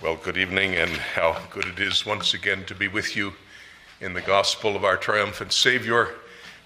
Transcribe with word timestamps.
Well, 0.00 0.14
good 0.14 0.36
evening, 0.36 0.76
and 0.76 0.92
how 0.92 1.36
good 1.50 1.64
it 1.64 1.80
is 1.80 2.06
once 2.06 2.32
again 2.32 2.64
to 2.66 2.74
be 2.76 2.86
with 2.86 3.16
you 3.16 3.32
in 4.00 4.14
the 4.14 4.20
gospel 4.20 4.76
of 4.76 4.84
our 4.84 4.96
triumphant 4.96 5.52
Savior, 5.52 6.10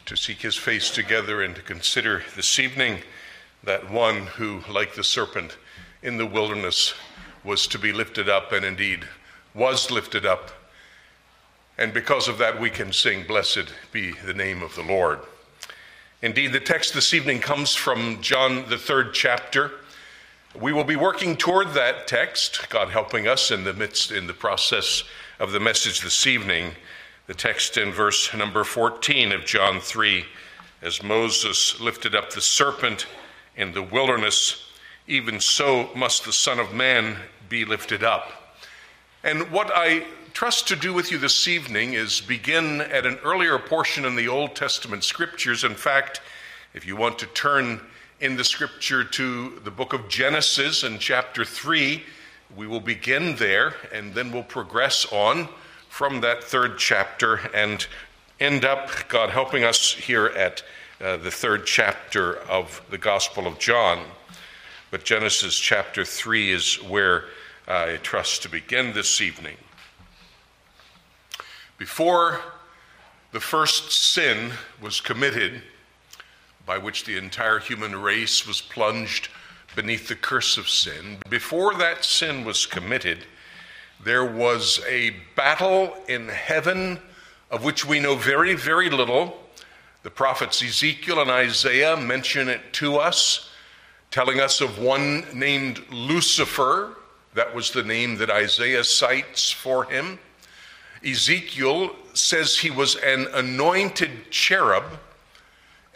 to 0.05 0.17
seek 0.19 0.43
his 0.43 0.55
face 0.55 0.91
together 0.91 1.41
and 1.41 1.57
to 1.57 1.63
consider 1.63 2.23
this 2.37 2.59
evening 2.59 2.99
that 3.65 3.91
one 3.91 4.27
who, 4.27 4.61
like 4.69 4.95
the 4.95 5.03
serpent 5.03 5.57
in 6.03 6.19
the 6.19 6.27
wilderness, 6.27 6.93
was 7.43 7.67
to 7.69 7.79
be 7.79 7.91
lifted 7.91 8.29
up 8.29 8.53
and 8.53 8.67
indeed 8.67 9.09
was 9.55 9.91
lifted 9.91 10.27
up. 10.27 10.51
And 11.79 11.95
because 11.95 12.29
of 12.29 12.37
that, 12.37 12.61
we 12.61 12.69
can 12.69 12.93
sing, 12.93 13.27
Blessed 13.27 13.73
be 13.93 14.13
the 14.13 14.35
name 14.35 14.63
of 14.63 14.75
the 14.75 14.83
Lord. 14.83 15.21
Indeed, 16.21 16.53
the 16.53 16.61
text 16.61 16.93
this 16.93 17.15
evening 17.15 17.41
comes 17.41 17.75
from 17.75 18.21
John, 18.21 18.69
the 18.69 18.77
third 18.77 19.15
chapter. 19.15 19.73
We 20.61 20.75
will 20.75 20.85
be 20.85 20.97
working 20.97 21.39
toward 21.39 21.73
that 21.73 22.07
text, 22.07 22.69
God 22.69 22.91
helping 22.91 23.27
us 23.27 23.51
in 23.51 23.65
the 23.65 23.73
midst, 23.73 24.13
in 24.13 24.27
the 24.27 24.35
process 24.35 25.03
of 25.39 25.51
the 25.51 25.61
message 25.61 26.03
this 26.03 26.27
evening. 26.27 26.73
The 27.27 27.33
text 27.33 27.79
in 27.79 27.91
verse 27.91 28.35
number 28.35 28.63
14 28.63 29.33
of 29.33 29.47
John 29.47 29.81
3 29.81 30.27
As 30.83 31.03
Moses 31.03 31.81
lifted 31.81 32.15
up 32.15 32.31
the 32.31 32.43
serpent 32.43 33.07
in 33.57 33.73
the 33.73 33.83
wilderness, 33.83 34.63
even 35.07 35.41
so 35.41 35.89
must 35.97 36.27
the 36.27 36.35
Son 36.35 36.59
of 36.59 36.75
Man 36.75 37.17
be 37.49 37.65
lifted 37.65 38.05
up. 38.05 38.59
And 39.25 39.51
what 39.51 39.71
I 39.75 40.05
trust 40.35 40.69
to 40.69 40.77
do 40.77 40.93
with 40.93 41.11
you 41.11 41.17
this 41.17 41.49
evening 41.49 41.95
is 41.95 42.21
begin 42.21 42.83
at 42.83 43.07
an 43.07 43.17
earlier 43.25 43.59
portion 43.59 44.05
in 44.05 44.17
the 44.17 44.29
Old 44.29 44.55
Testament 44.55 45.03
scriptures. 45.03 45.65
In 45.65 45.75
fact, 45.75 46.21
if 46.75 46.87
you 46.87 46.95
want 46.95 47.19
to 47.21 47.27
turn 47.29 47.81
in 48.23 48.37
the 48.37 48.45
scripture 48.45 49.03
to 49.03 49.59
the 49.65 49.71
book 49.73 49.93
of 49.93 50.09
Genesis 50.09 50.85
and 50.85 51.01
chapter 51.01 51.45
3. 51.45 52.05
We 52.55 52.69
will 52.69 52.79
begin 52.79 53.35
there 53.35 53.75
and 53.93 54.15
then 54.15 54.31
we'll 54.31 54.45
progress 54.45 55.05
on 55.11 55.49
from 55.89 56.21
that 56.21 56.45
third 56.45 56.79
chapter 56.79 57.41
and 57.53 57.85
end 58.39 58.65
up, 58.65 59.09
God 59.09 59.31
helping 59.31 59.65
us, 59.65 59.93
here 59.93 60.27
at 60.27 60.63
uh, 61.01 61.17
the 61.17 61.33
third 61.33 61.67
chapter 61.67 62.37
of 62.43 62.81
the 62.91 62.97
Gospel 62.97 63.49
of 63.49 63.59
John. 63.59 63.99
But 64.93 65.03
Genesis 65.03 65.59
chapter 65.59 66.05
3 66.05 66.53
is 66.53 66.77
where 66.77 67.25
I 67.67 67.99
trust 68.05 68.43
to 68.43 68.49
begin 68.49 68.93
this 68.93 69.21
evening. 69.21 69.57
Before 71.77 72.41
the 73.33 73.41
first 73.41 73.91
sin 73.91 74.53
was 74.81 75.01
committed, 75.01 75.63
by 76.67 76.79
which 76.79 77.05
the 77.05 77.17
entire 77.17 77.59
human 77.59 78.01
race 78.01 78.47
was 78.47 78.61
plunged 78.61 79.29
beneath 79.75 80.09
the 80.09 80.17
curse 80.17 80.57
of 80.57 80.69
sin. 80.69 81.19
Before 81.29 81.75
that 81.75 82.05
sin 82.05 82.45
was 82.45 82.67
committed, 82.67 83.25
there 84.05 84.25
was 84.25 84.81
a 84.89 85.17
battle 85.37 85.97
in 86.09 86.29
heaven 86.29 86.99
of 87.51 87.65
which 87.65 87.85
we 87.85 88.01
know 88.01 88.17
very, 88.17 88.55
very 88.55 88.91
little. 88.91 89.39
The 90.03 90.11
prophets 90.11 90.63
Ezekiel 90.63 91.21
and 91.21 91.31
Isaiah 91.31 91.97
mention 91.97 92.49
it 92.49 92.73
to 92.75 92.97
us, 92.97 93.51
telling 94.11 94.41
us 94.41 94.61
of 94.61 94.79
one 94.79 95.27
named 95.33 95.85
Lucifer. 95.91 96.97
That 97.35 97.55
was 97.55 97.71
the 97.71 97.85
name 97.85 98.17
that 98.17 98.31
Isaiah 98.31 98.85
cites 98.85 99.51
for 99.51 99.85
him. 99.85 100.19
Ezekiel 101.05 101.95
says 102.15 102.57
he 102.59 102.71
was 102.71 102.97
an 102.97 103.27
anointed 103.35 104.31
cherub 104.31 104.85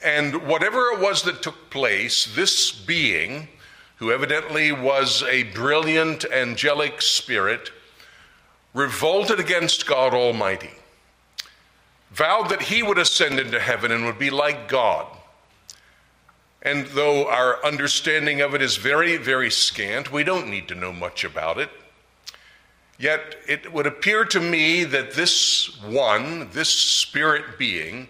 and 0.02 0.46
whatever 0.46 0.90
it 0.92 1.00
was 1.00 1.22
that 1.22 1.42
took 1.42 1.70
place, 1.70 2.34
this 2.34 2.70
being, 2.72 3.48
who 3.96 4.12
evidently 4.12 4.72
was 4.72 5.22
a 5.22 5.44
brilliant 5.44 6.24
angelic 6.26 7.00
spirit, 7.00 7.70
revolted 8.74 9.40
against 9.40 9.86
God 9.86 10.12
Almighty, 10.12 10.74
vowed 12.10 12.50
that 12.50 12.62
he 12.62 12.82
would 12.82 12.98
ascend 12.98 13.40
into 13.40 13.58
heaven 13.58 13.90
and 13.90 14.04
would 14.04 14.18
be 14.18 14.30
like 14.30 14.68
God. 14.68 15.06
And 16.60 16.86
though 16.88 17.28
our 17.28 17.64
understanding 17.64 18.40
of 18.40 18.54
it 18.54 18.60
is 18.60 18.76
very, 18.76 19.16
very 19.16 19.50
scant, 19.50 20.12
we 20.12 20.24
don't 20.24 20.50
need 20.50 20.68
to 20.68 20.74
know 20.74 20.92
much 20.92 21.24
about 21.24 21.58
it. 21.58 21.70
Yet 22.98 23.36
it 23.46 23.72
would 23.72 23.86
appear 23.86 24.24
to 24.26 24.40
me 24.40 24.84
that 24.84 25.12
this 25.12 25.80
one, 25.82 26.50
this 26.52 26.70
spirit 26.70 27.58
being, 27.58 28.08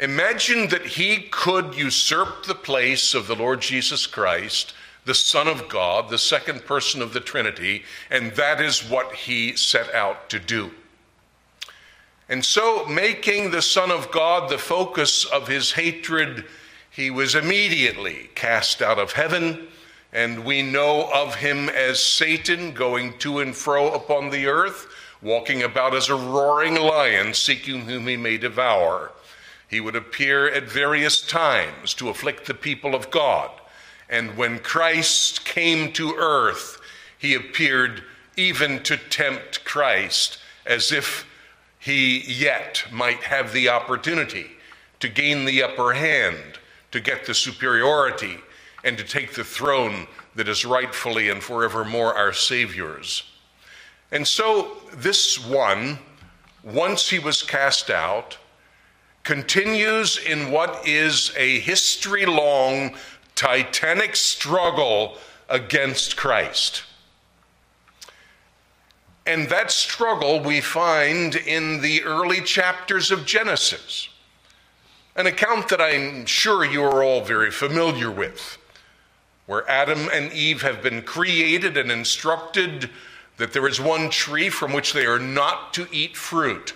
Imagine 0.00 0.68
that 0.68 0.86
he 0.86 1.18
could 1.30 1.74
usurp 1.74 2.46
the 2.46 2.54
place 2.54 3.12
of 3.12 3.26
the 3.26 3.36
Lord 3.36 3.60
Jesus 3.60 4.06
Christ, 4.06 4.72
the 5.04 5.14
Son 5.14 5.46
of 5.46 5.68
God, 5.68 6.08
the 6.08 6.16
second 6.16 6.64
person 6.64 7.02
of 7.02 7.12
the 7.12 7.20
Trinity, 7.20 7.84
and 8.10 8.32
that 8.32 8.62
is 8.62 8.80
what 8.82 9.14
he 9.14 9.54
set 9.56 9.94
out 9.94 10.30
to 10.30 10.38
do. 10.38 10.70
And 12.30 12.42
so, 12.42 12.86
making 12.86 13.50
the 13.50 13.60
Son 13.60 13.90
of 13.90 14.10
God 14.10 14.48
the 14.48 14.56
focus 14.56 15.26
of 15.26 15.48
his 15.48 15.72
hatred, 15.72 16.46
he 16.90 17.10
was 17.10 17.34
immediately 17.34 18.30
cast 18.34 18.80
out 18.80 18.98
of 18.98 19.12
heaven. 19.12 19.68
And 20.14 20.46
we 20.46 20.62
know 20.62 21.10
of 21.12 21.34
him 21.34 21.68
as 21.68 22.02
Satan 22.02 22.72
going 22.72 23.18
to 23.18 23.40
and 23.40 23.54
fro 23.54 23.92
upon 23.92 24.30
the 24.30 24.46
earth, 24.46 24.86
walking 25.20 25.62
about 25.62 25.94
as 25.94 26.08
a 26.08 26.14
roaring 26.14 26.76
lion, 26.76 27.34
seeking 27.34 27.82
whom 27.82 28.06
he 28.06 28.16
may 28.16 28.38
devour. 28.38 29.12
He 29.70 29.80
would 29.80 29.94
appear 29.94 30.48
at 30.48 30.64
various 30.64 31.20
times 31.22 31.94
to 31.94 32.08
afflict 32.08 32.46
the 32.46 32.54
people 32.54 32.92
of 32.92 33.12
God. 33.12 33.52
And 34.08 34.36
when 34.36 34.58
Christ 34.58 35.44
came 35.44 35.92
to 35.92 36.16
earth, 36.16 36.80
he 37.16 37.34
appeared 37.34 38.02
even 38.36 38.82
to 38.82 38.96
tempt 38.96 39.64
Christ 39.64 40.38
as 40.66 40.90
if 40.90 41.24
he 41.78 42.18
yet 42.18 42.84
might 42.90 43.22
have 43.22 43.52
the 43.52 43.68
opportunity 43.68 44.48
to 44.98 45.08
gain 45.08 45.44
the 45.44 45.62
upper 45.62 45.92
hand, 45.92 46.58
to 46.90 46.98
get 46.98 47.24
the 47.24 47.34
superiority, 47.34 48.38
and 48.82 48.98
to 48.98 49.04
take 49.04 49.34
the 49.34 49.44
throne 49.44 50.08
that 50.34 50.48
is 50.48 50.64
rightfully 50.64 51.30
and 51.30 51.42
forevermore 51.42 52.14
our 52.14 52.32
Savior's. 52.32 53.22
And 54.10 54.26
so, 54.26 54.78
this 54.94 55.38
one, 55.46 56.00
once 56.64 57.08
he 57.08 57.20
was 57.20 57.42
cast 57.42 57.88
out, 57.88 58.36
continues 59.24 60.18
in 60.18 60.50
what 60.50 60.86
is 60.86 61.32
a 61.36 61.60
history 61.60 62.26
long 62.26 62.94
titanic 63.34 64.16
struggle 64.16 65.16
against 65.48 66.16
Christ. 66.16 66.84
And 69.26 69.48
that 69.48 69.70
struggle 69.70 70.40
we 70.40 70.60
find 70.60 71.36
in 71.36 71.82
the 71.82 72.02
early 72.04 72.40
chapters 72.40 73.10
of 73.10 73.26
Genesis, 73.26 74.08
an 75.14 75.26
account 75.26 75.68
that 75.68 75.80
I'm 75.80 76.26
sure 76.26 76.64
you 76.64 76.82
are 76.82 77.04
all 77.04 77.22
very 77.22 77.50
familiar 77.50 78.10
with, 78.10 78.58
where 79.46 79.68
Adam 79.70 80.08
and 80.12 80.32
Eve 80.32 80.62
have 80.62 80.82
been 80.82 81.02
created 81.02 81.76
and 81.76 81.92
instructed 81.92 82.90
that 83.36 83.52
there 83.52 83.66
is 83.66 83.80
one 83.80 84.10
tree 84.10 84.48
from 84.48 84.72
which 84.72 84.92
they 84.92 85.06
are 85.06 85.18
not 85.18 85.74
to 85.74 85.86
eat 85.92 86.16
fruit. 86.16 86.74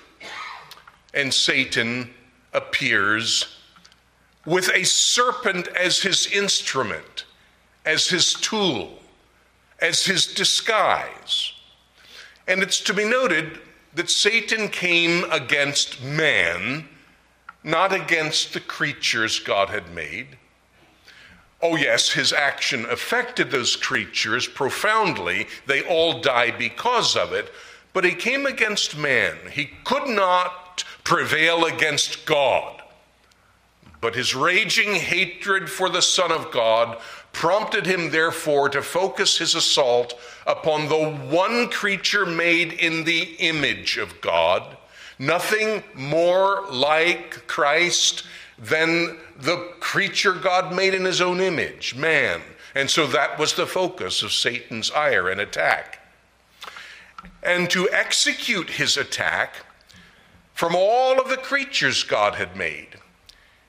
And 1.12 1.32
Satan 1.32 2.10
appears 2.54 3.58
with 4.46 4.70
a 4.74 4.84
serpent 4.84 5.68
as 5.68 6.00
his 6.00 6.26
instrument, 6.28 7.24
as 7.84 8.08
his 8.08 8.34
tool, 8.34 8.98
as 9.80 10.04
his 10.04 10.26
disguise. 10.26 11.52
And 12.46 12.62
it's 12.62 12.80
to 12.80 12.94
be 12.94 13.04
noted 13.04 13.58
that 13.94 14.10
Satan 14.10 14.68
came 14.68 15.24
against 15.30 16.02
man, 16.02 16.88
not 17.62 17.92
against 17.92 18.52
the 18.52 18.60
creatures 18.60 19.38
God 19.38 19.70
had 19.70 19.94
made. 19.94 20.36
Oh, 21.62 21.76
yes, 21.76 22.10
his 22.10 22.32
action 22.32 22.84
affected 22.86 23.50
those 23.50 23.76
creatures 23.76 24.46
profoundly. 24.46 25.46
They 25.66 25.82
all 25.82 26.20
die 26.20 26.50
because 26.50 27.16
of 27.16 27.32
it. 27.32 27.50
But 27.94 28.04
he 28.04 28.12
came 28.12 28.44
against 28.44 28.98
man. 28.98 29.36
He 29.50 29.70
could 29.84 30.08
not 30.08 30.63
prevail 31.04 31.64
against 31.66 32.26
God. 32.26 32.82
But 34.00 34.14
his 34.14 34.34
raging 34.34 34.94
hatred 34.94 35.70
for 35.70 35.88
the 35.88 36.02
Son 36.02 36.32
of 36.32 36.50
God 36.50 36.98
prompted 37.32 37.86
him, 37.86 38.10
therefore, 38.10 38.68
to 38.70 38.82
focus 38.82 39.38
his 39.38 39.54
assault 39.54 40.18
upon 40.46 40.88
the 40.88 41.10
one 41.34 41.68
creature 41.68 42.26
made 42.26 42.72
in 42.72 43.04
the 43.04 43.34
image 43.38 43.96
of 43.96 44.20
God, 44.20 44.76
nothing 45.18 45.82
more 45.94 46.64
like 46.70 47.46
Christ 47.46 48.24
than 48.58 49.18
the 49.38 49.72
creature 49.80 50.32
God 50.32 50.74
made 50.74 50.94
in 50.94 51.04
his 51.04 51.20
own 51.20 51.40
image, 51.40 51.94
man. 51.96 52.40
And 52.74 52.90
so 52.90 53.06
that 53.08 53.38
was 53.38 53.54
the 53.54 53.66
focus 53.66 54.22
of 54.22 54.32
Satan's 54.32 54.90
ire 54.90 55.28
and 55.28 55.40
attack. 55.40 56.00
And 57.42 57.68
to 57.70 57.88
execute 57.90 58.70
his 58.70 58.96
attack, 58.96 59.63
from 60.54 60.74
all 60.74 61.20
of 61.20 61.28
the 61.28 61.36
creatures 61.36 62.02
God 62.02 62.36
had 62.36 62.56
made, 62.56 62.96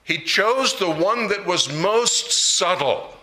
he 0.04 0.20
chose 0.20 0.78
the 0.78 0.90
one 0.90 1.28
that 1.28 1.46
was 1.46 1.72
most 1.72 2.32
subtle 2.32 3.16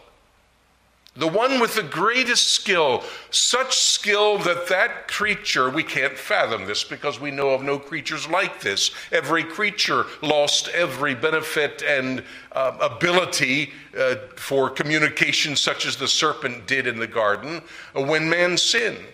the 1.14 1.28
one 1.28 1.60
with 1.60 1.74
the 1.74 1.82
greatest 1.82 2.48
skill, 2.48 3.04
such 3.30 3.76
skill 3.76 4.38
that 4.38 4.68
that 4.68 5.08
creature, 5.08 5.68
we 5.68 5.82
can't 5.82 6.16
fathom 6.16 6.64
this 6.64 6.84
because 6.84 7.20
we 7.20 7.30
know 7.30 7.50
of 7.50 7.62
no 7.62 7.78
creatures 7.78 8.26
like 8.28 8.62
this. 8.62 8.92
Every 9.10 9.44
creature 9.44 10.06
lost 10.22 10.68
every 10.68 11.14
benefit 11.14 11.82
and 11.82 12.24
uh, 12.52 12.78
ability 12.80 13.72
uh, 13.98 14.14
for 14.36 14.70
communication, 14.70 15.54
such 15.54 15.84
as 15.84 15.96
the 15.96 16.08
serpent 16.08 16.66
did 16.66 16.86
in 16.86 16.98
the 16.98 17.06
garden 17.06 17.60
uh, 17.94 18.00
when 18.00 18.30
man 18.30 18.56
sinned. 18.56 19.06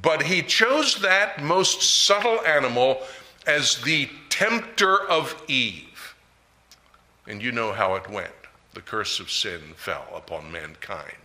But 0.00 0.22
he 0.22 0.40
chose 0.40 0.96
that 1.02 1.42
most 1.42 1.82
subtle 1.82 2.40
animal 2.46 3.02
as 3.46 3.78
the 3.82 4.08
tempter 4.28 5.08
of 5.08 5.40
Eve. 5.48 6.14
And 7.26 7.42
you 7.42 7.52
know 7.52 7.72
how 7.72 7.94
it 7.94 8.10
went. 8.10 8.30
The 8.74 8.80
curse 8.80 9.20
of 9.20 9.30
sin 9.30 9.60
fell 9.76 10.06
upon 10.14 10.52
mankind. 10.52 11.16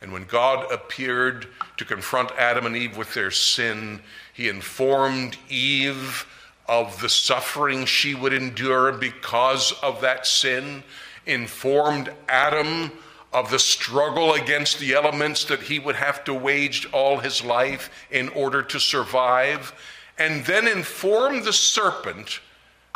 And 0.00 0.12
when 0.12 0.24
God 0.24 0.70
appeared 0.70 1.46
to 1.76 1.84
confront 1.84 2.30
Adam 2.32 2.66
and 2.66 2.76
Eve 2.76 2.96
with 2.96 3.14
their 3.14 3.30
sin, 3.30 4.00
he 4.32 4.48
informed 4.48 5.36
Eve 5.48 6.26
of 6.68 7.00
the 7.00 7.08
suffering 7.08 7.86
she 7.86 8.14
would 8.14 8.32
endure 8.32 8.92
because 8.92 9.72
of 9.82 10.00
that 10.00 10.26
sin, 10.26 10.82
informed 11.26 12.12
Adam 12.28 12.90
of 13.32 13.50
the 13.50 13.58
struggle 13.58 14.34
against 14.34 14.78
the 14.78 14.94
elements 14.94 15.44
that 15.44 15.62
he 15.62 15.78
would 15.78 15.96
have 15.96 16.22
to 16.24 16.32
wage 16.32 16.86
all 16.92 17.18
his 17.18 17.44
life 17.44 17.90
in 18.10 18.28
order 18.30 18.62
to 18.62 18.78
survive, 18.78 19.72
and 20.18 20.44
then 20.44 20.68
inform 20.68 21.42
the 21.44 21.52
serpent 21.52 22.40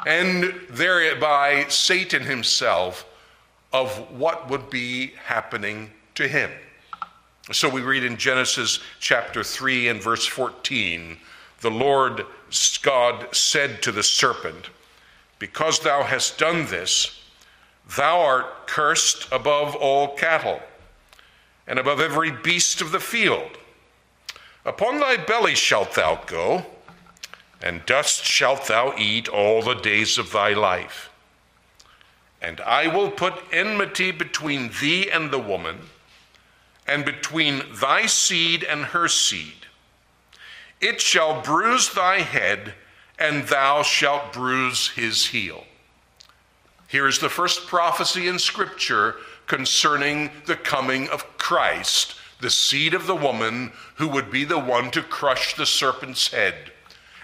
and 0.07 0.55
thereby 0.71 1.67
Satan 1.69 2.23
himself 2.23 3.05
of 3.73 3.91
what 4.13 4.49
would 4.49 4.71
be 4.71 5.09
happening 5.25 5.91
to 6.15 6.29
him. 6.29 6.51
So 7.51 7.69
we 7.69 7.81
read 7.81 8.05
in 8.05 8.17
Genesis 8.17 8.81
chapter 9.01 9.43
3 9.43 9.89
and 9.89 10.03
verse 10.03 10.27
14 10.27 11.17
the 11.61 11.71
Lord 11.71 12.25
God 12.83 13.35
said 13.35 13.83
to 13.83 13.93
the 13.93 14.03
serpent, 14.03 14.71
Because 15.39 15.81
thou 15.81 16.05
hast 16.05 16.39
done 16.39 16.67
this, 16.67 17.21
thou 17.97 18.21
art 18.21 18.69
cursed 18.69 19.27
above 19.33 19.75
all 19.75 20.15
cattle 20.15 20.61
and 21.67 21.79
above 21.79 22.01
every 22.01 22.31
beast 22.31 22.81
of 22.81 22.93
the 22.93 23.01
field. 23.01 23.59
Upon 24.65 25.01
thy 25.01 25.17
belly 25.17 25.55
shalt 25.55 25.95
thou 25.95 26.23
go, 26.27 26.65
and 27.63 27.85
dust 27.87 28.25
shalt 28.25 28.67
thou 28.67 28.95
eat 28.97 29.29
all 29.29 29.63
the 29.63 29.75
days 29.75 30.19
of 30.19 30.33
thy 30.33 30.53
life. 30.53 31.11
And 32.41 32.61
I 32.61 32.87
will 32.87 33.11
put 33.11 33.43
enmity 33.53 34.13
between 34.13 34.71
thee 34.81 35.11
and 35.11 35.31
the 35.31 35.39
woman 35.39 35.81
and 36.87 37.05
between 37.05 37.63
thy 37.81 38.07
seed 38.07 38.65
and 38.65 38.87
her 38.87 39.09
seed. 39.09 39.67
It 40.81 41.01
shall 41.01 41.43
bruise 41.43 41.91
thy 41.91 42.21
head, 42.21 42.75
and 43.19 43.49
thou 43.49 43.83
shalt 43.83 44.33
bruise 44.33 44.89
his 44.91 45.27
heel. 45.27 45.65
Here 46.87 47.07
is 47.07 47.19
the 47.19 47.29
first 47.29 47.67
prophecy 47.67 48.29
in 48.29 48.39
Scripture 48.39 49.17
concerning 49.47 50.31
the 50.47 50.57
coming 50.57 51.09
of 51.09 51.37
Christ, 51.37 52.15
the 52.41 52.51
seed 52.51 52.95
of 52.95 53.07
the 53.07 53.17
woman 53.17 53.73
who 53.97 54.09
would 54.09 54.31
be 54.31 54.45
the 54.45 54.59
one 54.59 54.91
to 54.93 55.03
crush 55.03 55.55
the 55.55 55.67
serpent's 55.67 56.29
head. 56.29 56.73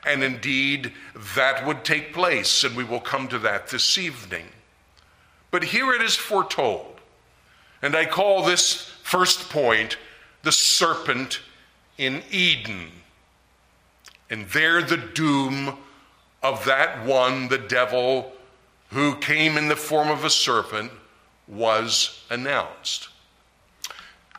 And 0.07 0.23
indeed, 0.23 0.93
that 1.35 1.67
would 1.67 1.85
take 1.85 2.13
place, 2.13 2.65
and 2.65 2.77
we 2.77 2.85
will 2.85 3.01
come 3.01 3.29
to 3.29 3.39
that 3.41 3.69
this 3.69 3.97
evening. 3.97 4.47
But 5.51 5.65
here 5.65 5.93
it 5.93 6.03
is 6.03 6.17
foretold. 6.17 7.01
And 7.81 7.95
I 7.97 8.07
call 8.07 8.43
this 8.43 8.91
First 9.05 9.51
point 9.51 9.99
the 10.43 10.51
serpent 10.51 11.41
in 11.99 12.23
Eden. 12.31 12.91
And 14.31 14.47
there, 14.49 14.83
the 14.83 14.97
doom 14.97 15.77
of 16.43 16.65
that 16.65 17.05
one, 17.05 17.49
the 17.49 17.59
devil, 17.59 18.33
who 18.89 19.17
came 19.17 19.57
in 19.57 19.69
the 19.69 19.77
form 19.77 20.09
of 20.09 20.25
a 20.25 20.31
serpent, 20.31 20.91
was 21.47 22.25
announced. 22.31 23.09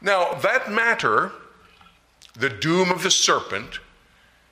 Now, 0.01 0.33
that 0.33 0.71
matter, 0.71 1.31
the 2.33 2.50
doom 2.50 2.89
of 2.89 3.03
the 3.03 3.12
serpent, 3.12 3.79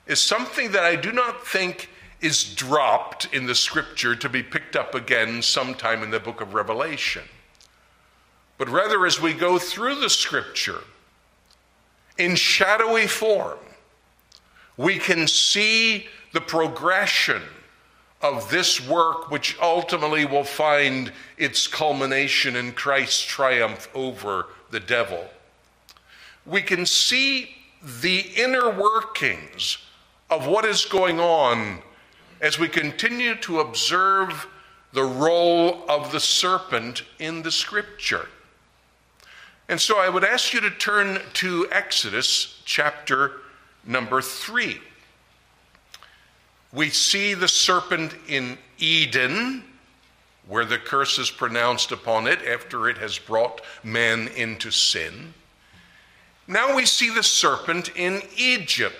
is 0.06 0.20
something 0.20 0.72
that 0.72 0.84
I 0.84 0.96
do 0.96 1.12
not 1.12 1.46
think 1.46 1.90
is 2.20 2.54
dropped 2.54 3.32
in 3.32 3.46
the 3.46 3.54
scripture 3.54 4.16
to 4.16 4.28
be 4.28 4.42
picked 4.42 4.76
up 4.76 4.94
again 4.94 5.42
sometime 5.42 6.02
in 6.02 6.10
the 6.10 6.20
book 6.20 6.40
of 6.40 6.54
Revelation 6.54 7.22
but 8.58 8.68
rather 8.68 9.04
as 9.06 9.20
we 9.20 9.32
go 9.32 9.58
through 9.58 10.00
the 10.00 10.10
scripture 10.10 10.82
in 12.16 12.36
shadowy 12.36 13.06
form, 13.06 13.58
we 14.76 14.98
can 14.98 15.26
see 15.26 16.06
the 16.32 16.40
progression 16.40 17.42
of 18.22 18.48
this 18.50 18.86
work, 18.86 19.30
which 19.30 19.56
ultimately 19.60 20.24
will 20.24 20.44
find 20.44 21.12
its 21.36 21.66
culmination 21.66 22.56
in 22.56 22.72
Christ's 22.72 23.22
triumph 23.22 23.88
over 23.94 24.46
the 24.70 24.80
devil. 24.80 25.28
We 26.46 26.62
can 26.62 26.86
see 26.86 27.54
the 27.82 28.20
inner 28.36 28.70
workings 28.70 29.78
of 30.30 30.46
what 30.46 30.64
is 30.64 30.84
going 30.84 31.20
on 31.20 31.80
as 32.40 32.58
we 32.58 32.68
continue 32.68 33.34
to 33.36 33.60
observe 33.60 34.46
the 34.92 35.02
role 35.02 35.84
of 35.88 36.12
the 36.12 36.20
serpent 36.20 37.02
in 37.18 37.42
the 37.42 37.50
scripture. 37.50 38.28
And 39.68 39.80
so 39.80 39.98
I 39.98 40.08
would 40.08 40.24
ask 40.24 40.52
you 40.52 40.60
to 40.60 40.70
turn 40.70 41.20
to 41.34 41.66
Exodus 41.72 42.60
chapter 42.64 43.32
number 43.86 44.20
three. 44.20 44.80
We 46.72 46.90
see 46.90 47.34
the 47.34 47.48
serpent 47.48 48.14
in 48.28 48.58
Eden, 48.78 49.64
where 50.46 50.64
the 50.64 50.78
curse 50.78 51.18
is 51.18 51.30
pronounced 51.30 51.92
upon 51.92 52.26
it 52.26 52.40
after 52.42 52.88
it 52.88 52.98
has 52.98 53.18
brought 53.18 53.62
man 53.82 54.28
into 54.28 54.70
sin. 54.70 55.32
Now 56.46 56.76
we 56.76 56.84
see 56.84 57.10
the 57.10 57.22
serpent 57.22 57.90
in 57.96 58.22
Egypt, 58.36 58.96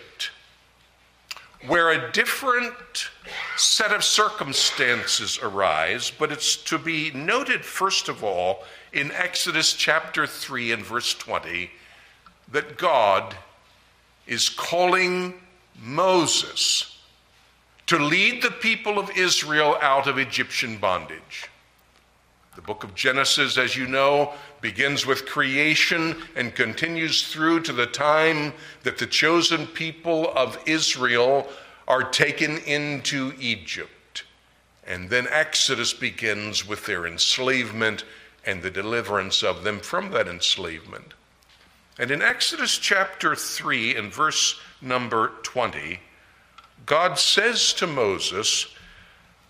where 1.66 1.90
a 1.90 2.12
different 2.12 2.75
set 3.56 3.93
of 3.93 4.05
circumstances 4.05 5.38
arise, 5.43 6.12
but 6.19 6.31
it's 6.31 6.56
to 6.56 6.78
be 6.78 7.11
noted, 7.12 7.64
first 7.64 8.08
of 8.08 8.22
all, 8.22 8.64
in 8.93 9.11
Exodus 9.12 9.72
chapter 9.72 10.26
3 10.26 10.72
and 10.72 10.84
verse 10.84 11.14
20 11.14 11.70
that 12.52 12.76
God 12.76 13.34
is 14.26 14.49
calling 14.49 15.35
Moses 15.83 16.99
to 17.87 17.99
lead 17.99 18.42
the 18.42 18.50
people 18.50 18.99
of 18.99 19.11
Israel 19.16 19.76
out 19.80 20.06
of 20.06 20.18
Egyptian 20.18 20.76
bondage. 20.76 21.49
The 22.54 22.62
book 22.62 22.84
of 22.84 22.94
Genesis, 22.94 23.58
as 23.58 23.76
you 23.76 23.87
know, 23.87 24.32
begins 24.61 25.04
with 25.06 25.26
creation 25.26 26.16
and 26.37 26.54
continues 26.54 27.26
through 27.26 27.61
to 27.62 27.73
the 27.73 27.87
time 27.87 28.52
that 28.84 28.99
the 28.99 29.06
chosen 29.06 29.66
people 29.66 30.32
of 30.37 30.58
Israel 30.66 31.49
are 31.88 32.04
taken 32.04 32.58
into 32.58 33.32
Egypt. 33.40 34.25
And 34.87 35.11
then 35.11 35.26
Exodus 35.30 35.92
begins 35.92 36.66
with 36.66 36.87
their 36.87 37.06
enslavement 37.06 38.04
and 38.46 38.62
the 38.62 38.70
deliverance 38.70 39.42
of 39.42 39.64
them 39.64 39.80
from 39.80 40.11
that 40.12 40.28
enslavement. 40.28 41.14
And 41.99 42.11
in 42.11 42.23
Exodus 42.23 42.78
chapter 42.78 43.34
3 43.34 43.96
and 43.96 44.12
verse 44.12 44.61
number 44.80 45.32
20, 45.42 46.00
God 46.87 47.18
says 47.18 47.73
to 47.75 47.87
Moses, 47.87 48.66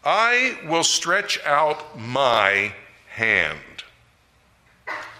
I 0.05 0.59
will 0.67 0.85
stretch 0.85 1.43
out 1.45 1.99
my 1.99 2.75
hand. 3.15 3.85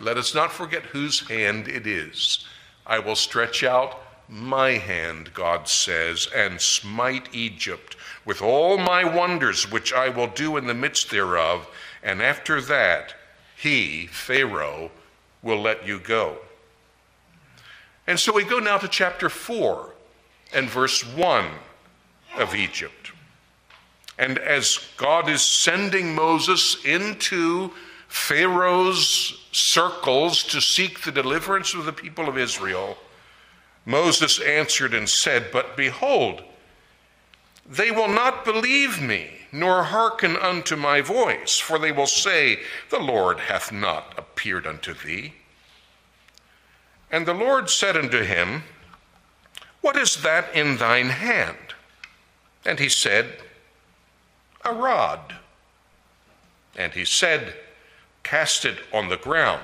Let 0.01 0.17
us 0.17 0.35
not 0.35 0.53
forget 0.53 0.83
whose 0.83 1.29
hand 1.29 1.69
it 1.69 1.87
is. 1.87 2.45
I 2.87 2.99
will 2.99 3.17
stretch 3.17 3.63
out 3.63 4.01
my 4.29 4.73
hand, 4.73 5.33
God 5.33 5.69
says, 5.69 6.29
and 6.35 6.61
smite 6.61 7.29
Egypt 7.33 7.97
with 8.25 8.43
all 8.43 8.79
my 8.79 9.05
wonders 9.05 9.71
which 9.71 9.93
I 9.93 10.09
will 10.09 10.27
do 10.27 10.57
in 10.57 10.67
the 10.67 10.75
midst 10.75 11.11
thereof, 11.11 11.69
and 12.03 12.21
after 12.21 12.61
that 12.63 13.15
he, 13.57 14.07
Pharaoh, 14.09 14.91
will 15.43 15.61
let 15.61 15.87
you 15.87 16.01
go. 16.01 16.39
And 18.07 18.19
so 18.19 18.33
we 18.33 18.45
go 18.45 18.59
now 18.59 18.79
to 18.79 18.89
chapter 18.89 19.29
4 19.29 19.95
and 20.53 20.69
verse 20.69 21.05
1 21.05 21.47
of 22.39 22.55
Egypt. 22.55 23.13
And 24.19 24.39
as 24.39 24.79
God 24.97 25.29
is 25.29 25.43
sending 25.43 26.15
Moses 26.15 26.77
into 26.85 27.73
Pharaoh's 28.09 29.47
circles 29.51 30.45
to 30.45 30.61
seek 30.61 31.01
the 31.01 31.13
deliverance 31.13 31.75
of 31.75 31.85
the 31.85 31.93
people 31.93 32.29
of 32.29 32.39
Israel, 32.39 32.97
Moses 33.85 34.41
answered 34.41 34.95
and 34.95 35.09
said, 35.09 35.49
But 35.53 35.77
behold, 35.77 36.43
they 37.67 37.91
will 37.91 38.09
not 38.09 38.45
believe 38.45 39.01
me 39.01 39.31
nor 39.55 39.85
hearken 39.85 40.37
unto 40.37 40.75
my 40.75 41.01
voice, 41.01 41.59
for 41.59 41.79
they 41.79 41.93
will 41.93 42.09
say, 42.09 42.59
The 42.91 42.99
Lord 42.99 43.39
hath 43.39 43.71
not 43.71 44.15
appeared 44.19 44.67
unto 44.67 44.95
thee. 44.95 45.35
And 47.11 47.25
the 47.25 47.35
Lord 47.35 47.71
said 47.71 47.97
unto 47.97 48.25
him, 48.25 48.65
What 49.81 49.97
is 49.97 50.23
that 50.23 50.53
in 50.55 50.79
thine 50.79 51.11
hand? 51.11 51.75
And 52.65 52.81
he 52.81 52.89
said, 52.89 53.39
A 54.65 54.73
rod. 54.73 55.35
And 56.77 56.93
he 56.93 57.05
said, 57.05 57.55
Cast 58.23 58.65
it 58.65 58.79
on 58.93 59.09
the 59.09 59.17
ground. 59.17 59.63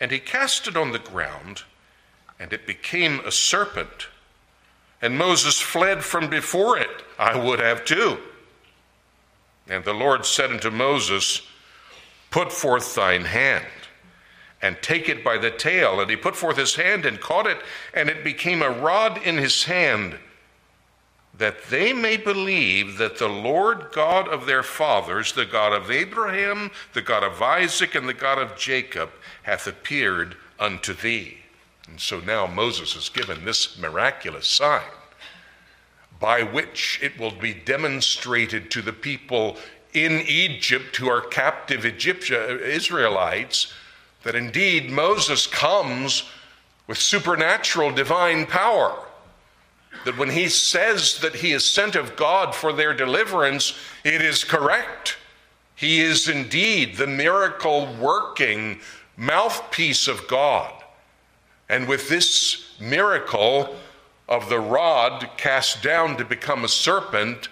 And 0.00 0.10
he 0.10 0.18
cast 0.18 0.66
it 0.66 0.76
on 0.76 0.92
the 0.92 0.98
ground, 0.98 1.62
and 2.38 2.52
it 2.52 2.66
became 2.66 3.20
a 3.20 3.30
serpent. 3.30 4.08
And 5.02 5.16
Moses 5.16 5.60
fled 5.60 6.02
from 6.02 6.28
before 6.28 6.78
it. 6.78 7.04
I 7.18 7.36
would 7.36 7.60
have 7.60 7.84
too. 7.84 8.18
And 9.68 9.84
the 9.84 9.94
Lord 9.94 10.26
said 10.26 10.50
unto 10.50 10.70
Moses, 10.70 11.42
Put 12.30 12.52
forth 12.52 12.94
thine 12.94 13.24
hand 13.24 13.66
and 14.62 14.76
take 14.82 15.08
it 15.08 15.24
by 15.24 15.38
the 15.38 15.50
tail. 15.50 16.00
And 16.00 16.10
he 16.10 16.16
put 16.16 16.36
forth 16.36 16.56
his 16.56 16.74
hand 16.74 17.06
and 17.06 17.20
caught 17.20 17.46
it, 17.46 17.58
and 17.94 18.08
it 18.08 18.24
became 18.24 18.62
a 18.62 18.70
rod 18.70 19.18
in 19.22 19.36
his 19.36 19.64
hand, 19.64 20.18
that 21.40 21.70
they 21.70 21.90
may 21.94 22.18
believe 22.18 22.98
that 22.98 23.16
the 23.16 23.28
Lord 23.28 23.86
God 23.92 24.28
of 24.28 24.44
their 24.44 24.62
fathers, 24.62 25.32
the 25.32 25.46
God 25.46 25.72
of 25.72 25.90
Abraham, 25.90 26.70
the 26.92 27.00
God 27.00 27.24
of 27.24 27.40
Isaac, 27.40 27.94
and 27.94 28.06
the 28.06 28.12
God 28.12 28.38
of 28.38 28.58
Jacob, 28.58 29.08
hath 29.44 29.66
appeared 29.66 30.36
unto 30.58 30.92
thee. 30.92 31.38
And 31.88 31.98
so 31.98 32.20
now 32.20 32.46
Moses 32.46 32.94
is 32.94 33.08
given 33.08 33.46
this 33.46 33.78
miraculous 33.78 34.46
sign 34.46 34.82
by 36.20 36.42
which 36.42 37.00
it 37.02 37.18
will 37.18 37.30
be 37.30 37.54
demonstrated 37.54 38.70
to 38.70 38.82
the 38.82 38.92
people 38.92 39.56
in 39.94 40.20
Egypt 40.26 40.94
who 40.96 41.08
are 41.08 41.22
captive 41.22 41.86
Egyptian 41.86 42.36
uh, 42.36 42.58
Israelites 42.58 43.72
that 44.24 44.34
indeed 44.34 44.90
Moses 44.90 45.46
comes 45.46 46.28
with 46.86 46.98
supernatural 46.98 47.92
divine 47.92 48.44
power. 48.44 49.06
That 50.04 50.16
when 50.16 50.30
he 50.30 50.48
says 50.48 51.18
that 51.18 51.36
he 51.36 51.52
is 51.52 51.70
sent 51.70 51.94
of 51.94 52.16
God 52.16 52.54
for 52.54 52.72
their 52.72 52.94
deliverance, 52.94 53.78
it 54.04 54.22
is 54.22 54.44
correct. 54.44 55.16
He 55.74 56.00
is 56.00 56.28
indeed 56.28 56.96
the 56.96 57.06
miracle 57.06 57.86
working 57.98 58.80
mouthpiece 59.16 60.08
of 60.08 60.26
God. 60.28 60.72
And 61.68 61.86
with 61.86 62.08
this 62.08 62.74
miracle 62.80 63.76
of 64.28 64.48
the 64.48 64.60
rod 64.60 65.28
cast 65.36 65.82
down 65.82 66.16
to 66.16 66.24
become 66.24 66.64
a 66.64 66.68
serpent, 66.68 67.48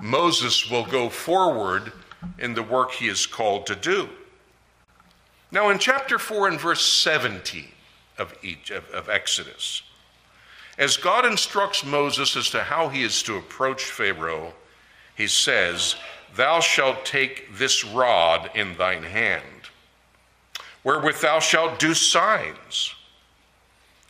Moses 0.00 0.70
will 0.70 0.84
go 0.84 1.08
forward 1.08 1.92
in 2.38 2.54
the 2.54 2.62
work 2.62 2.92
he 2.92 3.08
is 3.08 3.26
called 3.26 3.66
to 3.66 3.74
do. 3.74 4.08
Now, 5.50 5.70
in 5.70 5.78
chapter 5.78 6.18
4 6.18 6.48
and 6.48 6.60
verse 6.60 6.84
17 6.84 7.68
of, 8.18 8.34
each, 8.42 8.70
of, 8.70 8.88
of 8.90 9.08
Exodus, 9.08 9.82
as 10.78 10.96
God 10.96 11.26
instructs 11.26 11.84
Moses 11.84 12.36
as 12.36 12.50
to 12.50 12.62
how 12.62 12.88
he 12.88 13.02
is 13.02 13.22
to 13.24 13.36
approach 13.36 13.84
Pharaoh, 13.84 14.54
he 15.16 15.26
says, 15.26 15.96
Thou 16.36 16.60
shalt 16.60 17.04
take 17.04 17.58
this 17.58 17.84
rod 17.84 18.50
in 18.54 18.76
thine 18.76 19.02
hand, 19.02 19.42
wherewith 20.84 21.20
thou 21.20 21.40
shalt 21.40 21.78
do 21.78 21.94
signs 21.94 22.94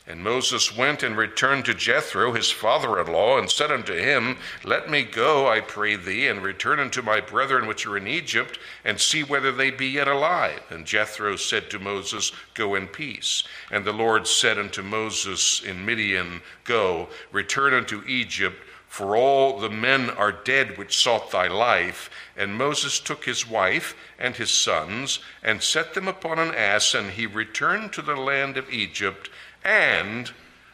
and 0.09 0.25
Moses 0.25 0.75
went 0.75 1.03
and 1.03 1.19
returned 1.19 1.67
to 1.67 1.75
Jethro, 1.75 2.33
his 2.33 2.50
father 2.50 2.99
in 2.99 3.12
law, 3.12 3.38
and 3.38 3.50
said 3.50 3.71
unto 3.71 3.93
him, 3.93 4.38
Let 4.65 4.88
me 4.88 5.03
go, 5.03 5.47
I 5.47 5.61
pray 5.61 5.97
thee, 5.97 6.27
and 6.27 6.43
return 6.43 6.81
unto 6.81 7.03
my 7.03 7.21
brethren 7.21 7.67
which 7.67 7.85
are 7.85 7.99
in 7.99 8.09
Egypt, 8.09 8.59
and 8.87 8.99
see 8.99 9.23
whether 9.23 9.53
they 9.53 9.71
be 9.71 9.87
yet 9.87 10.09
alive. 10.09 10.62
And 10.71 10.87
Jethro 10.87 11.37
said 11.37 11.69
to 11.71 11.79
Moses, 11.79 12.33
Go 12.55 12.75
in 12.75 12.87
peace. 12.87 13.45
And 13.71 13.85
the 13.85 13.93
Lord 13.93 14.27
said 14.27 14.59
unto 14.59 14.83
Moses 14.83 15.62
in 15.62 15.85
Midian, 15.85 16.41
Go, 16.65 17.11
return 17.31 17.75
unto 17.75 18.03
Egypt. 18.07 18.57
For 18.88 19.15
all 19.15 19.61
the 19.61 19.69
men 19.69 20.09
are 20.09 20.33
dead 20.33 20.79
which 20.79 20.97
sought 20.97 21.31
thy 21.31 21.49
life. 21.49 22.09
And 22.35 22.55
Moses 22.55 22.99
took 22.99 23.27
his 23.27 23.47
wife 23.47 23.95
and 24.19 24.35
his 24.35 24.50
sons, 24.50 25.19
and 25.43 25.62
set 25.62 25.93
them 25.93 26.09
upon 26.09 26.38
an 26.38 26.55
ass, 26.55 26.95
and 26.95 27.11
he 27.11 27.27
returned 27.27 27.93
to 27.93 28.00
the 28.00 28.17
land 28.17 28.57
of 28.57 28.73
Egypt 28.73 29.29
and 29.68 30.32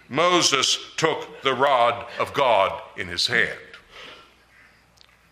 Moses 0.08 0.78
took 0.96 1.42
the 1.42 1.52
rod 1.52 2.06
of 2.20 2.32
God 2.32 2.80
in 2.96 3.08
his 3.08 3.26
hand. 3.26 3.58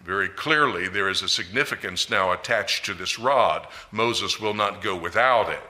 Very 0.04 0.28
clearly, 0.28 0.88
there 0.88 1.09
is 1.09 1.23
a 1.23 1.28
significance 1.28 2.11
now 2.11 2.33
attached 2.33 2.85
to 2.87 2.95
this 2.95 3.21
rod. 3.21 3.69
Moses 3.92 4.40
will 4.40 4.52
not 4.52 4.83
go 4.83 4.97
without 4.97 5.49
it. 5.49 5.62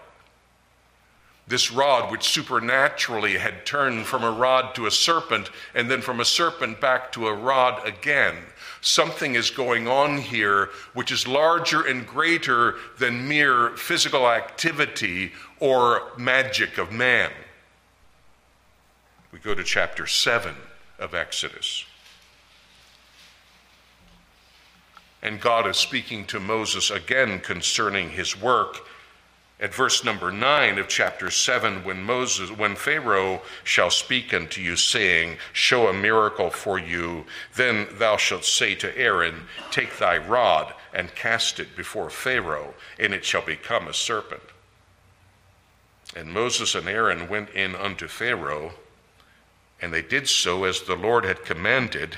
This 1.46 1.70
rod, 1.70 2.10
which 2.10 2.30
supernaturally 2.30 3.36
had 3.36 3.66
turned 3.66 4.06
from 4.06 4.24
a 4.24 4.30
rod 4.30 4.74
to 4.76 4.86
a 4.86 4.90
serpent, 4.90 5.50
and 5.74 5.90
then 5.90 6.00
from 6.00 6.20
a 6.20 6.24
serpent 6.24 6.80
back 6.80 7.12
to 7.12 7.26
a 7.26 7.34
rod 7.34 7.86
again. 7.86 8.36
Something 8.80 9.34
is 9.34 9.50
going 9.50 9.86
on 9.86 10.16
here 10.16 10.70
which 10.94 11.12
is 11.12 11.28
larger 11.28 11.82
and 11.82 12.06
greater 12.06 12.76
than 12.98 13.28
mere 13.28 13.76
physical 13.76 14.30
activity 14.30 15.32
or 15.60 16.12
magic 16.16 16.78
of 16.78 16.90
man. 16.90 17.30
We 19.32 19.38
go 19.38 19.54
to 19.54 19.64
chapter 19.64 20.06
7 20.06 20.54
of 20.98 21.14
Exodus. 21.14 21.86
And 25.22 25.40
God 25.40 25.66
is 25.66 25.78
speaking 25.78 26.26
to 26.26 26.38
Moses 26.38 26.90
again 26.90 27.40
concerning 27.40 28.10
his 28.10 28.38
work. 28.38 28.86
At 29.58 29.74
verse 29.74 30.04
number 30.04 30.30
9 30.30 30.78
of 30.78 30.88
chapter 30.88 31.30
7, 31.30 31.82
when 31.84 32.02
Moses, 32.02 32.50
when 32.50 32.74
Pharaoh 32.76 33.40
shall 33.64 33.90
speak 33.90 34.34
unto 34.34 34.60
you, 34.60 34.76
saying, 34.76 35.38
Show 35.52 35.86
a 35.86 35.94
miracle 35.94 36.50
for 36.50 36.78
you, 36.78 37.24
then 37.54 37.86
thou 37.92 38.16
shalt 38.18 38.44
say 38.44 38.74
to 38.74 38.98
Aaron, 38.98 39.46
Take 39.70 39.96
thy 39.96 40.18
rod 40.18 40.74
and 40.92 41.14
cast 41.14 41.58
it 41.58 41.74
before 41.74 42.10
Pharaoh, 42.10 42.74
and 42.98 43.14
it 43.14 43.24
shall 43.24 43.42
become 43.42 43.88
a 43.88 43.94
serpent. 43.94 44.42
And 46.14 46.32
Moses 46.32 46.74
and 46.74 46.88
Aaron 46.88 47.28
went 47.28 47.50
in 47.50 47.76
unto 47.76 48.08
Pharaoh, 48.08 48.74
and 49.82 49.92
they 49.92 50.00
did 50.00 50.28
so 50.28 50.62
as 50.62 50.82
the 50.82 50.94
Lord 50.94 51.24
had 51.24 51.44
commanded. 51.44 52.16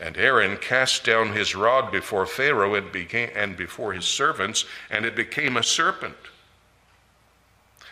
And 0.00 0.16
Aaron 0.18 0.56
cast 0.56 1.04
down 1.04 1.32
his 1.32 1.54
rod 1.54 1.92
before 1.92 2.26
Pharaoh 2.26 2.74
and, 2.74 2.90
became, 2.90 3.30
and 3.34 3.56
before 3.56 3.92
his 3.92 4.04
servants, 4.04 4.66
and 4.90 5.06
it 5.06 5.14
became 5.14 5.56
a 5.56 5.62
serpent. 5.62 6.16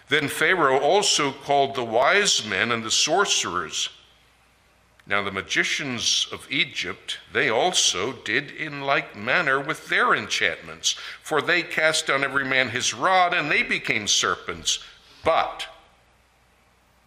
Then 0.09 0.29
Pharaoh 0.29 0.81
also 0.81 1.33
called 1.33 1.75
the 1.75 1.85
wise 1.85 2.45
men 2.45 2.73
and 2.73 2.85
the 2.85 2.91
sorcerers. 2.91 3.89
Now 5.07 5.23
the 5.23 5.31
magicians 5.31 6.27
of 6.33 6.51
Egypt, 6.51 7.19
they 7.33 7.49
also 7.49 8.13
did 8.13 8.51
in 8.51 8.83
like 8.83 9.17
manner 9.17 9.61
with 9.61 9.89
their 9.89 10.15
enchantments, 10.15 10.97
for 11.23 11.41
they 11.41 11.63
cast 11.63 12.09
down 12.09 12.25
every 12.25 12.45
man 12.45 12.71
his 12.71 12.93
rod, 12.93 13.35
and 13.35 13.51
they 13.51 13.63
became 13.63 14.09
serpents. 14.09 14.81
But 15.23 15.67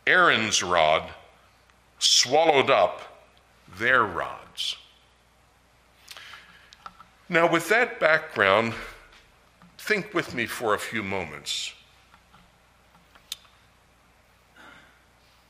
Aaron's 0.08 0.64
rod 0.64 1.12
swallowed 2.00 2.70
up 2.70 3.26
their 3.78 4.04
rods. 4.04 4.78
Now, 7.30 7.52
with 7.52 7.68
that 7.70 8.00
background, 8.00 8.74
think 9.78 10.14
with 10.14 10.34
me 10.34 10.46
for 10.46 10.74
a 10.74 10.80
few 10.80 11.04
moments. 11.04 11.74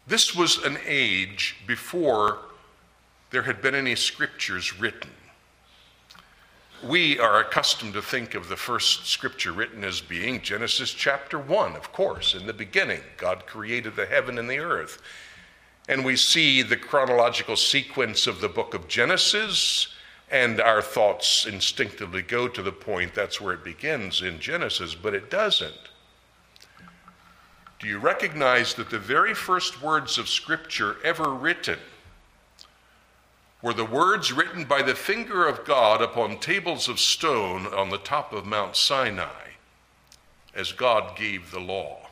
This 0.07 0.33
was 0.33 0.57
an 0.63 0.77
age 0.85 1.57
before 1.67 2.39
there 3.29 3.43
had 3.43 3.61
been 3.61 3.75
any 3.75 3.95
scriptures 3.95 4.79
written. 4.79 5.11
We 6.83 7.19
are 7.19 7.39
accustomed 7.39 7.93
to 7.93 8.01
think 8.01 8.33
of 8.33 8.47
the 8.47 8.55
first 8.55 9.07
scripture 9.07 9.51
written 9.51 9.83
as 9.83 9.99
being 9.99 10.41
Genesis 10.41 10.93
chapter 10.93 11.37
1, 11.37 11.75
of 11.75 11.91
course. 11.91 12.35
In 12.35 12.45
the 12.45 12.53
beginning, 12.53 13.01
God 13.17 13.45
created 13.47 13.95
the 13.95 14.05
heaven 14.05 14.37
and 14.37 14.49
the 14.49 14.59
earth. 14.59 15.01
And 15.87 16.03
we 16.03 16.15
see 16.15 16.61
the 16.61 16.77
chronological 16.77 17.55
sequence 17.55 18.27
of 18.27 18.41
the 18.41 18.49
book 18.49 18.73
of 18.73 18.87
Genesis, 18.87 19.95
and 20.29 20.59
our 20.59 20.81
thoughts 20.81 21.45
instinctively 21.45 22.21
go 22.21 22.47
to 22.49 22.61
the 22.61 22.71
point 22.71 23.13
that's 23.13 23.39
where 23.39 23.53
it 23.53 23.63
begins 23.63 24.21
in 24.21 24.39
Genesis, 24.39 24.95
but 24.95 25.13
it 25.13 25.29
doesn't. 25.29 25.89
Do 27.79 27.87
you 27.87 27.99
recognize 27.99 28.73
that 28.73 28.89
the 28.89 28.99
very 28.99 29.33
first 29.33 29.81
words 29.81 30.17
of 30.17 30.27
Scripture 30.27 30.97
ever 31.03 31.29
written 31.33 31.79
were 33.61 33.73
the 33.73 33.85
words 33.85 34.33
written 34.33 34.65
by 34.65 34.81
the 34.81 34.95
finger 34.95 35.47
of 35.47 35.63
God 35.63 36.01
upon 36.01 36.39
tables 36.39 36.89
of 36.89 36.99
stone 36.99 37.67
on 37.67 37.89
the 37.89 37.97
top 37.97 38.33
of 38.33 38.45
Mount 38.45 38.75
Sinai 38.75 39.51
as 40.53 40.71
God 40.71 41.15
gave 41.17 41.51
the 41.51 41.59
law? 41.59 42.06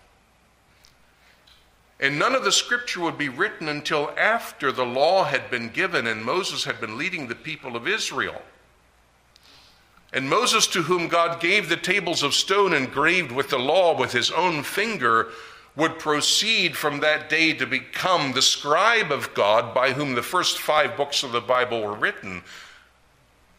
And 2.00 2.20
none 2.20 2.36
of 2.36 2.44
the 2.44 2.52
scripture 2.52 3.00
would 3.02 3.18
be 3.18 3.30
written 3.30 3.70
until 3.70 4.12
after 4.18 4.72
the 4.72 4.86
law 4.86 5.24
had 5.24 5.50
been 5.50 5.70
given 5.70 6.08
and 6.08 6.26
Moses 6.26 6.66
had 6.66 6.82
been 6.82 6.98
leading 6.98 7.28
the 7.28 7.36
people 7.36 7.76
of 7.76 7.88
Israel. 7.88 8.42
And 10.12 10.30
Moses, 10.30 10.68
to 10.68 10.84
whom 10.84 11.08
God 11.08 11.42
gave 11.42 11.68
the 11.68 11.76
tables 11.76 12.24
of 12.24 12.34
stone 12.34 12.74
engraved 12.74 13.32
with 13.32 13.50
the 13.50 13.60
law 13.60 13.98
with 13.98 14.14
his 14.14 14.32
own 14.32 14.64
finger, 14.64 15.30
would 15.76 16.00
proceed 16.00 16.76
from 16.76 17.02
that 17.02 17.30
day 17.30 17.54
to 17.54 17.66
become 17.66 18.32
the 18.32 18.42
scribe 18.42 19.12
of 19.12 19.34
God 19.34 19.74
by 19.74 19.92
whom 19.92 20.16
the 20.16 20.24
first 20.24 20.58
five 20.58 20.96
books 20.96 21.24
of 21.24 21.34
the 21.34 21.42
Bible 21.42 21.82
were 21.82 21.94
written. 21.94 22.44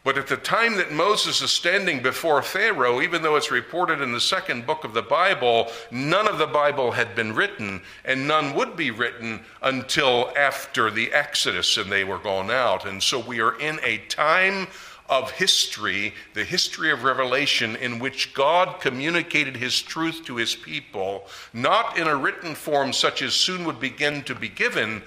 But 0.07 0.19
at 0.19 0.29
the 0.29 0.37
time 0.37 0.77
that 0.77 0.93
Moses 0.93 1.43
is 1.43 1.51
standing 1.51 2.01
before 2.01 2.41
Pharaoh, 2.41 3.03
even 3.03 3.23
though 3.23 3.35
it's 3.35 3.51
reported 3.51 4.01
in 4.01 4.13
the 4.13 4.21
second 4.21 4.65
book 4.65 4.85
of 4.85 4.95
the 4.95 5.03
Bible, 5.03 5.69
none 5.91 6.29
of 6.29 6.39
the 6.39 6.47
Bible 6.47 6.93
had 6.93 7.17
been 7.17 7.35
written, 7.35 7.83
and 8.05 8.29
none 8.29 8.55
would 8.55 8.77
be 8.77 8.93
written 8.93 9.41
until 9.63 10.31
after 10.37 10.93
the 10.93 11.13
Exodus 11.13 11.77
and 11.77 11.91
they 11.91 12.05
were 12.05 12.21
gone 12.21 12.53
out. 12.53 12.87
And 12.87 13.03
so 13.03 13.19
we 13.19 13.41
are 13.41 13.59
in 13.59 13.81
a 13.83 13.99
time 14.07 14.69
of 15.09 15.33
history, 15.33 16.15
the 16.35 16.45
history 16.45 16.93
of 16.93 17.03
revelation, 17.03 17.75
in 17.75 17.99
which 17.99 18.33
God 18.33 18.81
communicated 18.81 19.57
his 19.57 19.83
truth 19.83 20.25
to 20.27 20.37
his 20.37 20.55
people, 20.55 21.27
not 21.53 21.99
in 21.99 22.07
a 22.07 22.15
written 22.15 22.55
form 22.55 22.93
such 22.93 23.23
as 23.23 23.35
soon 23.35 23.65
would 23.65 23.81
begin 23.81 24.23
to 24.23 24.37
be 24.37 24.49
given, 24.49 25.03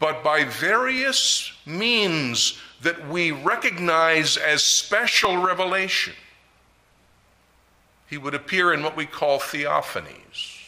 but 0.00 0.24
by 0.24 0.42
various 0.42 1.52
means 1.64 2.58
that 2.82 3.08
we 3.08 3.30
recognize 3.30 4.36
as 4.36 4.62
special 4.62 5.38
revelation. 5.38 6.14
He 8.08 8.18
would 8.18 8.34
appear 8.34 8.72
in 8.72 8.82
what 8.82 8.96
we 8.96 9.06
call 9.06 9.38
theophanies. 9.38 10.58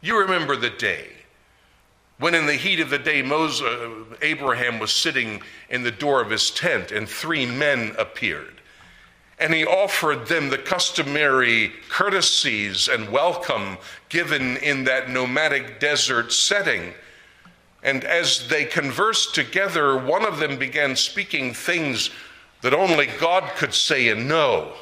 You 0.00 0.18
remember 0.18 0.56
the 0.56 0.70
day 0.70 1.08
when, 2.22 2.34
in 2.34 2.46
the 2.46 2.54
heat 2.54 2.78
of 2.78 2.90
the 2.90 2.98
day, 2.98 3.20
Moses, 3.20 3.62
uh, 3.62 3.90
Abraham 4.22 4.78
was 4.78 4.92
sitting 4.92 5.42
in 5.70 5.82
the 5.82 5.90
door 5.90 6.22
of 6.22 6.30
his 6.30 6.52
tent 6.52 6.92
and 6.92 7.08
three 7.08 7.46
men 7.46 7.96
appeared. 7.98 8.60
And 9.40 9.52
he 9.52 9.64
offered 9.64 10.26
them 10.26 10.48
the 10.48 10.58
customary 10.58 11.72
courtesies 11.88 12.86
and 12.86 13.10
welcome 13.10 13.76
given 14.08 14.56
in 14.58 14.84
that 14.84 15.10
nomadic 15.10 15.80
desert 15.80 16.32
setting. 16.32 16.94
And 17.82 18.04
as 18.04 18.48
they 18.48 18.64
conversed 18.64 19.34
together, 19.34 19.96
one 19.98 20.24
of 20.24 20.38
them 20.38 20.58
began 20.58 20.94
speaking 20.94 21.52
things 21.52 22.10
that 22.60 22.72
only 22.72 23.08
God 23.18 23.56
could 23.56 23.74
say 23.74 24.08
and 24.08 24.28
know. 24.28 24.74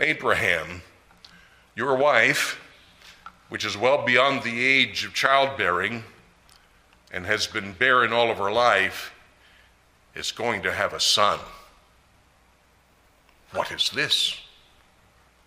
Abraham, 0.00 0.82
your 1.74 1.96
wife, 1.96 2.60
which 3.48 3.64
is 3.64 3.76
well 3.76 4.04
beyond 4.04 4.42
the 4.42 4.64
age 4.64 5.04
of 5.04 5.14
childbearing 5.14 6.04
and 7.12 7.26
has 7.26 7.46
been 7.46 7.72
barren 7.72 8.12
all 8.12 8.30
of 8.30 8.38
her 8.38 8.52
life, 8.52 9.12
is 10.14 10.32
going 10.32 10.62
to 10.62 10.72
have 10.72 10.92
a 10.94 11.00
son. 11.00 11.38
What 13.52 13.70
is 13.70 13.90
this? 13.90 14.40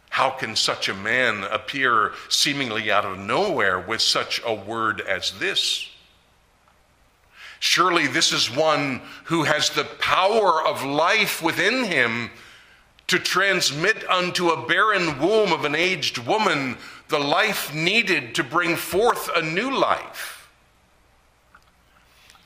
How 0.10 0.32
can 0.32 0.56
such 0.56 0.90
a 0.90 0.94
man 0.94 1.44
appear 1.44 2.14
seemingly 2.28 2.92
out 2.92 3.06
of 3.06 3.18
nowhere 3.18 3.80
with 3.80 4.02
such 4.02 4.42
a 4.46 4.54
word 4.54 5.02
as 5.02 5.32
this? 5.40 5.90
Surely 7.60 8.08
this 8.08 8.32
is 8.32 8.54
one 8.54 9.02
who 9.26 9.44
has 9.44 9.70
the 9.70 9.84
power 9.84 10.66
of 10.66 10.84
life 10.84 11.42
within 11.42 11.84
him 11.86 12.32
to 13.08 13.20
transmit 13.20 14.08
unto 14.10 14.50
a 14.50 14.68
barren 14.68 15.20
womb 15.20 15.52
of 15.52 15.66
an 15.66 15.76
aged 15.76 16.18
woman 16.20 16.78
the 17.10 17.20
life 17.20 17.74
needed 17.74 18.36
to 18.36 18.44
bring 18.44 18.76
forth 18.76 19.30
a 19.36 19.42
new 19.42 19.76
life. 19.76 20.48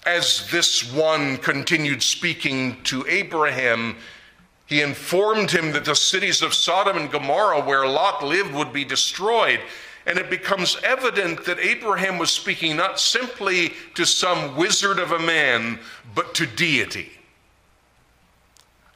As 0.06 0.50
this 0.50 0.92
one 0.92 1.38
continued 1.38 2.02
speaking 2.02 2.82
to 2.84 3.06
Abraham, 3.08 3.98
he 4.74 4.82
informed 4.82 5.52
him 5.52 5.72
that 5.72 5.86
the 5.86 5.94
cities 5.94 6.42
of 6.42 6.52
Sodom 6.52 6.98
and 6.98 7.12
Gomorrah, 7.12 7.62
where 7.62 7.86
Lot 7.86 8.24
lived, 8.24 8.56
would 8.56 8.74
be 8.74 8.84
destroyed. 8.84 9.60
And 10.08 10.18
it 10.18 10.32
becomes 10.32 10.78
evident 10.84 11.46
that 11.46 11.60
Abraham 11.60 12.18
was 12.18 12.32
speaking 12.32 12.76
not 12.76 13.00
simply 13.00 13.74
to 13.94 14.04
some 14.04 14.58
wizard 14.58 14.98
of 14.98 15.12
a 15.12 15.20
man, 15.20 15.80
but 16.16 16.34
to 16.34 16.48
deity. 16.48 17.12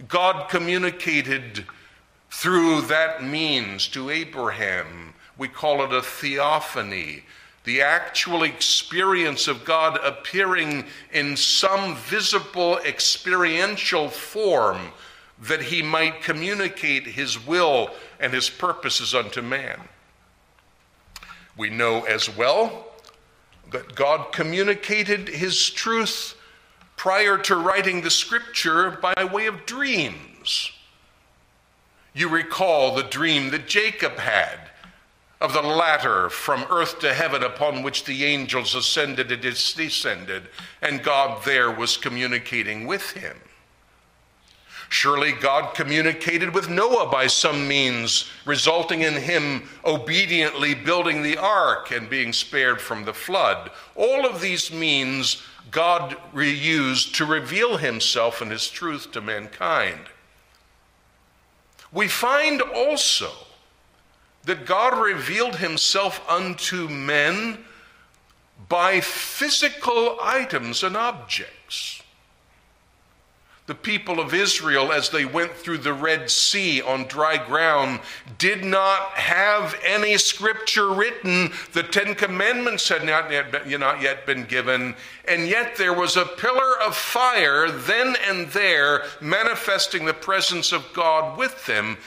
God 0.07 0.49
communicated 0.49 1.65
through 2.31 2.81
that 2.87 3.23
means 3.23 3.87
to 3.89 4.09
Abraham. 4.09 5.13
We 5.37 5.47
call 5.47 5.83
it 5.83 5.93
a 5.93 6.01
theophany, 6.01 7.21
the 7.65 7.83
actual 7.83 8.41
experience 8.41 9.47
of 9.47 9.63
God 9.63 9.99
appearing 10.03 10.85
in 11.13 11.37
some 11.37 11.95
visible 11.97 12.79
experiential 12.79 14.09
form 14.09 14.91
that 15.41 15.63
he 15.63 15.81
might 15.81 16.21
communicate 16.21 17.05
his 17.05 17.45
will 17.45 17.91
and 18.19 18.33
his 18.33 18.49
purposes 18.49 19.13
unto 19.13 19.41
man. 19.41 19.79
We 21.55 21.69
know 21.69 22.03
as 22.03 22.35
well 22.35 22.87
that 23.71 23.95
God 23.95 24.31
communicated 24.31 25.27
his 25.27 25.69
truth 25.69 26.35
prior 26.95 27.37
to 27.37 27.55
writing 27.55 28.01
the 28.01 28.09
scripture 28.09 28.91
by 28.91 29.13
way 29.31 29.45
of 29.45 29.65
dreams. 29.65 30.71
You 32.13 32.29
recall 32.29 32.95
the 32.95 33.03
dream 33.03 33.51
that 33.51 33.67
Jacob 33.67 34.17
had 34.17 34.59
of 35.39 35.53
the 35.53 35.61
ladder 35.61 36.29
from 36.29 36.65
earth 36.71 36.99
to 36.99 37.13
heaven 37.13 37.43
upon 37.43 37.83
which 37.83 38.05
the 38.05 38.25
angels 38.25 38.73
ascended 38.73 39.31
and 39.31 39.41
descended, 39.41 40.49
and 40.81 41.03
God 41.03 41.43
there 41.43 41.69
was 41.69 41.95
communicating 41.95 42.87
with 42.87 43.11
him. 43.11 43.37
Surely 44.89 45.33
God 45.33 45.73
communicated 45.75 46.53
with 46.53 46.69
Noah 46.69 47.09
by 47.09 47.27
some 47.27 47.67
means, 47.67 48.29
resulting 48.45 49.01
in 49.01 49.15
him 49.15 49.69
obediently 49.83 50.73
building 50.73 51.21
the 51.21 51.37
ark 51.37 51.91
and 51.91 52.09
being 52.09 52.31
spared 52.31 52.79
from 52.79 53.03
the 53.03 53.13
flood. 53.13 53.69
All 53.95 54.25
of 54.25 54.39
these 54.39 54.71
means 54.71 55.43
God 55.71 56.15
reused 56.33 57.13
to 57.15 57.25
reveal 57.25 57.77
himself 57.77 58.41
and 58.41 58.49
his 58.49 58.69
truth 58.69 59.11
to 59.11 59.21
mankind. 59.21 59.99
We 61.91 62.07
find 62.07 62.61
also 62.61 63.31
that 64.45 64.65
God 64.65 64.97
revealed 64.97 65.57
himself 65.57 66.21
unto 66.29 66.87
men 66.87 67.65
by 68.69 69.01
physical 69.01 70.17
items 70.21 70.83
and 70.83 70.95
objects 70.95 72.01
the 73.67 73.75
people 73.75 74.21
of 74.21 74.33
Israel, 74.33 74.93
as 74.93 75.09
they 75.09 75.25
went 75.25 75.51
through 75.51 75.79
the 75.79 75.93
Red 75.93 76.31
Sea 76.31 76.81
on 76.81 77.03
dry 77.03 77.35
ground, 77.35 77.99
did 78.37 78.63
not 78.63 79.09
have 79.09 79.77
any 79.85 80.17
scripture 80.17 80.89
written. 80.93 81.51
The 81.73 81.83
Ten 81.83 82.15
Commandments 82.15 82.87
had 82.87 83.03
not 83.03 83.29
yet 83.29 83.51
been, 83.51 83.79
not 83.79 84.01
yet 84.01 84.25
been 84.25 84.45
given, 84.45 84.95
and 85.27 85.49
yet 85.49 85.75
there 85.75 85.93
was 85.93 86.15
a 86.15 86.25
pillar 86.25 86.81
of 86.81 86.95
fire 86.95 87.69
then 87.69 88.15
and 88.25 88.47
there 88.47 89.03
manifesting 89.19 90.05
the 90.05 90.13
presence 90.13 90.71
of 90.71 90.93
God 90.93 91.37
with 91.37 91.65
them. 91.65 91.97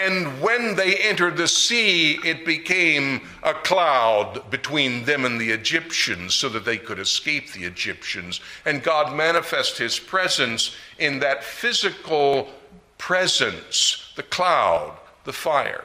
And 0.00 0.40
when 0.40 0.76
they 0.76 0.96
entered 0.96 1.36
the 1.36 1.46
sea, 1.46 2.18
it 2.24 2.46
became 2.46 3.20
a 3.42 3.52
cloud 3.52 4.50
between 4.50 5.04
them 5.04 5.26
and 5.26 5.38
the 5.38 5.50
Egyptians 5.50 6.34
so 6.34 6.48
that 6.48 6.64
they 6.64 6.78
could 6.78 6.98
escape 6.98 7.52
the 7.52 7.64
Egyptians. 7.64 8.40
And 8.64 8.82
God 8.82 9.14
manifest 9.14 9.76
his 9.76 9.98
presence 9.98 10.74
in 10.98 11.18
that 11.18 11.44
physical 11.44 12.48
presence 12.96 14.12
the 14.16 14.22
cloud, 14.22 14.96
the 15.24 15.34
fire. 15.34 15.84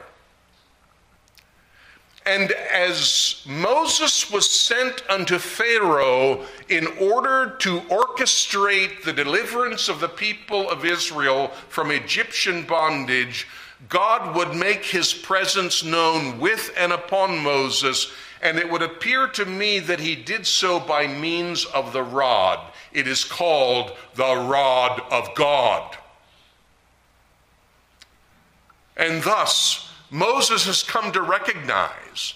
And 2.24 2.52
as 2.52 3.42
Moses 3.46 4.30
was 4.30 4.50
sent 4.50 5.08
unto 5.10 5.38
Pharaoh 5.38 6.44
in 6.68 6.86
order 6.98 7.54
to 7.60 7.80
orchestrate 7.82 9.04
the 9.04 9.12
deliverance 9.12 9.88
of 9.88 10.00
the 10.00 10.08
people 10.08 10.68
of 10.70 10.86
Israel 10.86 11.48
from 11.68 11.90
Egyptian 11.90 12.64
bondage, 12.64 13.46
God 13.88 14.34
would 14.36 14.54
make 14.54 14.84
his 14.84 15.12
presence 15.12 15.84
known 15.84 16.38
with 16.40 16.72
and 16.76 16.92
upon 16.92 17.38
Moses, 17.38 18.10
and 18.42 18.58
it 18.58 18.70
would 18.70 18.82
appear 18.82 19.28
to 19.28 19.44
me 19.44 19.78
that 19.80 20.00
he 20.00 20.14
did 20.14 20.46
so 20.46 20.80
by 20.80 21.06
means 21.06 21.64
of 21.66 21.92
the 21.92 22.02
rod. 22.02 22.60
It 22.92 23.06
is 23.06 23.24
called 23.24 23.92
the 24.14 24.36
rod 24.36 25.02
of 25.10 25.34
God. 25.34 25.96
And 28.96 29.22
thus, 29.22 29.90
Moses 30.10 30.66
has 30.66 30.82
come 30.82 31.12
to 31.12 31.22
recognize 31.22 32.34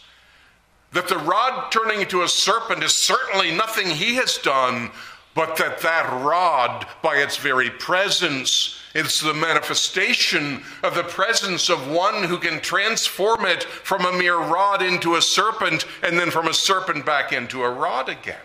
that 0.92 1.08
the 1.08 1.18
rod 1.18 1.70
turning 1.70 2.00
into 2.00 2.22
a 2.22 2.28
serpent 2.28 2.82
is 2.82 2.94
certainly 2.94 3.50
nothing 3.50 3.88
he 3.88 4.16
has 4.16 4.38
done, 4.38 4.90
but 5.34 5.56
that 5.56 5.80
that 5.80 6.10
rod, 6.22 6.86
by 7.02 7.16
its 7.16 7.36
very 7.36 7.70
presence, 7.70 8.80
it's 8.94 9.20
the 9.20 9.34
manifestation 9.34 10.62
of 10.82 10.94
the 10.94 11.04
presence 11.04 11.68
of 11.68 11.88
one 11.88 12.24
who 12.24 12.38
can 12.38 12.60
transform 12.60 13.44
it 13.46 13.62
from 13.62 14.04
a 14.04 14.18
mere 14.18 14.38
rod 14.38 14.82
into 14.82 15.14
a 15.14 15.22
serpent 15.22 15.84
and 16.02 16.18
then 16.18 16.30
from 16.30 16.48
a 16.48 16.54
serpent 16.54 17.06
back 17.06 17.32
into 17.32 17.62
a 17.62 17.70
rod 17.70 18.08
again. 18.08 18.36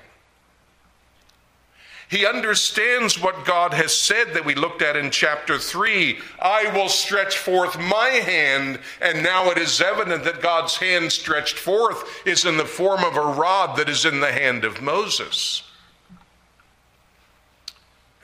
He 2.08 2.26
understands 2.26 3.19
what 3.19 3.45
God 3.45 3.74
has 3.74 3.93
said 3.93 4.36
that 4.36 4.45
we 4.45 4.54
looked 4.54 4.84
at 4.84 4.95
in 4.95 5.10
chapter 5.10 5.58
3. 5.58 6.19
I 6.39 6.71
will 6.76 6.88
stretch 6.88 7.39
forth 7.39 7.80
my 7.80 8.10
hand, 8.10 8.80
and 9.02 9.24
now 9.24 9.50
it 9.50 9.58
is 9.58 9.82
evident 9.82 10.24
that 10.24 10.41
God's 10.41 10.78
hand 10.78 11.12
stretched 11.12 11.58
forth 11.58 12.21
is 12.28 12.45
in 12.45 12.58
the 12.58 12.65
form 12.65 13.04
of 13.04 13.17
a 13.17 13.21
rod 13.21 13.76
that 13.78 13.89
is 13.89 14.06
in 14.06 14.19
the 14.19 14.32
hand 14.32 14.63
of 14.63 14.84
Moses. 14.84 15.63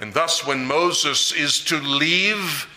And 0.01 0.15
thus, 0.15 0.45
when 0.45 0.65
Moses 0.65 1.31
is 1.31 1.63
to 1.65 1.77
leave 1.77 2.67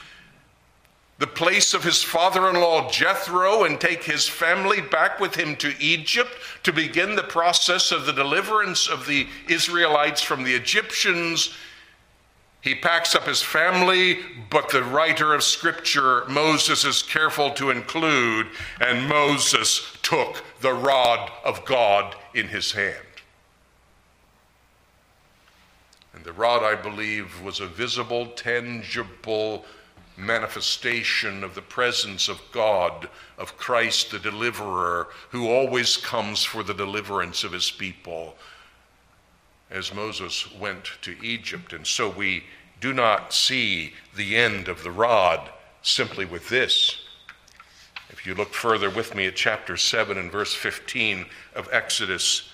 the 1.19 1.27
place 1.27 1.73
of 1.73 1.83
his 1.83 2.03
father 2.03 2.51
in 2.51 2.57
law 2.57 2.91
Jethro 2.91 3.65
and 3.65 3.81
take 3.81 4.05
his 4.05 4.29
family 4.29 4.83
back 4.83 5.19
with 5.21 5.35
him 5.35 5.57
to 5.57 5.73
Egypt 5.81 6.33
to 6.65 6.73
begin 6.73 7.17
the 7.17 7.23
process 7.23 7.93
of 7.93 8.05
the 8.05 8.13
deliverance 8.13 8.89
of 8.89 9.07
the 9.07 9.27
Israelites 9.49 10.21
from 10.21 10.45
the 10.45 10.55
Egyptians. 10.55 11.55
He 12.61 12.75
packs 12.75 13.15
up 13.15 13.25
his 13.25 13.41
family, 13.41 14.19
but 14.51 14.69
the 14.69 14.85
writer 14.85 15.33
of 15.33 15.43
Scripture, 15.43 16.27
Moses, 16.29 16.85
is 16.85 17.03
careful 17.03 17.53
to 17.53 17.71
include, 17.71 18.49
and 18.81 19.09
Moses 19.09 19.97
took 20.03 20.45
the 20.61 20.75
rod 20.75 21.31
of 21.43 21.65
God 21.65 22.17
in 22.35 22.49
his 22.49 22.73
hand. 22.73 22.99
And 26.14 26.14
the 26.25 26.33
rod, 26.33 26.63
I 26.63 26.75
believe, 26.75 27.43
was 27.43 27.61
a 27.61 27.67
visible, 27.67 28.27
tangible 28.29 29.65
manifestation 30.17 31.45
of 31.45 31.55
the 31.55 31.63
presence 31.63 32.29
of 32.29 32.41
God, 32.51 33.09
of 33.37 33.59
Christ 33.59 34.11
the 34.11 34.19
deliverer, 34.19 35.09
who 35.31 35.51
always 35.51 35.99
comes 35.99 36.43
for 36.43 36.63
the 36.63 36.73
deliverance 36.73 37.45
of 37.45 37.53
his 37.53 37.71
people, 37.71 38.37
as 39.71 39.95
Moses 39.95 40.51
went 40.55 40.93
to 41.03 41.23
Egypt. 41.23 41.73
And 41.75 41.87
so 41.87 42.09
we 42.09 42.45
do 42.81 42.95
not 42.95 43.35
see 43.35 43.93
the 44.17 44.37
end 44.37 44.69
of 44.69 44.83
the 44.83 44.91
rod 44.91 45.51
simply 45.83 46.25
with 46.25 46.49
this. 46.49 47.01
If 48.09 48.25
you 48.27 48.35
look 48.35 48.55
further 48.55 48.89
with 48.89 49.15
me 49.15 49.27
at 49.27 49.37
chapter 49.37 49.77
7 49.77 50.17
and 50.17 50.33
verse 50.33 50.55
15 50.55 51.27
of 51.55 51.69
Exodus, 51.73 52.51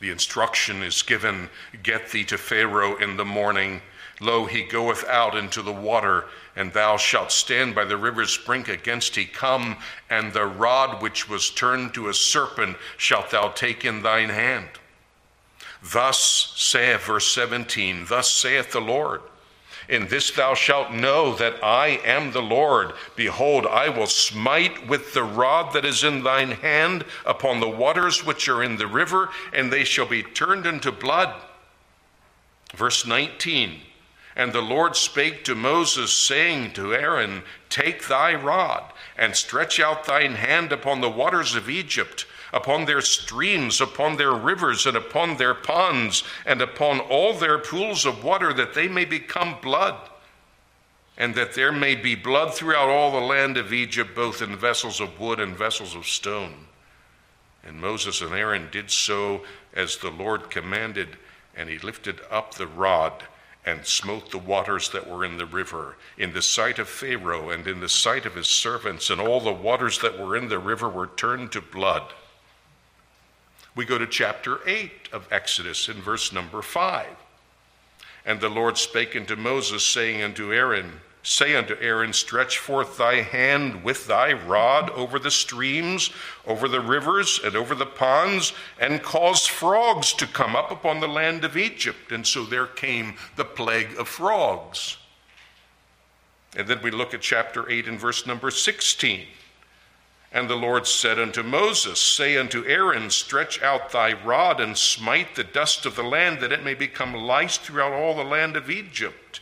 the 0.00 0.10
instruction 0.10 0.82
is 0.82 1.02
given 1.02 1.48
Get 1.82 2.10
thee 2.10 2.24
to 2.24 2.38
Pharaoh 2.38 2.96
in 2.96 3.16
the 3.16 3.24
morning 3.24 3.80
Lo, 4.20 4.46
he 4.46 4.62
goeth 4.62 5.04
out 5.08 5.36
into 5.36 5.60
the 5.60 5.72
water, 5.72 6.24
and 6.54 6.72
thou 6.72 6.96
shalt 6.96 7.30
stand 7.30 7.74
by 7.74 7.84
the 7.84 7.96
river's 7.98 8.36
brink 8.38 8.68
against 8.68 9.14
he 9.14 9.26
come, 9.26 9.76
and 10.08 10.32
the 10.32 10.46
rod 10.46 11.02
which 11.02 11.28
was 11.28 11.50
turned 11.50 11.92
to 11.92 12.08
a 12.08 12.14
serpent 12.14 12.76
shalt 12.96 13.30
thou 13.30 13.48
take 13.48 13.84
in 13.84 14.02
thine 14.02 14.30
hand. 14.30 14.68
Thus 15.82 16.52
saith, 16.56 17.02
verse 17.02 17.30
17, 17.30 18.06
Thus 18.08 18.30
saith 18.30 18.72
the 18.72 18.80
Lord. 18.80 19.20
In 19.88 20.08
this 20.08 20.30
thou 20.30 20.54
shalt 20.54 20.92
know 20.92 21.34
that 21.36 21.62
I 21.62 22.00
am 22.04 22.32
the 22.32 22.42
Lord. 22.42 22.92
Behold, 23.14 23.66
I 23.66 23.88
will 23.88 24.06
smite 24.06 24.86
with 24.86 25.14
the 25.14 25.22
rod 25.22 25.72
that 25.72 25.84
is 25.84 26.02
in 26.02 26.22
thine 26.22 26.52
hand 26.52 27.04
upon 27.24 27.60
the 27.60 27.68
waters 27.68 28.24
which 28.24 28.48
are 28.48 28.62
in 28.62 28.76
the 28.76 28.86
river, 28.86 29.30
and 29.52 29.72
they 29.72 29.84
shall 29.84 30.06
be 30.06 30.22
turned 30.22 30.66
into 30.66 30.90
blood. 30.90 31.34
Verse 32.74 33.06
19 33.06 33.80
and 34.36 34.52
the 34.52 34.60
Lord 34.60 34.94
spake 34.94 35.44
to 35.44 35.54
Moses, 35.54 36.12
saying 36.12 36.72
to 36.74 36.94
Aaron, 36.94 37.42
Take 37.70 38.06
thy 38.06 38.34
rod, 38.34 38.92
and 39.16 39.34
stretch 39.34 39.80
out 39.80 40.04
thine 40.04 40.34
hand 40.34 40.72
upon 40.72 41.00
the 41.00 41.10
waters 41.10 41.54
of 41.54 41.70
Egypt, 41.70 42.26
upon 42.52 42.84
their 42.84 43.00
streams, 43.00 43.80
upon 43.80 44.16
their 44.16 44.32
rivers, 44.32 44.86
and 44.86 44.96
upon 44.96 45.36
their 45.36 45.54
ponds, 45.54 46.24
and 46.44 46.60
upon 46.60 47.00
all 47.00 47.34
their 47.34 47.58
pools 47.58 48.06
of 48.06 48.24
water, 48.24 48.52
that 48.52 48.74
they 48.74 48.88
may 48.88 49.04
become 49.04 49.56
blood. 49.60 49.96
And 51.18 51.34
that 51.34 51.54
there 51.54 51.72
may 51.72 51.94
be 51.94 52.14
blood 52.14 52.54
throughout 52.54 52.88
all 52.88 53.10
the 53.10 53.26
land 53.26 53.56
of 53.56 53.72
Egypt, 53.72 54.14
both 54.14 54.42
in 54.42 54.54
vessels 54.56 55.00
of 55.00 55.18
wood 55.18 55.40
and 55.40 55.56
vessels 55.56 55.94
of 55.94 56.06
stone. 56.06 56.66
And 57.64 57.80
Moses 57.80 58.20
and 58.20 58.34
Aaron 58.34 58.68
did 58.70 58.90
so 58.90 59.42
as 59.74 59.96
the 59.96 60.10
Lord 60.10 60.50
commanded, 60.50 61.16
and 61.56 61.68
he 61.68 61.78
lifted 61.78 62.20
up 62.30 62.54
the 62.54 62.66
rod 62.66 63.24
and 63.64 63.84
smote 63.84 64.30
the 64.30 64.38
waters 64.38 64.90
that 64.90 65.08
were 65.08 65.24
in 65.24 65.38
the 65.38 65.46
river, 65.46 65.96
in 66.16 66.32
the 66.32 66.42
sight 66.42 66.78
of 66.78 66.88
Pharaoh 66.88 67.50
and 67.50 67.66
in 67.66 67.80
the 67.80 67.88
sight 67.88 68.24
of 68.24 68.36
his 68.36 68.46
servants, 68.46 69.10
and 69.10 69.20
all 69.20 69.40
the 69.40 69.52
waters 69.52 69.98
that 69.98 70.18
were 70.18 70.36
in 70.36 70.48
the 70.48 70.58
river 70.58 70.88
were 70.88 71.08
turned 71.08 71.50
to 71.50 71.60
blood. 71.60 72.12
We 73.76 73.84
go 73.84 73.98
to 73.98 74.06
chapter 74.06 74.60
8 74.66 75.10
of 75.12 75.28
Exodus 75.30 75.88
in 75.88 75.96
verse 75.96 76.32
number 76.32 76.62
5. 76.62 77.06
And 78.24 78.40
the 78.40 78.48
Lord 78.48 78.78
spake 78.78 79.14
unto 79.14 79.36
Moses, 79.36 79.84
saying 79.84 80.22
unto 80.22 80.52
Aaron, 80.52 81.00
Say 81.22 81.56
unto 81.56 81.76
Aaron, 81.80 82.12
Stretch 82.12 82.58
forth 82.58 82.96
thy 82.96 83.16
hand 83.16 83.84
with 83.84 84.06
thy 84.06 84.32
rod 84.32 84.90
over 84.90 85.18
the 85.18 85.30
streams, 85.30 86.10
over 86.46 86.68
the 86.68 86.80
rivers, 86.80 87.40
and 87.44 87.54
over 87.54 87.74
the 87.74 87.84
ponds, 87.84 88.52
and 88.80 89.02
cause 89.02 89.44
frogs 89.44 90.12
to 90.14 90.26
come 90.26 90.56
up 90.56 90.70
upon 90.70 91.00
the 91.00 91.08
land 91.08 91.44
of 91.44 91.56
Egypt. 91.56 92.12
And 92.12 92.26
so 92.26 92.44
there 92.44 92.66
came 92.66 93.16
the 93.34 93.44
plague 93.44 93.98
of 93.98 94.08
frogs. 94.08 94.96
And 96.56 96.66
then 96.66 96.80
we 96.80 96.92
look 96.92 97.12
at 97.12 97.20
chapter 97.20 97.68
8 97.68 97.88
and 97.88 98.00
verse 98.00 98.26
number 98.26 98.50
16. 98.50 99.26
And 100.32 100.50
the 100.50 100.56
Lord 100.56 100.86
said 100.86 101.18
unto 101.18 101.42
Moses, 101.42 102.00
Say 102.00 102.36
unto 102.36 102.64
Aaron, 102.66 103.10
Stretch 103.10 103.62
out 103.62 103.90
thy 103.90 104.12
rod 104.12 104.60
and 104.60 104.76
smite 104.76 105.34
the 105.34 105.44
dust 105.44 105.86
of 105.86 105.96
the 105.96 106.02
land, 106.02 106.40
that 106.40 106.52
it 106.52 106.64
may 106.64 106.74
become 106.74 107.14
lice 107.14 107.56
throughout 107.56 107.92
all 107.92 108.14
the 108.14 108.24
land 108.24 108.56
of 108.56 108.70
Egypt. 108.70 109.40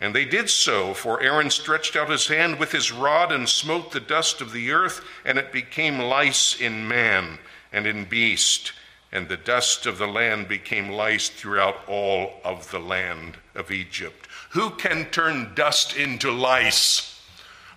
And 0.00 0.14
they 0.14 0.24
did 0.24 0.48
so, 0.48 0.94
for 0.94 1.22
Aaron 1.22 1.50
stretched 1.50 1.94
out 1.94 2.08
his 2.08 2.26
hand 2.26 2.58
with 2.58 2.72
his 2.72 2.90
rod 2.90 3.30
and 3.30 3.48
smote 3.48 3.92
the 3.92 4.00
dust 4.00 4.40
of 4.40 4.52
the 4.52 4.72
earth, 4.72 5.04
and 5.24 5.38
it 5.38 5.52
became 5.52 5.98
lice 5.98 6.58
in 6.58 6.88
man 6.88 7.38
and 7.72 7.86
in 7.86 8.06
beast. 8.06 8.72
And 9.12 9.28
the 9.28 9.36
dust 9.36 9.86
of 9.86 9.98
the 9.98 10.06
land 10.06 10.48
became 10.48 10.88
lice 10.88 11.28
throughout 11.28 11.86
all 11.86 12.40
of 12.44 12.70
the 12.70 12.78
land 12.78 13.36
of 13.54 13.70
Egypt. 13.70 14.26
Who 14.50 14.70
can 14.70 15.06
turn 15.10 15.52
dust 15.54 15.96
into 15.96 16.30
lice? 16.30 17.09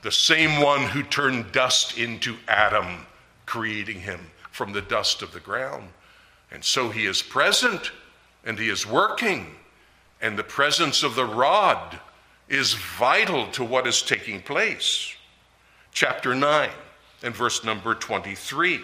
The 0.03 0.11
same 0.11 0.61
one 0.61 0.83
who 0.83 1.01
turned 1.01 1.53
dust 1.53 1.97
into 1.97 2.35
Adam, 2.47 3.05
creating 3.45 4.01
him 4.01 4.19
from 4.51 4.73
the 4.73 4.81
dust 4.81 5.21
of 5.21 5.31
the 5.31 5.39
ground. 5.39 5.89
And 6.51 6.63
so 6.63 6.89
he 6.89 7.05
is 7.05 7.21
present 7.21 7.91
and 8.45 8.59
he 8.59 8.69
is 8.69 8.85
working, 8.85 9.55
and 10.21 10.37
the 10.37 10.43
presence 10.43 11.03
of 11.03 11.15
the 11.15 11.25
rod 11.25 11.99
is 12.49 12.73
vital 12.73 13.47
to 13.51 13.63
what 13.63 13.87
is 13.87 14.01
taking 14.01 14.41
place. 14.41 15.15
Chapter 15.93 16.35
9 16.35 16.69
and 17.23 17.33
verse 17.33 17.63
number 17.63 17.95
23. 17.95 18.81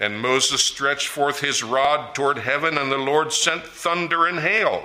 And 0.00 0.20
Moses 0.20 0.60
stretched 0.60 1.06
forth 1.06 1.40
his 1.40 1.62
rod 1.62 2.14
toward 2.14 2.38
heaven, 2.38 2.78
and 2.78 2.90
the 2.90 2.98
Lord 2.98 3.32
sent 3.32 3.62
thunder 3.62 4.26
and 4.26 4.40
hail. 4.40 4.82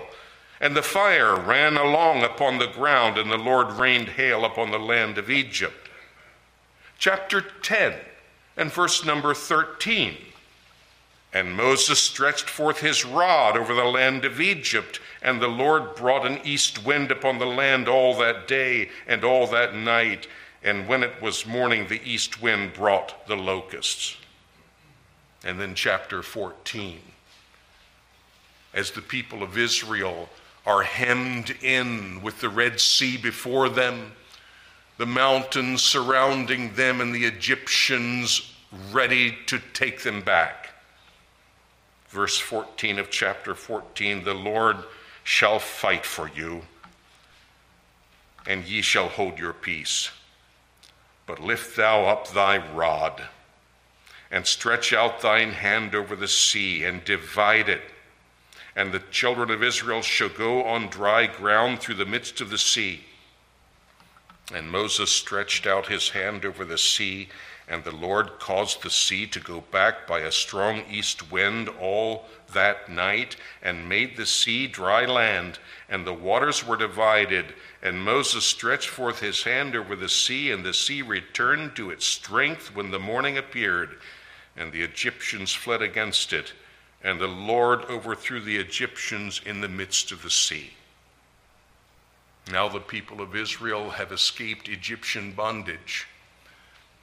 And 0.61 0.75
the 0.75 0.81
fire 0.81 1.35
ran 1.35 1.75
along 1.75 2.23
upon 2.23 2.57
the 2.57 2.67
ground, 2.67 3.17
and 3.17 3.29
the 3.29 3.37
Lord 3.37 3.73
rained 3.73 4.09
hail 4.09 4.45
upon 4.45 4.71
the 4.71 4.79
land 4.79 5.17
of 5.17 5.29
Egypt. 5.29 5.89
Chapter 6.97 7.41
10 7.41 7.93
and 8.55 8.71
verse 8.71 9.03
number 9.03 9.33
13. 9.33 10.15
And 11.33 11.53
Moses 11.53 11.99
stretched 11.99 12.49
forth 12.49 12.79
his 12.79 13.03
rod 13.03 13.57
over 13.57 13.73
the 13.73 13.83
land 13.83 14.23
of 14.23 14.39
Egypt, 14.39 15.01
and 15.21 15.41
the 15.41 15.49
Lord 15.49 15.93
brought 15.95 16.25
an 16.25 16.39
east 16.45 16.85
wind 16.85 17.11
upon 17.11 17.39
the 17.39 17.45
land 17.45 17.89
all 17.89 18.17
that 18.19 18.47
day 18.47 18.89
and 19.05 19.25
all 19.25 19.45
that 19.47 19.75
night. 19.75 20.27
And 20.63 20.87
when 20.87 21.03
it 21.03 21.21
was 21.21 21.45
morning, 21.45 21.87
the 21.87 22.01
east 22.09 22.41
wind 22.41 22.71
brought 22.71 23.27
the 23.27 23.35
locusts. 23.35 24.15
And 25.43 25.59
then, 25.59 25.75
chapter 25.75 26.23
14. 26.23 26.99
As 28.73 28.91
the 28.91 29.01
people 29.01 29.43
of 29.43 29.57
Israel 29.57 30.29
are 30.65 30.83
hemmed 30.83 31.55
in 31.61 32.21
with 32.21 32.41
the 32.41 32.49
Red 32.49 32.79
Sea 32.79 33.17
before 33.17 33.69
them, 33.69 34.13
the 34.97 35.05
mountains 35.05 35.83
surrounding 35.83 36.73
them, 36.75 37.01
and 37.01 37.13
the 37.13 37.25
Egyptians 37.25 38.53
ready 38.91 39.37
to 39.45 39.59
take 39.73 40.01
them 40.01 40.21
back 40.21 40.65
verse 42.15 42.37
14 42.37 42.97
of 42.97 43.09
chapter 43.09 43.53
14 43.53 44.23
the 44.23 44.33
Lord 44.33 44.77
shall 45.25 45.59
fight 45.59 46.05
for 46.05 46.29
you, 46.29 46.61
and 48.47 48.63
ye 48.63 48.81
shall 48.81 49.09
hold 49.09 49.37
your 49.37 49.51
peace. 49.51 50.11
But 51.25 51.41
lift 51.41 51.75
thou 51.75 52.05
up 52.05 52.29
thy 52.29 52.57
rod, 52.73 53.21
and 54.31 54.47
stretch 54.47 54.93
out 54.93 55.19
thine 55.19 55.51
hand 55.51 55.93
over 55.93 56.15
the 56.15 56.29
sea, 56.29 56.85
and 56.85 57.03
divide 57.03 57.67
it. 57.67 57.81
And 58.75 58.91
the 58.91 59.03
children 59.11 59.51
of 59.51 59.63
Israel 59.63 60.01
shall 60.01 60.29
go 60.29 60.63
on 60.63 60.87
dry 60.89 61.27
ground 61.27 61.79
through 61.79 61.95
the 61.95 62.05
midst 62.05 62.41
of 62.41 62.49
the 62.49 62.57
sea. 62.57 63.05
And 64.53 64.69
Moses 64.69 65.11
stretched 65.11 65.65
out 65.65 65.87
his 65.87 66.09
hand 66.09 66.45
over 66.45 66.65
the 66.65 66.77
sea, 66.77 67.29
And 67.67 67.83
the 67.83 67.95
Lord 67.95 68.37
caused 68.39 68.83
the 68.83 68.91
sea 68.91 69.25
to 69.27 69.39
go 69.39 69.61
back 69.61 70.05
by 70.05 70.19
a 70.19 70.31
strong 70.31 70.83
east 70.87 71.31
wind 71.31 71.67
all 71.67 72.25
that 72.53 72.89
night, 72.89 73.37
and 73.63 73.89
made 73.89 74.15
the 74.15 74.27
sea 74.27 74.67
dry 74.67 75.05
land, 75.05 75.57
and 75.89 76.05
the 76.05 76.13
waters 76.13 76.63
were 76.63 76.77
divided. 76.77 77.55
And 77.81 78.03
Moses 78.03 78.45
stretched 78.45 78.89
forth 78.89 79.19
his 79.19 79.43
hand 79.43 79.75
over 79.75 79.95
the 79.95 80.09
sea, 80.09 80.51
and 80.51 80.63
the 80.63 80.75
sea 80.75 81.01
returned 81.01 81.75
to 81.77 81.89
its 81.89 82.05
strength 82.05 82.75
when 82.75 82.91
the 82.91 82.99
morning 82.99 83.37
appeared. 83.37 83.97
And 84.55 84.71
the 84.71 84.83
Egyptians 84.83 85.51
fled 85.53 85.81
against 85.81 86.33
it, 86.33 86.53
and 87.05 87.21
the 87.21 87.27
Lord 87.27 87.85
overthrew 87.85 88.41
the 88.41 88.57
Egyptians 88.57 89.39
in 89.45 89.61
the 89.61 89.69
midst 89.69 90.11
of 90.11 90.23
the 90.23 90.29
sea. 90.31 90.71
Now 92.51 92.67
the 92.67 92.79
people 92.79 93.21
of 93.21 93.35
Israel 93.35 93.91
have 93.91 94.11
escaped 94.11 94.67
Egyptian 94.67 95.31
bondage, 95.31 96.07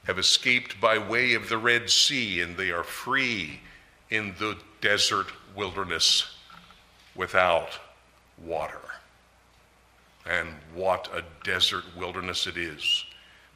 have 0.03 0.19
escaped 0.19 0.81
by 0.81 0.97
way 0.97 1.35
of 1.35 1.47
the 1.47 1.57
Red 1.57 1.89
Sea, 1.89 2.41
and 2.41 2.57
they 2.57 2.69
are 2.69 2.83
free 2.83 3.61
in 4.09 4.35
the 4.39 4.57
desert 4.81 5.27
wilderness 5.55 6.35
without 7.15 7.79
water. 8.43 8.81
And 10.25 10.49
what 10.75 11.09
a 11.15 11.23
desert 11.45 11.85
wilderness 11.97 12.45
it 12.45 12.57
is 12.57 13.05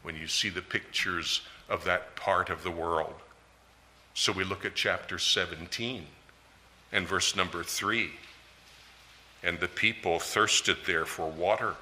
when 0.02 0.16
you 0.16 0.28
see 0.28 0.48
the 0.48 0.62
pictures 0.62 1.42
of 1.68 1.84
that 1.84 2.16
part 2.16 2.50
of 2.50 2.64
the 2.64 2.72
world. 2.72 3.16
So 4.14 4.32
we 4.32 4.46
look 4.46 4.64
at 4.64 4.76
chapter 4.76 5.20
17 5.20 6.06
and 6.92 7.08
verse 7.08 7.36
number 7.36 7.64
3. 7.64 8.10
And 9.44 9.60
the 9.60 9.68
people 9.68 10.20
thirsted 10.20 10.78
there 10.86 11.06
for 11.06 11.30
water. 11.30 11.76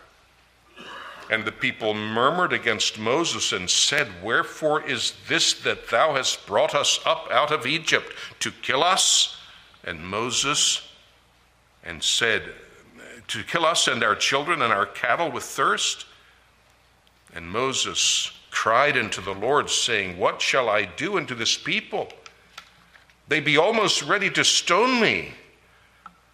And 1.29 1.43
the 1.43 1.51
people 1.51 1.93
murmured 1.93 2.53
against 2.53 2.99
Moses 2.99 3.51
and 3.51 3.69
said, 3.69 4.07
Wherefore 4.21 4.83
is 4.83 5.13
this 5.27 5.53
that 5.63 5.89
thou 5.89 6.13
hast 6.13 6.45
brought 6.45 6.75
us 6.75 6.99
up 7.05 7.27
out 7.31 7.51
of 7.51 7.65
Egypt 7.65 8.13
to 8.39 8.51
kill 8.51 8.83
us? 8.83 9.37
And 9.83 10.05
Moses 10.05 10.87
and 11.83 12.03
said, 12.03 12.43
To 13.29 13.43
kill 13.43 13.65
us 13.65 13.87
and 13.87 14.03
our 14.03 14.15
children 14.15 14.61
and 14.61 14.71
our 14.71 14.85
cattle 14.85 15.31
with 15.31 15.43
thirst? 15.43 16.05
And 17.33 17.49
Moses 17.49 18.31
cried 18.51 18.97
unto 18.97 19.21
the 19.21 19.33
Lord, 19.33 19.69
saying, 19.69 20.17
What 20.17 20.41
shall 20.41 20.69
I 20.69 20.85
do 20.85 21.17
unto 21.17 21.35
this 21.35 21.57
people? 21.57 22.09
They 23.27 23.39
be 23.39 23.57
almost 23.57 24.03
ready 24.03 24.29
to 24.31 24.43
stone 24.43 25.01
me. 25.01 25.31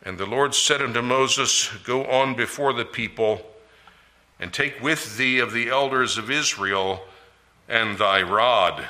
And 0.04 0.17
the 0.17 0.25
Lord 0.25 0.54
said 0.54 0.82
unto 0.82 1.01
Moses, 1.01 1.69
Go 1.86 2.06
on 2.06 2.36
before 2.36 2.73
the 2.73 2.86
people 2.86 3.45
and 4.39 4.51
take 4.51 4.82
with 4.82 5.17
thee 5.17 5.39
of 5.39 5.54
the 5.54 5.69
elders 5.69 6.17
of 6.17 6.32
Israel 6.32 7.04
and 7.69 7.97
thy 7.97 8.21
rod, 8.21 8.88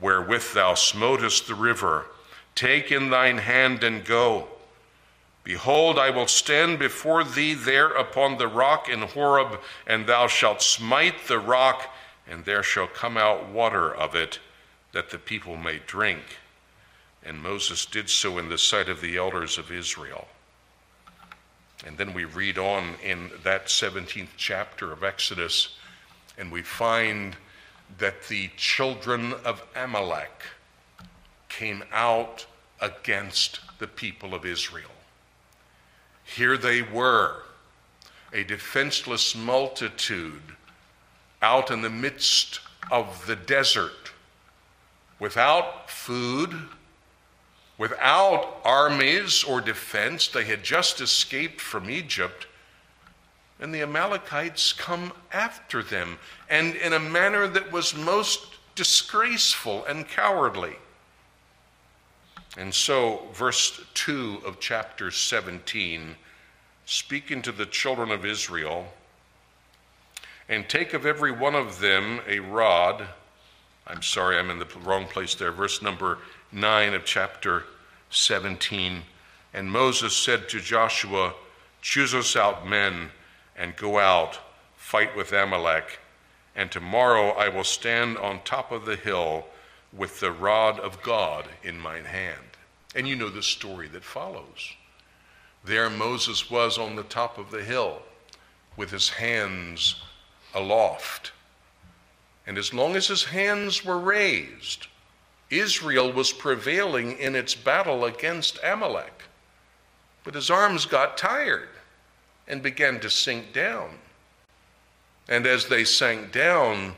wherewith 0.00 0.52
thou 0.52 0.74
smotest 0.74 1.46
the 1.46 1.54
river. 1.54 2.06
Take 2.54 2.90
in 2.90 3.08
thine 3.08 3.38
hand 3.38 3.84
and 3.84 4.04
go. 4.04 4.48
Behold, 5.44 5.98
I 5.98 6.10
will 6.10 6.26
stand 6.26 6.78
before 6.78 7.24
thee 7.24 7.54
there 7.54 7.88
upon 7.88 8.36
the 8.36 8.48
rock 8.48 8.88
in 8.88 9.02
Horeb, 9.02 9.60
and 9.86 10.06
thou 10.06 10.26
shalt 10.26 10.62
smite 10.62 11.26
the 11.26 11.38
rock, 11.38 11.88
and 12.28 12.44
there 12.44 12.62
shall 12.62 12.86
come 12.86 13.16
out 13.16 13.48
water 13.48 13.92
of 13.92 14.14
it, 14.14 14.38
that 14.92 15.10
the 15.10 15.18
people 15.18 15.56
may 15.56 15.80
drink. 15.86 16.22
And 17.24 17.42
Moses 17.42 17.86
did 17.86 18.10
so 18.10 18.38
in 18.38 18.48
the 18.48 18.58
sight 18.58 18.88
of 18.88 19.00
the 19.00 19.16
elders 19.16 19.58
of 19.58 19.70
Israel. 19.70 20.26
And 21.86 21.98
then 21.98 22.14
we 22.14 22.24
read 22.24 22.58
on 22.58 22.94
in 23.02 23.30
that 23.42 23.66
17th 23.66 24.28
chapter 24.36 24.92
of 24.92 25.02
Exodus, 25.02 25.76
and 26.38 26.50
we 26.50 26.62
find 26.62 27.36
that 27.98 28.28
the 28.28 28.50
children 28.56 29.34
of 29.44 29.62
Amalek 29.74 30.42
came 31.48 31.84
out 31.92 32.46
against 32.80 33.60
the 33.78 33.86
people 33.86 34.34
of 34.34 34.46
Israel. 34.46 34.90
Here 36.24 36.56
they 36.56 36.82
were, 36.82 37.42
a 38.32 38.44
defenseless 38.44 39.36
multitude 39.36 40.42
out 41.42 41.70
in 41.70 41.82
the 41.82 41.90
midst 41.90 42.60
of 42.90 43.26
the 43.26 43.36
desert, 43.36 44.12
without 45.18 45.90
food 45.90 46.54
Without 47.82 48.60
armies 48.64 49.42
or 49.42 49.60
defense, 49.60 50.28
they 50.28 50.44
had 50.44 50.62
just 50.62 51.00
escaped 51.00 51.60
from 51.60 51.90
Egypt, 51.90 52.46
and 53.58 53.74
the 53.74 53.82
Amalekites 53.82 54.72
come 54.72 55.12
after 55.32 55.82
them, 55.82 56.16
and 56.48 56.76
in 56.76 56.92
a 56.92 57.00
manner 57.00 57.48
that 57.48 57.72
was 57.72 57.96
most 57.96 58.54
disgraceful 58.76 59.84
and 59.86 60.06
cowardly. 60.06 60.76
And 62.56 62.72
so, 62.72 63.26
verse 63.34 63.80
2 63.94 64.42
of 64.46 64.60
chapter 64.60 65.10
17, 65.10 66.14
speaking 66.86 67.42
to 67.42 67.50
the 67.50 67.66
children 67.66 68.12
of 68.12 68.24
Israel, 68.24 68.92
and 70.48 70.68
take 70.68 70.94
of 70.94 71.04
every 71.04 71.32
one 71.32 71.56
of 71.56 71.80
them 71.80 72.20
a 72.28 72.38
rod. 72.38 73.08
I'm 73.88 74.02
sorry, 74.02 74.38
I'm 74.38 74.50
in 74.50 74.60
the 74.60 74.68
wrong 74.84 75.06
place 75.06 75.34
there. 75.34 75.50
Verse 75.50 75.82
number 75.82 76.18
9 76.52 76.94
of 76.94 77.04
chapter 77.04 77.64
17. 78.12 79.02
And 79.52 79.70
Moses 79.70 80.16
said 80.16 80.48
to 80.48 80.60
Joshua, 80.60 81.34
Choose 81.80 82.14
us 82.14 82.36
out 82.36 82.66
men 82.66 83.10
and 83.56 83.76
go 83.76 83.98
out, 83.98 84.38
fight 84.76 85.16
with 85.16 85.32
Amalek. 85.32 85.98
And 86.54 86.70
tomorrow 86.70 87.30
I 87.30 87.48
will 87.48 87.64
stand 87.64 88.18
on 88.18 88.40
top 88.42 88.70
of 88.70 88.84
the 88.84 88.96
hill 88.96 89.46
with 89.92 90.20
the 90.20 90.32
rod 90.32 90.78
of 90.78 91.02
God 91.02 91.46
in 91.62 91.78
mine 91.78 92.04
hand. 92.04 92.38
And 92.94 93.08
you 93.08 93.16
know 93.16 93.30
the 93.30 93.42
story 93.42 93.88
that 93.88 94.04
follows. 94.04 94.74
There 95.64 95.88
Moses 95.90 96.50
was 96.50 96.78
on 96.78 96.96
the 96.96 97.02
top 97.04 97.38
of 97.38 97.50
the 97.50 97.62
hill 97.62 98.02
with 98.76 98.90
his 98.90 99.08
hands 99.08 100.02
aloft. 100.54 101.32
And 102.46 102.58
as 102.58 102.74
long 102.74 102.96
as 102.96 103.06
his 103.06 103.24
hands 103.24 103.84
were 103.84 103.98
raised, 103.98 104.88
Israel 105.58 106.12
was 106.12 106.32
prevailing 106.32 107.18
in 107.18 107.36
its 107.36 107.54
battle 107.54 108.04
against 108.04 108.58
Amalek. 108.64 109.24
But 110.24 110.34
his 110.34 110.50
arms 110.50 110.86
got 110.86 111.16
tired 111.18 111.68
and 112.48 112.62
began 112.62 113.00
to 113.00 113.10
sink 113.10 113.52
down. 113.52 113.98
And 115.28 115.46
as 115.46 115.66
they 115.66 115.84
sank 115.84 116.32
down, 116.32 116.94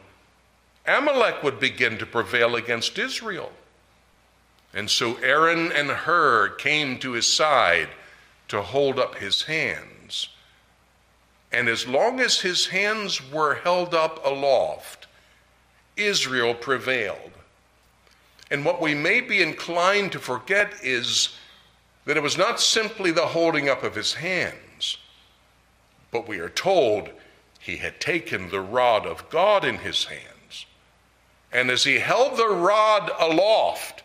Amalek 0.86 1.42
would 1.42 1.58
begin 1.58 1.98
to 1.98 2.06
prevail 2.06 2.56
against 2.56 2.98
Israel. 2.98 3.52
And 4.72 4.90
so 4.90 5.16
Aaron 5.16 5.72
and 5.72 5.90
Hur 5.90 6.50
came 6.50 6.98
to 6.98 7.12
his 7.12 7.26
side 7.26 7.88
to 8.48 8.62
hold 8.62 8.98
up 8.98 9.16
his 9.16 9.42
hands. 9.42 10.28
And 11.52 11.68
as 11.68 11.86
long 11.86 12.20
as 12.20 12.40
his 12.40 12.66
hands 12.66 13.20
were 13.30 13.54
held 13.54 13.94
up 13.94 14.24
aloft, 14.24 15.06
Israel 15.96 16.54
prevailed. 16.54 17.33
And 18.50 18.64
what 18.64 18.80
we 18.80 18.94
may 18.94 19.20
be 19.20 19.42
inclined 19.42 20.12
to 20.12 20.18
forget 20.18 20.74
is 20.82 21.36
that 22.04 22.16
it 22.16 22.22
was 22.22 22.36
not 22.36 22.60
simply 22.60 23.10
the 23.10 23.26
holding 23.26 23.68
up 23.68 23.82
of 23.82 23.94
his 23.94 24.14
hands, 24.14 24.98
but 26.10 26.28
we 26.28 26.38
are 26.38 26.50
told 26.50 27.10
he 27.58 27.78
had 27.78 27.98
taken 28.00 28.50
the 28.50 28.60
rod 28.60 29.06
of 29.06 29.28
God 29.30 29.64
in 29.64 29.78
his 29.78 30.04
hands. 30.04 30.66
And 31.50 31.70
as 31.70 31.84
he 31.84 31.98
held 31.98 32.36
the 32.36 32.48
rod 32.48 33.10
aloft, 33.18 34.02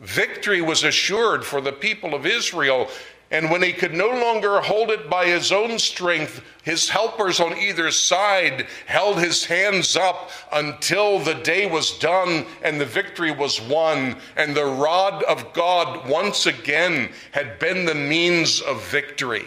victory 0.00 0.60
was 0.60 0.84
assured 0.84 1.44
for 1.44 1.60
the 1.60 1.72
people 1.72 2.14
of 2.14 2.26
Israel 2.26 2.88
and 3.30 3.50
when 3.50 3.62
he 3.62 3.72
could 3.72 3.94
no 3.94 4.08
longer 4.08 4.60
hold 4.60 4.90
it 4.90 5.08
by 5.08 5.26
his 5.26 5.50
own 5.50 5.78
strength, 5.78 6.42
his 6.62 6.88
helpers 6.88 7.40
on 7.40 7.56
either 7.56 7.90
side 7.90 8.66
held 8.86 9.18
his 9.18 9.44
hands 9.46 9.96
up 9.96 10.30
until 10.52 11.18
the 11.18 11.34
day 11.34 11.66
was 11.66 11.98
done 11.98 12.46
and 12.62 12.80
the 12.80 12.86
victory 12.86 13.32
was 13.32 13.60
won. 13.60 14.16
And 14.36 14.54
the 14.54 14.66
rod 14.66 15.22
of 15.24 15.52
God 15.52 16.08
once 16.08 16.46
again 16.46 17.10
had 17.32 17.58
been 17.58 17.86
the 17.86 17.94
means 17.94 18.60
of 18.60 18.84
victory. 18.88 19.46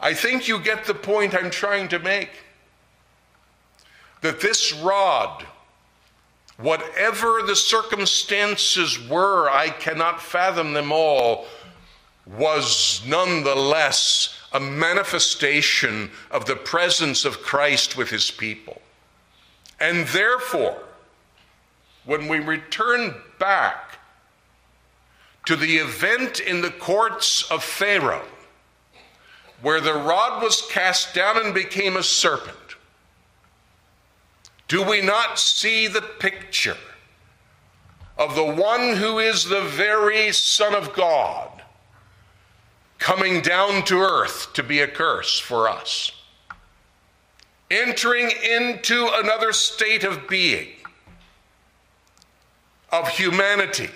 I 0.00 0.12
think 0.12 0.46
you 0.46 0.60
get 0.60 0.84
the 0.84 0.94
point 0.94 1.34
I'm 1.34 1.50
trying 1.50 1.88
to 1.88 1.98
make. 1.98 2.30
That 4.20 4.40
this 4.40 4.72
rod, 4.72 5.46
Whatever 6.56 7.42
the 7.42 7.56
circumstances 7.56 8.98
were, 9.08 9.50
I 9.50 9.70
cannot 9.70 10.22
fathom 10.22 10.72
them 10.72 10.92
all, 10.92 11.46
was 12.26 13.02
nonetheless 13.06 14.38
a 14.52 14.60
manifestation 14.60 16.10
of 16.30 16.46
the 16.46 16.56
presence 16.56 17.24
of 17.24 17.42
Christ 17.42 17.96
with 17.96 18.08
his 18.10 18.30
people. 18.30 18.80
And 19.80 20.06
therefore, 20.08 20.80
when 22.04 22.28
we 22.28 22.38
return 22.38 23.16
back 23.38 23.98
to 25.46 25.56
the 25.56 25.76
event 25.78 26.38
in 26.38 26.60
the 26.60 26.70
courts 26.70 27.50
of 27.50 27.64
Pharaoh, 27.64 28.24
where 29.60 29.80
the 29.80 29.94
rod 29.94 30.42
was 30.42 30.66
cast 30.70 31.14
down 31.14 31.44
and 31.44 31.52
became 31.52 31.96
a 31.96 32.02
serpent, 32.02 32.56
Do 34.68 34.82
we 34.82 35.00
not 35.00 35.38
see 35.38 35.86
the 35.86 36.00
picture 36.00 36.76
of 38.16 38.34
the 38.34 38.44
one 38.44 38.96
who 38.96 39.18
is 39.18 39.44
the 39.44 39.62
very 39.62 40.32
Son 40.32 40.74
of 40.74 40.94
God 40.94 41.62
coming 42.98 43.40
down 43.40 43.84
to 43.84 44.00
earth 44.00 44.52
to 44.54 44.62
be 44.62 44.80
a 44.80 44.88
curse 44.88 45.38
for 45.38 45.68
us? 45.68 46.12
Entering 47.70 48.30
into 48.30 49.08
another 49.14 49.52
state 49.52 50.04
of 50.04 50.28
being, 50.28 50.68
of 52.90 53.08
humanity 53.08 53.90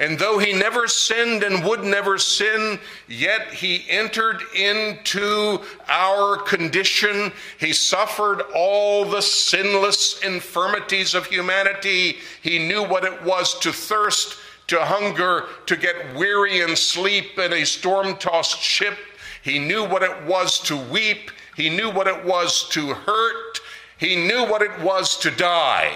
and 0.00 0.18
though 0.18 0.38
he 0.38 0.54
never 0.54 0.88
sinned 0.88 1.42
and 1.42 1.62
would 1.62 1.84
never 1.84 2.16
sin, 2.16 2.80
yet 3.06 3.52
he 3.52 3.84
entered 3.90 4.42
into 4.56 5.60
our 5.88 6.38
condition. 6.38 7.30
He 7.58 7.74
suffered 7.74 8.40
all 8.54 9.04
the 9.04 9.20
sinless 9.20 10.22
infirmities 10.24 11.14
of 11.14 11.26
humanity. 11.26 12.16
He 12.40 12.58
knew 12.58 12.82
what 12.82 13.04
it 13.04 13.22
was 13.22 13.58
to 13.58 13.72
thirst, 13.72 14.38
to 14.68 14.82
hunger, 14.82 15.44
to 15.66 15.76
get 15.76 16.16
weary 16.16 16.62
and 16.62 16.78
sleep 16.78 17.38
in 17.38 17.52
a 17.52 17.66
storm 17.66 18.16
tossed 18.16 18.58
ship. 18.58 18.96
He 19.42 19.58
knew 19.58 19.84
what 19.84 20.02
it 20.02 20.22
was 20.24 20.58
to 20.60 20.78
weep. 20.78 21.30
He 21.56 21.68
knew 21.68 21.90
what 21.90 22.06
it 22.06 22.24
was 22.24 22.66
to 22.70 22.94
hurt. 22.94 23.60
He 23.98 24.16
knew 24.16 24.46
what 24.46 24.62
it 24.62 24.80
was 24.80 25.18
to 25.18 25.30
die. 25.30 25.92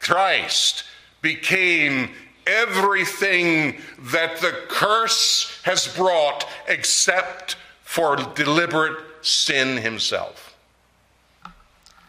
Christ 0.00 0.84
became 1.20 2.10
everything 2.46 3.80
that 3.98 4.40
the 4.40 4.52
curse 4.68 5.60
has 5.64 5.88
brought 5.88 6.46
except 6.68 7.56
for 7.82 8.16
deliberate 8.16 8.98
sin 9.20 9.76
himself. 9.76 10.56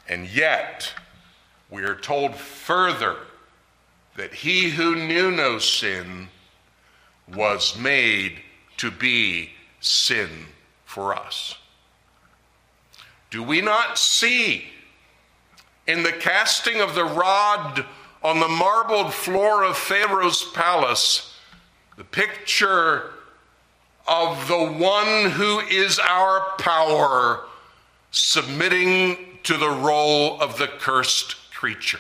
And 0.07 0.27
yet, 0.27 0.93
we 1.69 1.83
are 1.83 1.95
told 1.95 2.35
further 2.35 3.17
that 4.15 4.33
he 4.33 4.69
who 4.69 4.95
knew 4.95 5.31
no 5.31 5.59
sin 5.59 6.29
was 7.33 7.77
made 7.77 8.39
to 8.77 8.91
be 8.91 9.51
sin 9.79 10.29
for 10.85 11.15
us. 11.15 11.57
Do 13.31 13.41
we 13.41 13.61
not 13.61 13.97
see 13.97 14.65
in 15.87 16.03
the 16.03 16.11
casting 16.11 16.81
of 16.81 16.95
the 16.95 17.05
rod 17.05 17.85
on 18.23 18.39
the 18.39 18.47
marbled 18.47 19.13
floor 19.13 19.63
of 19.63 19.77
Pharaoh's 19.77 20.43
palace 20.53 21.29
the 21.97 22.03
picture 22.03 23.11
of 24.07 24.47
the 24.47 24.65
one 24.65 25.31
who 25.31 25.59
is 25.59 25.99
our 25.99 26.41
power 26.57 27.45
submitting 28.11 29.17
to 29.43 29.57
the 29.57 29.69
role 29.69 30.39
of 30.41 30.57
the 30.57 30.67
cursed 30.67 31.35
creature. 31.51 31.99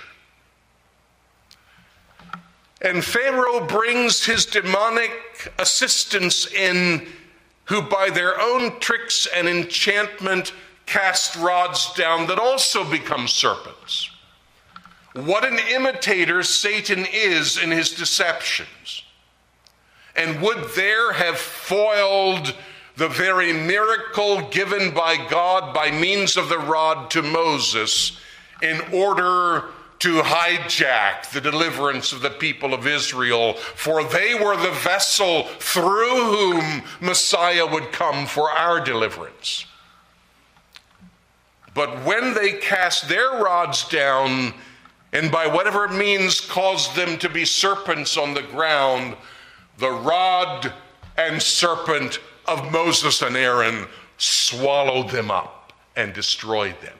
And 2.81 3.03
Pharaoh 3.03 3.65
brings 3.65 4.25
his 4.25 4.45
demonic 4.45 5.11
assistants 5.59 6.51
in, 6.51 7.07
who 7.65 7.81
by 7.81 8.09
their 8.09 8.39
own 8.41 8.79
tricks 8.79 9.27
and 9.33 9.47
enchantment 9.47 10.53
cast 10.85 11.35
rods 11.37 11.93
down 11.93 12.27
that 12.27 12.39
also 12.39 12.83
become 12.89 13.27
serpents. 13.27 14.09
What 15.13 15.45
an 15.45 15.59
imitator 15.59 16.41
Satan 16.43 17.05
is 17.11 17.57
in 17.57 17.69
his 17.71 17.91
deceptions. 17.91 19.03
And 20.15 20.41
would 20.41 20.69
there 20.75 21.13
have 21.13 21.37
foiled 21.37 22.55
the 22.95 23.09
very 23.09 23.53
miracle 23.53 24.41
given 24.49 24.91
by 24.93 25.17
God 25.29 25.73
by 25.73 25.91
means 25.91 26.37
of 26.37 26.49
the 26.49 26.59
rod 26.59 27.09
to 27.11 27.21
Moses 27.21 28.19
in 28.61 28.79
order 28.91 29.65
to 29.99 30.21
hijack 30.21 31.29
the 31.31 31.41
deliverance 31.41 32.11
of 32.11 32.21
the 32.21 32.29
people 32.29 32.73
of 32.73 32.85
Israel, 32.85 33.53
for 33.53 34.03
they 34.03 34.35
were 34.35 34.57
the 34.57 34.71
vessel 34.71 35.43
through 35.59 36.25
whom 36.25 36.83
Messiah 36.99 37.65
would 37.65 37.91
come 37.91 38.25
for 38.25 38.51
our 38.51 38.79
deliverance. 38.83 39.65
But 41.73 42.03
when 42.03 42.33
they 42.33 42.53
cast 42.53 43.07
their 43.07 43.29
rods 43.41 43.87
down, 43.87 44.53
and 45.13 45.31
by 45.31 45.45
whatever 45.45 45.87
means 45.87 46.41
caused 46.41 46.95
them 46.95 47.17
to 47.19 47.29
be 47.29 47.45
serpents 47.45 48.17
on 48.17 48.33
the 48.33 48.41
ground, 48.41 49.15
the 49.77 49.91
rod 49.91 50.73
and 51.17 51.41
serpent 51.41 52.19
of 52.47 52.71
Moses 52.71 53.21
and 53.21 53.37
Aaron 53.37 53.87
swallowed 54.17 55.09
them 55.11 55.29
up 55.29 55.71
and 55.95 56.13
destroyed 56.13 56.75
them. 56.81 56.97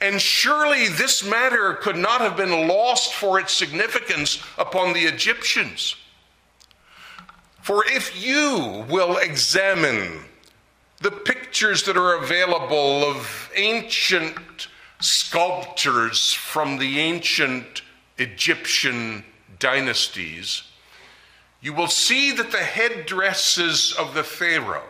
And 0.00 0.20
surely 0.20 0.88
this 0.88 1.24
matter 1.24 1.74
could 1.74 1.96
not 1.96 2.20
have 2.20 2.36
been 2.36 2.66
lost 2.66 3.14
for 3.14 3.38
its 3.38 3.52
significance 3.52 4.42
upon 4.58 4.92
the 4.92 5.04
Egyptians. 5.04 5.94
For 7.60 7.84
if 7.86 8.20
you 8.20 8.84
will 8.88 9.18
examine 9.18 10.24
the 10.98 11.12
pictures 11.12 11.84
that 11.84 11.96
are 11.96 12.16
available 12.16 13.04
of 13.04 13.52
ancient 13.54 14.66
sculptures 15.02 16.32
from 16.32 16.78
the 16.78 17.00
ancient 17.00 17.82
Egyptian 18.18 19.24
dynasties, 19.58 20.62
you 21.60 21.72
will 21.72 21.88
see 21.88 22.32
that 22.32 22.50
the 22.50 22.58
headdresses 22.58 23.92
of 23.98 24.14
the 24.14 24.24
Pharaoh 24.24 24.82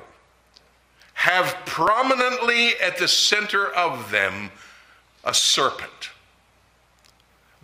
have 1.14 1.56
prominently 1.66 2.70
at 2.80 2.98
the 2.98 3.08
center 3.08 3.66
of 3.66 4.10
them 4.10 4.50
a 5.24 5.34
serpent. 5.34 6.10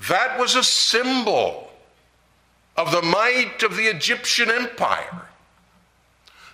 That 0.08 0.38
was 0.38 0.54
a 0.54 0.62
symbol 0.62 1.70
of 2.76 2.92
the 2.92 3.02
might 3.02 3.62
of 3.62 3.76
the 3.76 3.86
Egyptian 3.86 4.50
empire. 4.50 5.28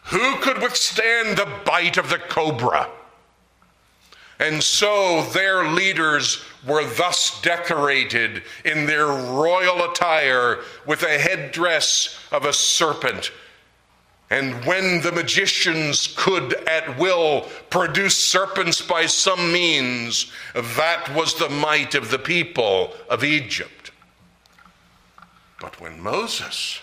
Who 0.05 0.37
could 0.37 0.63
withstand 0.63 1.37
the 1.37 1.49
bite 1.65 1.97
of 1.97 2.09
the 2.09 2.19
cobra? 2.19 2.89
And 4.39 4.63
so 4.63 5.23
their 5.33 5.69
leaders 5.69 6.43
were 6.67 6.85
thus 6.85 7.41
decorated 7.43 8.43
in 8.65 8.87
their 8.87 9.07
royal 9.07 9.91
attire 9.91 10.61
with 10.87 11.03
a 11.03 11.19
headdress 11.19 12.19
of 12.33 12.45
a 12.45 12.53
serpent. 12.53 13.31
And 14.31 14.65
when 14.65 15.03
the 15.03 15.13
magicians 15.13 16.13
could 16.17 16.55
at 16.67 16.99
will 16.99 17.43
produce 17.71 18.17
serpents 18.17 18.81
by 18.81 19.07
some 19.07 19.53
means, 19.53 20.33
that 20.55 21.15
was 21.15 21.35
the 21.35 21.51
might 21.51 21.95
of 21.95 22.11
the 22.11 22.19
people 22.19 22.95
of 23.09 23.23
Egypt. 23.23 23.93
But 25.61 25.81
when 25.81 26.03
Moses 26.03 26.81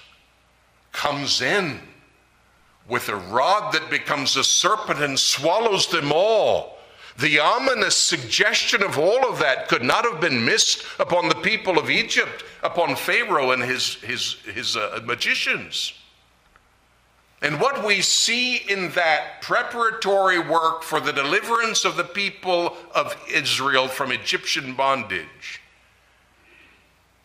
comes 0.94 1.42
in 1.42 1.80
with 2.88 3.10
a 3.10 3.16
rod 3.16 3.74
that 3.74 3.90
becomes 3.90 4.38
a 4.38 4.44
serpent 4.44 5.02
and 5.02 5.20
swallows 5.20 5.88
them 5.88 6.12
all, 6.14 6.78
the 7.22 7.40
ominous 7.40 7.96
suggestion 7.96 8.84
of 8.84 8.98
all 8.98 9.30
of 9.30 9.40
that 9.40 9.68
could 9.68 9.84
not 9.84 10.04
have 10.06 10.20
been 10.20 10.44
missed 10.44 10.84
upon 11.00 11.30
the 11.30 11.36
people 11.36 11.78
of 11.78 11.90
Egypt, 11.90 12.44
upon 12.64 12.96
Pharaoh 12.96 13.52
and 13.52 13.64
his, 13.64 13.96
his, 13.96 14.34
his 14.54 14.76
uh, 14.76 15.00
magicians. 15.06 15.94
And 17.42 17.60
what 17.60 17.84
we 17.84 18.02
see 18.02 18.58
in 18.58 18.92
that 18.92 19.42
preparatory 19.42 20.40
work 20.40 20.84
for 20.84 21.00
the 21.00 21.14
deliverance 21.14 21.86
of 21.86 21.96
the 21.96 22.04
people 22.04 22.78
of 22.94 23.16
Israel 23.32 23.88
from 23.88 24.12
Egyptian 24.12 24.76
bondage 24.76 25.62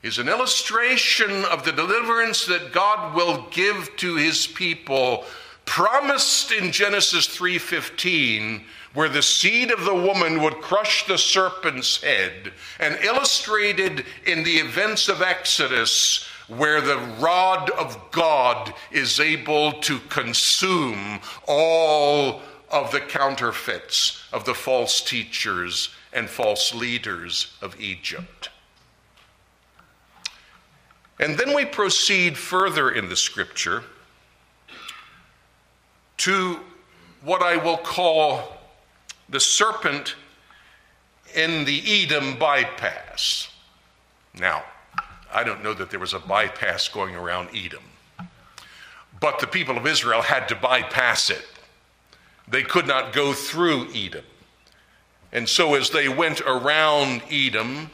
is 0.02 0.18
an 0.18 0.28
illustration 0.28 1.44
of 1.46 1.64
the 1.64 1.72
deliverance 1.72 2.46
that 2.46 2.72
God 2.72 3.14
will 3.14 3.46
give 3.50 3.90
to 3.96 4.14
his 4.14 4.46
people 4.46 5.24
promised 5.66 6.52
in 6.52 6.72
Genesis 6.72 7.26
3:15 7.26 8.66
where 8.96 9.08
the 9.10 9.22
seed 9.22 9.70
of 9.70 9.84
the 9.84 9.94
woman 9.94 10.42
would 10.42 10.62
crush 10.62 11.06
the 11.06 11.18
serpent's 11.18 12.00
head, 12.02 12.50
and 12.80 12.96
illustrated 13.04 14.06
in 14.24 14.42
the 14.42 14.56
events 14.56 15.06
of 15.06 15.20
Exodus, 15.20 16.24
where 16.48 16.80
the 16.80 16.96
rod 16.96 17.68
of 17.72 18.10
God 18.10 18.72
is 18.90 19.20
able 19.20 19.72
to 19.82 19.98
consume 20.08 21.20
all 21.46 22.40
of 22.70 22.90
the 22.90 23.00
counterfeits 23.00 24.24
of 24.32 24.46
the 24.46 24.54
false 24.54 25.02
teachers 25.02 25.90
and 26.14 26.30
false 26.30 26.72
leaders 26.72 27.48
of 27.60 27.78
Egypt. 27.78 28.48
And 31.18 31.36
then 31.36 31.54
we 31.54 31.66
proceed 31.66 32.38
further 32.38 32.90
in 32.90 33.10
the 33.10 33.16
scripture 33.16 33.84
to 36.18 36.60
what 37.22 37.42
I 37.42 37.56
will 37.56 37.76
call 37.76 38.56
the 39.28 39.40
serpent 39.40 40.14
in 41.34 41.64
the 41.64 42.04
Edom 42.04 42.38
bypass. 42.38 43.48
Now, 44.38 44.64
I 45.32 45.44
don't 45.44 45.62
know 45.62 45.74
that 45.74 45.90
there 45.90 46.00
was 46.00 46.14
a 46.14 46.18
bypass 46.18 46.88
going 46.88 47.14
around 47.14 47.48
Edom, 47.54 47.82
but 49.20 49.38
the 49.40 49.46
people 49.46 49.76
of 49.76 49.86
Israel 49.86 50.22
had 50.22 50.48
to 50.48 50.54
bypass 50.54 51.30
it. 51.30 51.44
They 52.48 52.62
could 52.62 52.86
not 52.86 53.12
go 53.12 53.32
through 53.32 53.88
Edom. 53.94 54.24
And 55.32 55.48
so, 55.48 55.74
as 55.74 55.90
they 55.90 56.08
went 56.08 56.40
around 56.42 57.22
Edom 57.30 57.90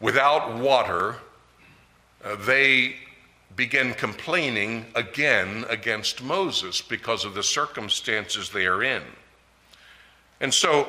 without 0.00 0.56
water, 0.56 1.16
uh, 2.24 2.36
they 2.36 2.96
began 3.56 3.94
complaining 3.94 4.84
again 4.94 5.64
against 5.70 6.22
Moses 6.22 6.82
because 6.82 7.24
of 7.24 7.34
the 7.34 7.42
circumstances 7.42 8.50
they 8.50 8.66
are 8.66 8.82
in. 8.82 9.02
And 10.40 10.52
so, 10.52 10.86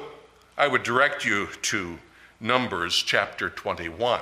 I 0.57 0.67
would 0.67 0.83
direct 0.83 1.23
you 1.23 1.47
to 1.63 1.97
Numbers 2.41 3.01
chapter 3.01 3.49
21. 3.49 4.19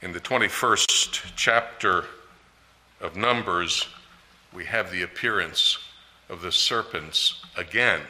In 0.00 0.12
the 0.12 0.20
21st 0.20 1.32
chapter 1.34 2.04
of 3.00 3.16
Numbers, 3.16 3.88
we 4.52 4.64
have 4.64 4.92
the 4.92 5.02
appearance 5.02 5.78
of 6.28 6.40
the 6.40 6.52
serpents 6.52 7.44
again. 7.56 8.00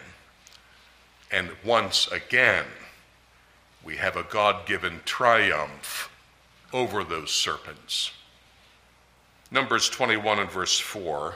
And 1.31 1.51
once 1.65 2.09
again, 2.09 2.67
we 3.83 3.97
have 3.97 4.17
a 4.17 4.23
God 4.25 4.67
given 4.67 5.01
triumph 5.07 6.12
over 6.73 7.05
those 7.05 7.31
serpents. 7.31 8.13
Numbers 9.51 9.89
21 9.91 10.39
and 10.39 10.51
verse 10.51 10.79
4. 10.79 11.35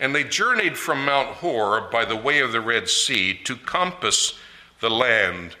And 0.00 0.14
they 0.14 0.24
journeyed 0.24 0.76
from 0.76 1.04
Mount 1.04 1.28
Hor 1.36 1.82
by 1.92 2.04
the 2.04 2.16
way 2.16 2.40
of 2.40 2.52
the 2.52 2.60
Red 2.60 2.88
Sea 2.88 3.34
to 3.44 3.56
compass 3.56 4.34
the 4.80 4.90
land 4.90 5.54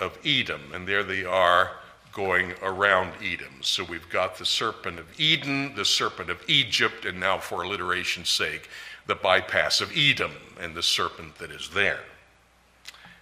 of 0.00 0.18
Edom. 0.24 0.62
And 0.72 0.88
there 0.88 1.04
they 1.04 1.24
are 1.24 1.72
going 2.12 2.54
around 2.62 3.12
Edom. 3.22 3.52
So 3.60 3.84
we've 3.84 4.08
got 4.08 4.38
the 4.38 4.46
serpent 4.46 4.98
of 4.98 5.20
Eden, 5.20 5.74
the 5.74 5.84
serpent 5.84 6.30
of 6.30 6.42
Egypt, 6.48 7.04
and 7.04 7.20
now 7.20 7.38
for 7.38 7.62
alliteration's 7.62 8.30
sake, 8.30 8.70
the 9.06 9.16
bypass 9.16 9.80
of 9.80 9.92
Edom 9.94 10.32
and 10.60 10.74
the 10.74 10.82
serpent 10.82 11.36
that 11.38 11.50
is 11.50 11.68
there. 11.70 12.00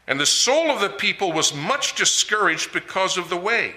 And 0.07 0.21
the 0.21 0.27
soul 0.27 0.71
of 0.71 0.81
the 0.81 0.91
people 0.91 1.33
was 1.33 1.55
much 1.55 1.95
discouraged 1.95 2.73
because 2.73 3.17
of 3.17 3.29
the 3.29 3.37
way. 3.37 3.75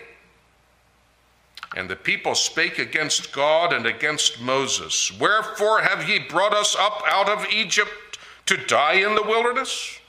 And 1.76 1.89
the 1.89 1.95
people 1.97 2.36
spake 2.36 2.80
against 2.80 3.34
God 3.34 3.73
and 3.73 3.86
against 3.86 4.39
Moses 4.39 5.11
Wherefore 5.19 5.82
have 5.82 6.07
ye 6.07 6.19
brought 6.19 6.53
us 6.53 6.76
up 6.76 7.03
out 7.05 7.28
of 7.28 7.45
Egypt 7.51 8.17
to 8.45 8.55
die 8.55 8.93
in 8.93 9.13
the 9.15 9.23
wilderness? 9.23 9.99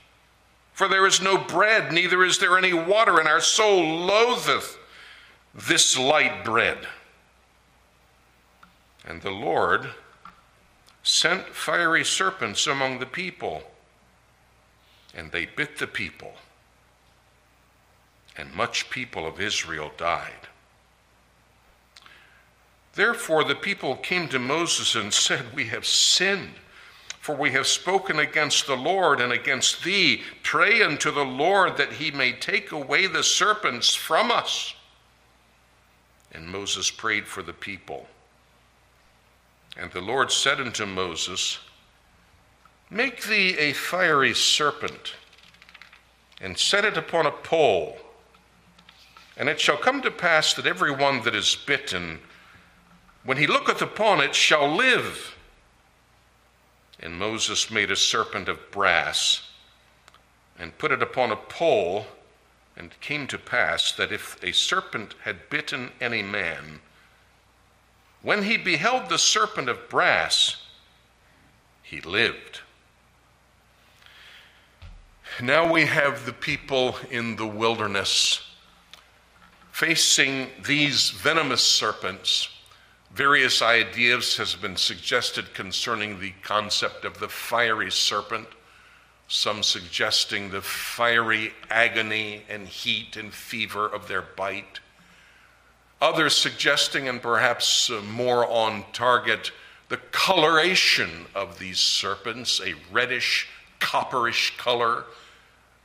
For 0.71 0.87
there 0.87 1.05
is 1.07 1.21
no 1.21 1.37
bread, 1.37 1.91
neither 1.91 2.23
is 2.23 2.39
there 2.39 2.57
any 2.57 2.71
water, 2.71 3.19
and 3.19 3.27
our 3.27 3.41
soul 3.41 4.05
loatheth 4.05 4.77
this 5.53 5.97
light 5.97 6.45
bread. 6.45 6.87
And 9.03 9.21
the 9.21 9.31
Lord 9.31 9.89
sent 11.01 11.47
fiery 11.47 12.05
serpents 12.05 12.67
among 12.67 12.99
the 12.99 13.05
people, 13.05 13.63
and 15.15 15.31
they 15.31 15.45
bit 15.45 15.79
the 15.79 15.87
people, 15.87 16.33
and 18.37 18.53
much 18.53 18.89
people 18.89 19.25
of 19.25 19.41
Israel 19.41 19.91
died. 19.97 20.46
Therefore, 22.97 23.43
the 23.43 23.53
people 23.53 23.95
came 23.95 24.27
to 24.29 24.39
Moses 24.39 24.95
and 24.95 25.13
said, 25.13 25.53
We 25.53 25.65
have 25.65 25.85
sinned, 25.85 26.55
for 27.19 27.35
we 27.35 27.51
have 27.51 27.67
spoken 27.67 28.17
against 28.17 28.65
the 28.65 28.75
Lord 28.75 29.21
and 29.21 29.31
against 29.31 29.83
thee. 29.83 30.23
Pray 30.41 30.81
unto 30.81 31.11
the 31.11 31.23
Lord 31.23 31.77
that 31.77 31.93
he 31.93 32.09
may 32.09 32.31
take 32.31 32.71
away 32.71 33.05
the 33.05 33.23
serpents 33.23 33.93
from 33.93 34.31
us. 34.31 34.73
And 36.31 36.47
Moses 36.47 36.89
prayed 36.89 37.27
for 37.27 37.43
the 37.43 37.53
people. 37.53 38.07
And 39.77 39.91
the 39.91 40.01
Lord 40.01 40.31
said 40.31 40.59
unto 40.59 40.87
Moses, 40.87 41.59
Make 42.89 43.25
thee 43.25 43.55
a 43.59 43.73
fiery 43.73 44.33
serpent, 44.33 45.13
and 46.41 46.57
set 46.57 46.83
it 46.83 46.97
upon 46.97 47.27
a 47.27 47.31
pole. 47.31 47.99
And 49.37 49.47
it 49.47 49.59
shall 49.59 49.77
come 49.77 50.01
to 50.01 50.09
pass 50.09 50.55
that 50.55 50.65
every 50.65 50.89
one 50.89 51.21
that 51.21 51.35
is 51.35 51.55
bitten, 51.55 52.21
when 53.27 53.35
he 53.35 53.45
looketh 53.45 53.81
upon 53.81 54.21
it, 54.21 54.33
shall 54.33 54.73
live. 54.73 55.35
And 57.01 57.19
Moses 57.19 57.69
made 57.69 57.91
a 57.91 57.95
serpent 57.97 58.47
of 58.47 58.71
brass, 58.71 59.49
and 60.57 60.77
put 60.77 60.93
it 60.93 61.01
upon 61.01 61.33
a 61.33 61.35
pole. 61.35 62.05
And 62.77 62.89
it 62.89 63.01
came 63.01 63.27
to 63.27 63.37
pass 63.37 63.91
that 63.91 64.13
if 64.13 64.41
a 64.41 64.53
serpent 64.53 65.13
had 65.25 65.49
bitten 65.49 65.91
any 65.99 66.23
man, 66.23 66.79
when 68.21 68.43
he 68.43 68.55
beheld 68.55 69.09
the 69.09 69.17
serpent 69.17 69.67
of 69.67 69.89
brass, 69.89 70.63
he 71.83 71.99
lived. 71.99 72.61
Now 75.41 75.69
we 75.69 75.85
have 75.85 76.25
the 76.25 76.31
people 76.31 76.95
in 77.11 77.35
the 77.35 77.45
wilderness 77.45 78.39
facing 79.73 80.47
these 80.65 81.09
venomous 81.09 81.61
serpents. 81.61 82.53
Various 83.17 83.63
ideas 83.63 84.37
has 84.37 84.53
been 84.53 84.75
suggested 84.77 85.55
concerning 85.55 86.19
the 86.19 86.33
concept 86.43 87.03
of 87.03 87.17
the 87.17 87.27
fiery 87.27 87.89
serpent 87.89 88.47
some 89.27 89.63
suggesting 89.63 90.51
the 90.51 90.61
fiery 90.61 91.51
agony 91.71 92.43
and 92.47 92.67
heat 92.67 93.17
and 93.17 93.33
fever 93.33 93.87
of 93.87 94.07
their 94.07 94.21
bite. 94.21 94.81
Others 95.99 96.37
suggesting, 96.37 97.07
and 97.09 97.19
perhaps 97.19 97.89
uh, 97.89 98.01
more 98.01 98.47
on 98.47 98.85
target, 98.93 99.51
the 99.89 99.97
coloration 100.11 101.25
of 101.33 101.57
these 101.57 101.79
serpents, 101.79 102.61
a 102.63 102.75
reddish, 102.91 103.47
copperish 103.79 104.55
color, 104.57 105.05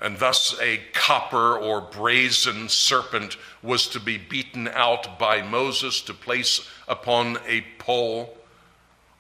and 0.03 0.19
thus 0.19 0.59
a 0.61 0.81
copper 0.93 1.57
or 1.57 1.81
brazen 1.81 2.69
serpent 2.69 3.37
was 3.63 3.87
to 3.87 4.01
be 4.01 4.19
beaten 4.19 4.67
out 4.67 5.17
by 5.17 5.41
Moses 5.41 6.03
to 6.03 6.13
place 6.13 6.69
upon 6.89 7.39
a 7.47 7.65
pole. 7.79 8.37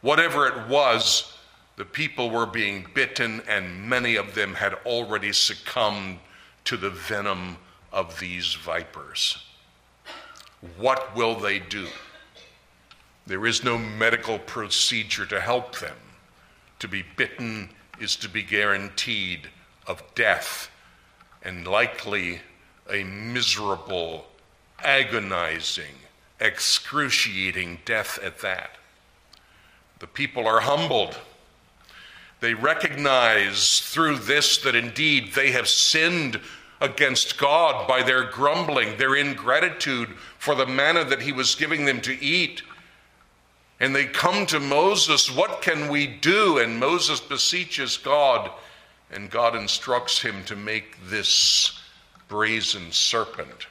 Whatever 0.00 0.48
it 0.48 0.66
was, 0.66 1.38
the 1.76 1.84
people 1.84 2.30
were 2.30 2.46
being 2.46 2.84
bitten, 2.94 3.42
and 3.46 3.88
many 3.88 4.16
of 4.16 4.34
them 4.34 4.54
had 4.54 4.74
already 4.84 5.32
succumbed 5.32 6.18
to 6.64 6.76
the 6.76 6.90
venom 6.90 7.58
of 7.92 8.18
these 8.18 8.54
vipers. 8.54 9.38
What 10.76 11.14
will 11.14 11.36
they 11.36 11.60
do? 11.60 11.86
There 13.24 13.46
is 13.46 13.62
no 13.62 13.78
medical 13.78 14.40
procedure 14.40 15.26
to 15.26 15.40
help 15.40 15.78
them. 15.78 15.96
To 16.80 16.88
be 16.88 17.04
bitten 17.16 17.70
is 18.00 18.16
to 18.16 18.28
be 18.28 18.42
guaranteed 18.42 19.48
of 19.86 20.02
death 20.16 20.70
and 21.44 21.66
likely 21.66 22.40
a 22.90 23.04
miserable, 23.04 24.26
agonizing, 24.82 25.94
excruciating 26.40 27.78
death 27.84 28.18
at 28.22 28.40
that. 28.40 28.76
The 29.98 30.06
people 30.06 30.46
are 30.46 30.60
humbled 30.60 31.16
they 32.42 32.54
recognize 32.54 33.78
through 33.78 34.16
this 34.16 34.58
that 34.58 34.74
indeed 34.74 35.32
they 35.32 35.52
have 35.52 35.68
sinned 35.68 36.40
against 36.80 37.38
God 37.38 37.86
by 37.86 38.02
their 38.02 38.24
grumbling, 38.24 38.96
their 38.96 39.14
ingratitude 39.14 40.08
for 40.38 40.56
the 40.56 40.66
manna 40.66 41.04
that 41.04 41.22
He 41.22 41.30
was 41.30 41.54
giving 41.54 41.84
them 41.84 42.00
to 42.00 42.20
eat. 42.20 42.62
And 43.78 43.94
they 43.94 44.06
come 44.06 44.44
to 44.46 44.58
Moses, 44.58 45.30
What 45.30 45.62
can 45.62 45.88
we 45.88 46.08
do? 46.08 46.58
And 46.58 46.80
Moses 46.80 47.20
beseeches 47.20 47.96
God, 47.96 48.50
and 49.12 49.30
God 49.30 49.54
instructs 49.54 50.20
him 50.20 50.42
to 50.44 50.56
make 50.56 50.96
this 51.06 51.78
brazen 52.28 52.90
serpent. 52.90 53.66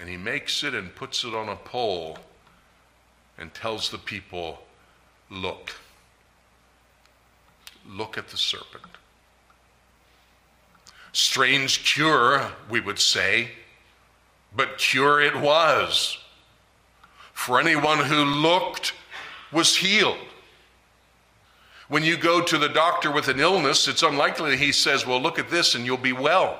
And 0.00 0.08
he 0.08 0.16
makes 0.16 0.64
it 0.64 0.74
and 0.74 0.94
puts 0.94 1.24
it 1.24 1.34
on 1.34 1.48
a 1.48 1.56
pole 1.56 2.18
and 3.38 3.52
tells 3.52 3.90
the 3.90 3.98
people, 3.98 4.60
Look. 5.30 5.72
Look 7.86 8.16
at 8.16 8.28
the 8.28 8.36
serpent. 8.36 8.84
Strange 11.12 11.84
cure, 11.84 12.52
we 12.70 12.80
would 12.80 12.98
say, 12.98 13.50
but 14.56 14.78
cure 14.78 15.20
it 15.20 15.36
was. 15.36 16.18
For 17.32 17.60
anyone 17.60 17.98
who 17.98 18.24
looked 18.24 18.94
was 19.52 19.76
healed. 19.76 20.16
When 21.88 22.02
you 22.02 22.16
go 22.16 22.40
to 22.40 22.58
the 22.58 22.68
doctor 22.68 23.10
with 23.10 23.28
an 23.28 23.40
illness, 23.40 23.88
it's 23.88 24.02
unlikely 24.02 24.50
that 24.50 24.58
he 24.58 24.72
says, 24.72 25.06
Well, 25.06 25.20
look 25.20 25.38
at 25.38 25.50
this 25.50 25.74
and 25.74 25.84
you'll 25.84 25.96
be 25.96 26.12
well. 26.12 26.58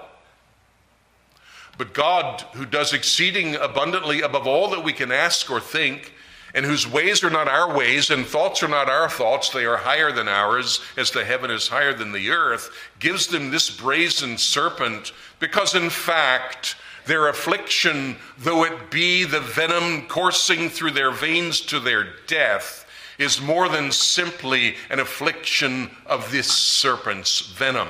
But 1.76 1.94
God, 1.94 2.42
who 2.54 2.66
does 2.66 2.92
exceeding 2.92 3.56
abundantly 3.56 4.20
above 4.20 4.46
all 4.46 4.68
that 4.70 4.84
we 4.84 4.92
can 4.92 5.10
ask 5.10 5.50
or 5.50 5.60
think, 5.60 6.12
and 6.54 6.64
whose 6.64 6.88
ways 6.88 7.24
are 7.24 7.30
not 7.30 7.48
our 7.48 7.76
ways 7.76 8.10
and 8.10 8.24
thoughts 8.24 8.62
are 8.62 8.68
not 8.68 8.88
our 8.88 9.08
thoughts, 9.08 9.50
they 9.50 9.64
are 9.64 9.76
higher 9.76 10.12
than 10.12 10.28
ours, 10.28 10.80
as 10.96 11.10
the 11.10 11.24
heaven 11.24 11.50
is 11.50 11.66
higher 11.66 11.92
than 11.92 12.12
the 12.12 12.30
earth, 12.30 12.70
gives 13.00 13.26
them 13.26 13.50
this 13.50 13.70
brazen 13.70 14.38
serpent, 14.38 15.12
because 15.40 15.74
in 15.74 15.90
fact, 15.90 16.76
their 17.06 17.28
affliction, 17.28 18.16
though 18.38 18.64
it 18.64 18.90
be 18.90 19.24
the 19.24 19.40
venom 19.40 20.06
coursing 20.06 20.70
through 20.70 20.92
their 20.92 21.10
veins 21.10 21.60
to 21.60 21.80
their 21.80 22.14
death, 22.28 22.83
is 23.18 23.40
more 23.40 23.68
than 23.68 23.92
simply 23.92 24.76
an 24.90 25.00
affliction 25.00 25.90
of 26.06 26.30
this 26.30 26.52
serpent's 26.52 27.40
venom. 27.40 27.88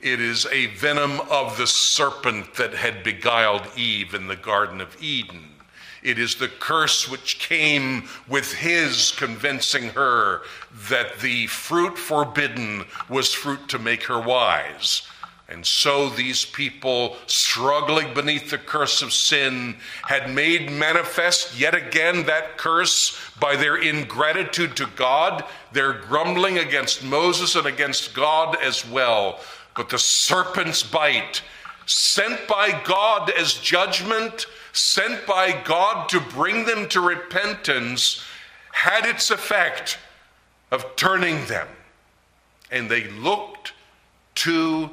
It 0.00 0.20
is 0.20 0.46
a 0.46 0.66
venom 0.66 1.20
of 1.30 1.58
the 1.58 1.66
serpent 1.66 2.54
that 2.54 2.74
had 2.74 3.02
beguiled 3.02 3.68
Eve 3.76 4.14
in 4.14 4.28
the 4.28 4.36
Garden 4.36 4.80
of 4.80 4.96
Eden. 5.02 5.44
It 6.02 6.18
is 6.18 6.36
the 6.36 6.48
curse 6.48 7.08
which 7.08 7.38
came 7.38 8.08
with 8.26 8.54
his 8.54 9.12
convincing 9.12 9.90
her 9.90 10.42
that 10.88 11.18
the 11.20 11.46
fruit 11.48 11.98
forbidden 11.98 12.86
was 13.08 13.34
fruit 13.34 13.68
to 13.68 13.78
make 13.78 14.04
her 14.04 14.18
wise. 14.18 15.02
And 15.50 15.66
so 15.66 16.08
these 16.08 16.44
people, 16.44 17.16
struggling 17.26 18.14
beneath 18.14 18.50
the 18.50 18.58
curse 18.58 19.02
of 19.02 19.12
sin, 19.12 19.76
had 20.04 20.32
made 20.32 20.70
manifest 20.70 21.58
yet 21.58 21.74
again 21.74 22.26
that 22.26 22.56
curse 22.56 23.18
by 23.40 23.56
their 23.56 23.74
ingratitude 23.76 24.76
to 24.76 24.86
God, 24.94 25.44
their 25.72 25.94
grumbling 25.94 26.58
against 26.58 27.02
Moses 27.02 27.56
and 27.56 27.66
against 27.66 28.14
God 28.14 28.56
as 28.62 28.88
well. 28.88 29.40
But 29.74 29.88
the 29.88 29.98
serpent's 29.98 30.84
bite, 30.84 31.42
sent 31.84 32.46
by 32.46 32.80
God 32.84 33.30
as 33.30 33.54
judgment, 33.54 34.46
sent 34.72 35.26
by 35.26 35.60
God 35.64 36.08
to 36.10 36.20
bring 36.20 36.64
them 36.64 36.88
to 36.90 37.00
repentance, 37.00 38.22
had 38.70 39.04
its 39.04 39.32
effect 39.32 39.98
of 40.70 40.94
turning 40.94 41.44
them. 41.46 41.66
And 42.70 42.88
they 42.88 43.08
looked 43.08 43.72
to 44.36 44.90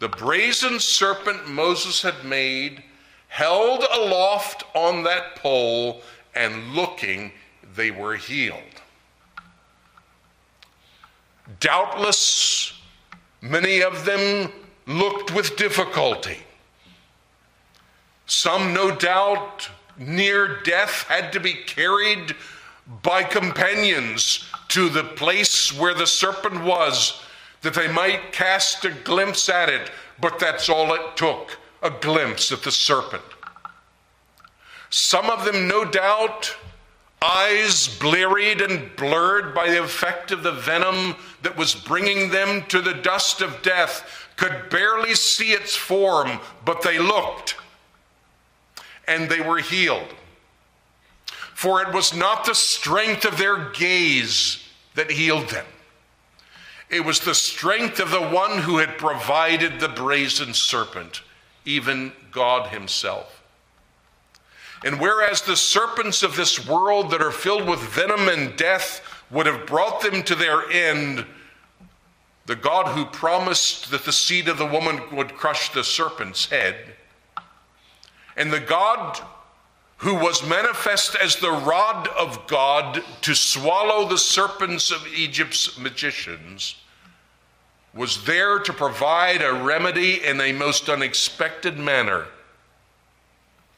the 0.00 0.08
brazen 0.08 0.80
serpent 0.80 1.46
Moses 1.48 2.02
had 2.02 2.24
made, 2.24 2.82
held 3.28 3.84
aloft 3.94 4.64
on 4.74 5.04
that 5.04 5.36
pole, 5.36 6.02
and 6.34 6.74
looking, 6.74 7.32
they 7.76 7.90
were 7.90 8.16
healed. 8.16 8.58
Doubtless, 11.60 12.72
many 13.42 13.82
of 13.82 14.06
them 14.06 14.50
looked 14.86 15.34
with 15.34 15.56
difficulty. 15.56 16.38
Some, 18.24 18.72
no 18.72 18.94
doubt, 18.94 19.68
near 19.98 20.62
death 20.62 21.04
had 21.08 21.30
to 21.32 21.40
be 21.40 21.52
carried 21.52 22.34
by 23.02 23.22
companions 23.22 24.48
to 24.68 24.88
the 24.88 25.04
place 25.04 25.72
where 25.72 25.94
the 25.94 26.06
serpent 26.06 26.64
was 26.64 27.20
that 27.62 27.74
they 27.74 27.90
might 27.90 28.32
cast 28.32 28.84
a 28.84 28.90
glimpse 28.90 29.48
at 29.48 29.68
it, 29.68 29.90
but 30.20 30.38
that's 30.38 30.68
all 30.68 30.94
it 30.94 31.16
took 31.16 31.58
a 31.82 31.90
glimpse 31.90 32.52
at 32.52 32.62
the 32.62 32.70
serpent. 32.70 33.22
Some 34.90 35.30
of 35.30 35.44
them, 35.44 35.68
no 35.68 35.84
doubt, 35.84 36.54
eyes 37.22 37.88
blearied 37.98 38.62
and 38.62 38.94
blurred 38.96 39.54
by 39.54 39.70
the 39.70 39.82
effect 39.82 40.30
of 40.30 40.42
the 40.42 40.52
venom 40.52 41.14
that 41.42 41.56
was 41.56 41.74
bringing 41.74 42.30
them 42.30 42.64
to 42.68 42.80
the 42.80 42.94
dust 42.94 43.40
of 43.40 43.62
death, 43.62 44.28
could 44.36 44.70
barely 44.70 45.14
see 45.14 45.52
its 45.52 45.76
form, 45.76 46.40
but 46.64 46.82
they 46.82 46.98
looked 46.98 47.56
and 49.06 49.28
they 49.28 49.40
were 49.40 49.58
healed. 49.58 50.14
For 51.54 51.82
it 51.82 51.92
was 51.92 52.14
not 52.14 52.46
the 52.46 52.54
strength 52.54 53.26
of 53.26 53.36
their 53.36 53.70
gaze 53.70 54.66
that 54.94 55.10
healed 55.10 55.50
them. 55.50 55.66
It 56.90 57.04
was 57.04 57.20
the 57.20 57.34
strength 57.34 58.00
of 58.00 58.10
the 58.10 58.20
one 58.20 58.58
who 58.58 58.78
had 58.78 58.98
provided 58.98 59.78
the 59.78 59.88
brazen 59.88 60.52
serpent, 60.54 61.22
even 61.64 62.12
God 62.32 62.70
Himself. 62.70 63.42
And 64.84 64.98
whereas 64.98 65.42
the 65.42 65.56
serpents 65.56 66.22
of 66.22 66.36
this 66.36 66.66
world 66.66 67.10
that 67.10 67.22
are 67.22 67.30
filled 67.30 67.68
with 67.68 67.80
venom 67.80 68.28
and 68.28 68.56
death 68.56 69.02
would 69.30 69.46
have 69.46 69.66
brought 69.66 70.00
them 70.00 70.22
to 70.24 70.34
their 70.34 70.68
end, 70.70 71.24
the 72.46 72.56
God 72.56 72.96
who 72.96 73.04
promised 73.04 73.90
that 73.92 74.04
the 74.04 74.12
seed 74.12 74.48
of 74.48 74.58
the 74.58 74.66
woman 74.66 75.00
would 75.14 75.36
crush 75.36 75.72
the 75.72 75.84
serpent's 75.84 76.46
head, 76.46 76.76
and 78.36 78.52
the 78.52 78.58
God 78.58 79.20
who 80.00 80.14
was 80.14 80.46
manifest 80.46 81.14
as 81.16 81.36
the 81.36 81.50
rod 81.50 82.08
of 82.08 82.46
God 82.46 83.04
to 83.20 83.34
swallow 83.34 84.08
the 84.08 84.16
serpents 84.16 84.90
of 84.90 85.06
Egypt's 85.06 85.78
magicians, 85.78 86.76
was 87.92 88.24
there 88.24 88.58
to 88.60 88.72
provide 88.72 89.42
a 89.42 89.52
remedy 89.52 90.24
in 90.24 90.40
a 90.40 90.52
most 90.52 90.88
unexpected 90.88 91.78
manner. 91.78 92.28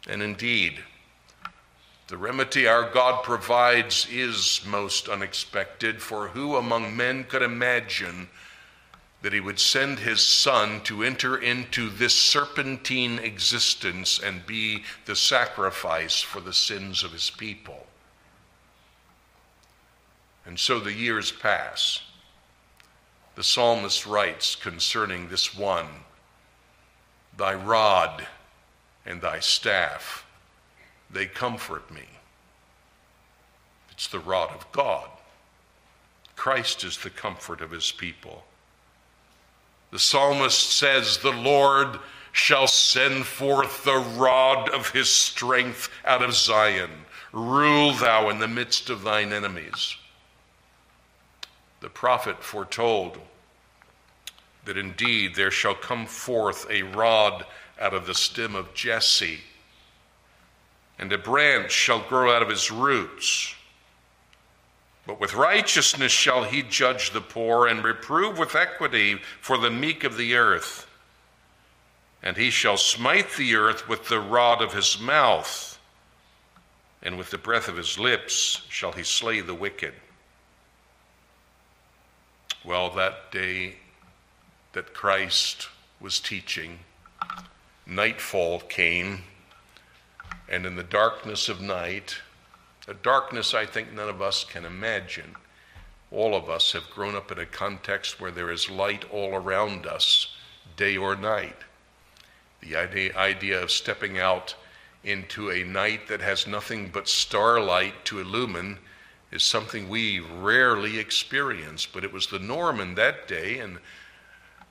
And 0.09 0.23
indeed, 0.23 0.79
the 2.07 2.17
remedy 2.17 2.69
our 2.69 2.89
God 2.89 3.25
provides 3.25 4.07
is 4.09 4.61
most 4.65 5.09
unexpected, 5.09 6.01
for 6.01 6.29
who 6.29 6.55
among 6.55 6.97
men 6.97 7.25
could 7.25 7.43
imagine 7.43 8.29
that 9.23 9.33
he 9.33 9.41
would 9.41 9.59
send 9.59 10.01
his 10.01 10.25
son 10.25 10.81
to 10.83 11.05
enter 11.05 11.39
into 11.39 11.89
this 11.89 12.15
serpentine 12.15 13.21
existence 13.21 14.19
and 14.19 14.45
be 14.45 14.83
the 15.07 15.15
sacrifice 15.15 16.21
for 16.21 16.41
the 16.41 16.53
sins 16.53 17.05
of 17.05 17.13
his 17.13 17.31
people. 17.31 17.87
And 20.45 20.59
so 20.59 20.81
the 20.81 20.93
years 20.93 21.31
pass. 21.31 22.03
The 23.37 23.45
psalmist 23.45 24.07
writes 24.07 24.57
concerning 24.57 25.29
this 25.29 25.57
one 25.57 25.87
Thy 27.37 27.55
rod 27.55 28.27
and 29.07 29.23
thy 29.23 29.39
staff, 29.39 30.27
they 31.11 31.27
comfort 31.27 31.91
me. 31.91 32.05
It's 33.93 34.09
the 34.09 34.19
rod 34.19 34.51
of 34.51 34.71
God. 34.73 35.09
Christ 36.35 36.83
is 36.83 36.99
the 36.99 37.11
comfort 37.11 37.61
of 37.61 37.71
his 37.71 37.93
people. 37.93 38.45
The 39.93 39.99
psalmist 39.99 40.71
says, 40.71 41.19
The 41.19 41.33
Lord 41.33 42.01
shall 42.33 42.67
send 42.67 43.27
forth 43.27 43.85
the 43.85 43.99
rod 43.99 44.71
of 44.71 44.91
his 44.91 45.13
strength 45.13 45.91
out 46.05 46.23
of 46.23 46.35
Zion. 46.35 46.91
Rule 47.31 47.93
thou 47.93 48.31
in 48.31 48.39
the 48.39 48.49
midst 48.49 48.89
of 48.89 49.03
thine 49.03 49.33
enemies. 49.33 49.97
The 51.81 51.91
prophet 51.91 52.43
foretold 52.43 53.19
that 54.65 54.79
indeed 54.79 55.35
there 55.35 55.51
shall 55.51 55.75
come 55.75 56.07
forth 56.07 56.67
a 56.71 56.83
rod 56.83 57.45
out 57.79 57.93
of 57.93 58.07
the 58.07 58.15
stem 58.15 58.55
of 58.55 58.73
Jesse, 58.73 59.41
and 60.99 61.13
a 61.13 61.19
branch 61.19 61.71
shall 61.71 62.01
grow 62.01 62.35
out 62.35 62.43
of 62.43 62.49
his 62.49 62.71
roots. 62.71 63.55
But 65.07 65.21
with 65.21 65.35
righteousness 65.35 66.13
shall 66.13 66.45
he 66.45 66.63
judge 66.63 67.11
the 67.11 67.21
poor 67.21 67.67
and 67.67 67.83
reprove 67.83 68.39
with 68.39 68.55
equity 68.55 69.21
for 69.41 69.59
the 69.59 69.71
meek 69.71 70.05
of 70.05 70.17
the 70.17 70.37
earth. 70.37 70.87
And 72.23 72.37
he 72.37 72.51
shall 72.51 72.77
smite 72.77 73.33
the 73.33 73.57
earth 73.57 73.89
with 73.89 74.09
the 74.09 74.21
rod 74.21 74.63
of 74.63 74.75
his 74.75 75.01
mouth, 75.01 75.81
and 77.03 77.19
with 77.19 77.31
the 77.31 77.39
breath 77.39 77.67
of 77.67 77.77
his 77.77 77.99
lips 77.99 78.63
shall 78.69 78.93
he 78.93 79.03
slay 79.03 79.41
the 79.41 79.55
wicked. 79.55 79.95
Well, 82.65 82.91
that 82.91 83.33
day 83.33 83.77
that 84.73 84.95
Christ 84.95 85.69
was 86.01 86.21
teaching, 86.21 86.79
nightfall 87.85 88.61
came, 88.61 89.25
and 90.49 90.65
in 90.65 90.77
the 90.77 90.85
darkness 90.85 91.49
of 91.49 91.61
night, 91.61 92.19
a 92.89 92.95
darkness 92.95 93.55
I 93.55 93.67
think 93.67 93.93
none 93.93 94.09
of 94.09 94.21
us 94.21 94.45
can 94.45 94.65
imagine. 94.65 95.37
All 96.11 96.35
of 96.35 96.51
us 96.51 96.73
have 96.73 96.91
grown 96.91 97.15
up 97.15 97.31
in 97.33 97.39
a 97.39 97.47
context 97.47 98.21
where 98.21 98.31
there 98.31 98.51
is 98.51 98.71
light 98.71 99.05
all 99.11 99.35
around 99.35 99.87
us, 99.87 100.35
day 100.77 100.97
or 100.97 101.17
night. 101.17 101.57
The 102.61 102.77
idea, 102.77 103.17
idea 103.17 103.63
of 103.63 103.71
stepping 103.71 104.19
out 104.19 104.55
into 105.05 105.51
a 105.51 105.65
night 105.65 106.09
that 106.09 106.21
has 106.21 106.47
nothing 106.47 106.91
but 106.93 107.09
starlight 107.09 108.05
to 108.07 108.21
illumine 108.21 108.79
is 109.31 109.43
something 109.43 109.89
we 109.89 110.21
rarely 110.21 110.99
experience, 110.99 111.87
but 111.87 112.05
it 112.05 112.13
was 112.13 112.27
the 112.27 112.39
norm 112.39 112.81
in 112.81 112.95
that 112.97 113.27
day. 113.27 113.59
And 113.59 113.79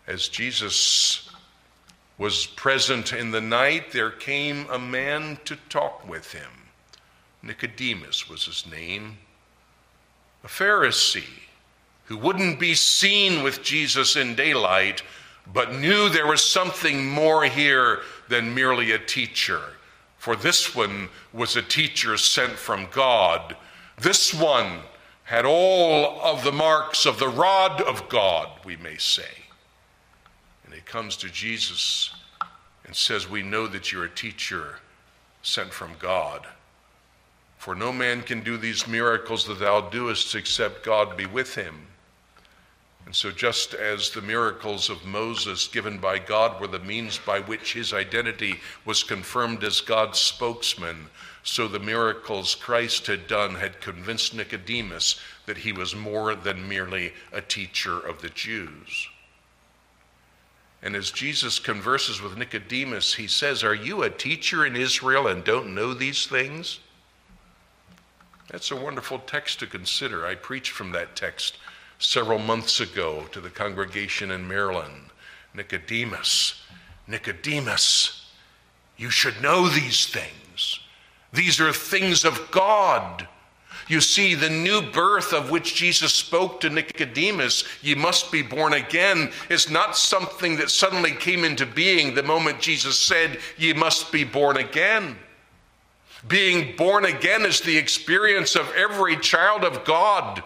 as 0.07 0.27
Jesus 0.27 1.29
was 2.17 2.45
present 2.45 3.13
in 3.13 3.31
the 3.31 3.41
night, 3.41 3.91
there 3.91 4.11
came 4.11 4.67
a 4.69 4.77
man 4.77 5.39
to 5.45 5.55
talk 5.69 6.07
with 6.07 6.31
him. 6.31 6.60
Nicodemus 7.43 8.29
was 8.29 8.45
his 8.45 8.65
name, 8.69 9.17
a 10.43 10.47
Pharisee 10.47 11.41
who 12.05 12.17
wouldn't 12.17 12.59
be 12.59 12.75
seen 12.75 13.43
with 13.43 13.63
Jesus 13.63 14.15
in 14.15 14.35
daylight, 14.35 15.01
but 15.51 15.73
knew 15.73 16.09
there 16.09 16.27
was 16.27 16.43
something 16.43 17.07
more 17.07 17.45
here 17.45 18.01
than 18.27 18.53
merely 18.53 18.91
a 18.91 18.99
teacher. 18.99 19.61
For 20.17 20.35
this 20.35 20.75
one 20.75 21.09
was 21.33 21.55
a 21.55 21.61
teacher 21.61 22.17
sent 22.17 22.51
from 22.53 22.87
God. 22.91 23.55
This 23.97 24.33
one 24.33 24.81
had 25.23 25.45
all 25.45 26.21
of 26.21 26.43
the 26.43 26.51
marks 26.51 27.05
of 27.05 27.17
the 27.17 27.29
rod 27.29 27.81
of 27.81 28.09
God, 28.09 28.49
we 28.65 28.75
may 28.75 28.97
say. 28.97 29.45
And 30.65 30.73
he 30.73 30.81
comes 30.81 31.15
to 31.17 31.29
Jesus 31.29 32.13
and 32.85 32.95
says, 32.95 33.29
We 33.29 33.41
know 33.41 33.67
that 33.67 33.91
you're 33.91 34.03
a 34.03 34.09
teacher 34.09 34.79
sent 35.41 35.71
from 35.71 35.91
God. 35.97 36.45
For 37.61 37.75
no 37.75 37.93
man 37.93 38.23
can 38.23 38.41
do 38.41 38.57
these 38.57 38.87
miracles 38.87 39.45
that 39.45 39.59
thou 39.59 39.81
doest 39.81 40.33
except 40.33 40.83
God 40.83 41.15
be 41.15 41.27
with 41.27 41.53
him. 41.53 41.85
And 43.05 43.15
so, 43.15 43.29
just 43.29 43.75
as 43.75 44.09
the 44.09 44.23
miracles 44.23 44.89
of 44.89 45.05
Moses 45.05 45.67
given 45.67 45.99
by 45.99 46.17
God 46.17 46.59
were 46.59 46.65
the 46.65 46.79
means 46.79 47.19
by 47.19 47.39
which 47.39 47.73
his 47.73 47.93
identity 47.93 48.59
was 48.83 49.03
confirmed 49.03 49.63
as 49.63 49.79
God's 49.79 50.17
spokesman, 50.17 51.09
so 51.43 51.67
the 51.67 51.77
miracles 51.77 52.55
Christ 52.55 53.05
had 53.05 53.27
done 53.27 53.53
had 53.53 53.79
convinced 53.79 54.33
Nicodemus 54.33 55.19
that 55.45 55.57
he 55.57 55.71
was 55.71 55.93
more 55.95 56.33
than 56.33 56.67
merely 56.67 57.13
a 57.31 57.41
teacher 57.41 57.99
of 57.99 58.23
the 58.23 58.29
Jews. 58.29 59.07
And 60.81 60.95
as 60.95 61.11
Jesus 61.11 61.59
converses 61.59 62.23
with 62.23 62.39
Nicodemus, 62.39 63.13
he 63.13 63.27
says, 63.27 63.63
Are 63.63 63.75
you 63.75 64.01
a 64.01 64.09
teacher 64.09 64.65
in 64.65 64.75
Israel 64.75 65.27
and 65.27 65.43
don't 65.43 65.75
know 65.75 65.93
these 65.93 66.25
things? 66.25 66.79
That's 68.51 68.71
a 68.71 68.75
wonderful 68.75 69.19
text 69.19 69.59
to 69.59 69.67
consider. 69.67 70.25
I 70.25 70.35
preached 70.35 70.71
from 70.71 70.91
that 70.91 71.15
text 71.15 71.57
several 71.99 72.37
months 72.37 72.81
ago 72.81 73.25
to 73.31 73.39
the 73.39 73.49
congregation 73.49 74.29
in 74.29 74.45
Maryland. 74.45 75.09
Nicodemus, 75.53 76.61
Nicodemus, 77.07 78.29
you 78.97 79.09
should 79.09 79.41
know 79.41 79.69
these 79.69 80.05
things. 80.05 80.81
These 81.31 81.61
are 81.61 81.71
things 81.71 82.25
of 82.25 82.51
God. 82.51 83.25
You 83.87 84.01
see, 84.01 84.35
the 84.35 84.49
new 84.49 84.81
birth 84.81 85.31
of 85.31 85.49
which 85.49 85.75
Jesus 85.75 86.13
spoke 86.13 86.59
to 86.59 86.69
Nicodemus, 86.69 87.63
ye 87.81 87.95
must 87.95 88.33
be 88.33 88.41
born 88.41 88.73
again, 88.73 89.31
is 89.49 89.71
not 89.71 89.95
something 89.95 90.57
that 90.57 90.69
suddenly 90.69 91.11
came 91.11 91.45
into 91.45 91.65
being 91.65 92.13
the 92.13 92.23
moment 92.23 92.59
Jesus 92.59 92.97
said, 92.97 93.39
ye 93.57 93.71
must 93.71 94.11
be 94.11 94.25
born 94.25 94.57
again. 94.57 95.15
Being 96.27 96.75
born 96.75 97.05
again 97.05 97.45
is 97.45 97.61
the 97.61 97.77
experience 97.77 98.55
of 98.55 98.71
every 98.75 99.17
child 99.17 99.63
of 99.63 99.83
God. 99.83 100.43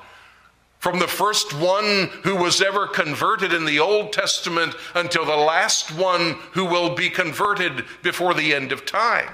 From 0.80 0.99
the 0.99 1.07
first 1.07 1.53
one 1.53 2.09
who 2.23 2.36
was 2.36 2.61
ever 2.61 2.88
converted 2.88 3.51
in 3.51 3.65
the 3.65 3.80
Old 3.80 4.13
Testament 4.13 4.76
until 4.93 5.26
the 5.26 5.36
last 5.36 5.91
one 5.91 6.34
who 6.51 6.65
will 6.65 6.95
be 6.95 7.09
converted 7.09 7.86
before 8.03 8.34
the 8.34 8.53
end 8.53 8.71
of 8.71 8.86
time. 8.86 9.32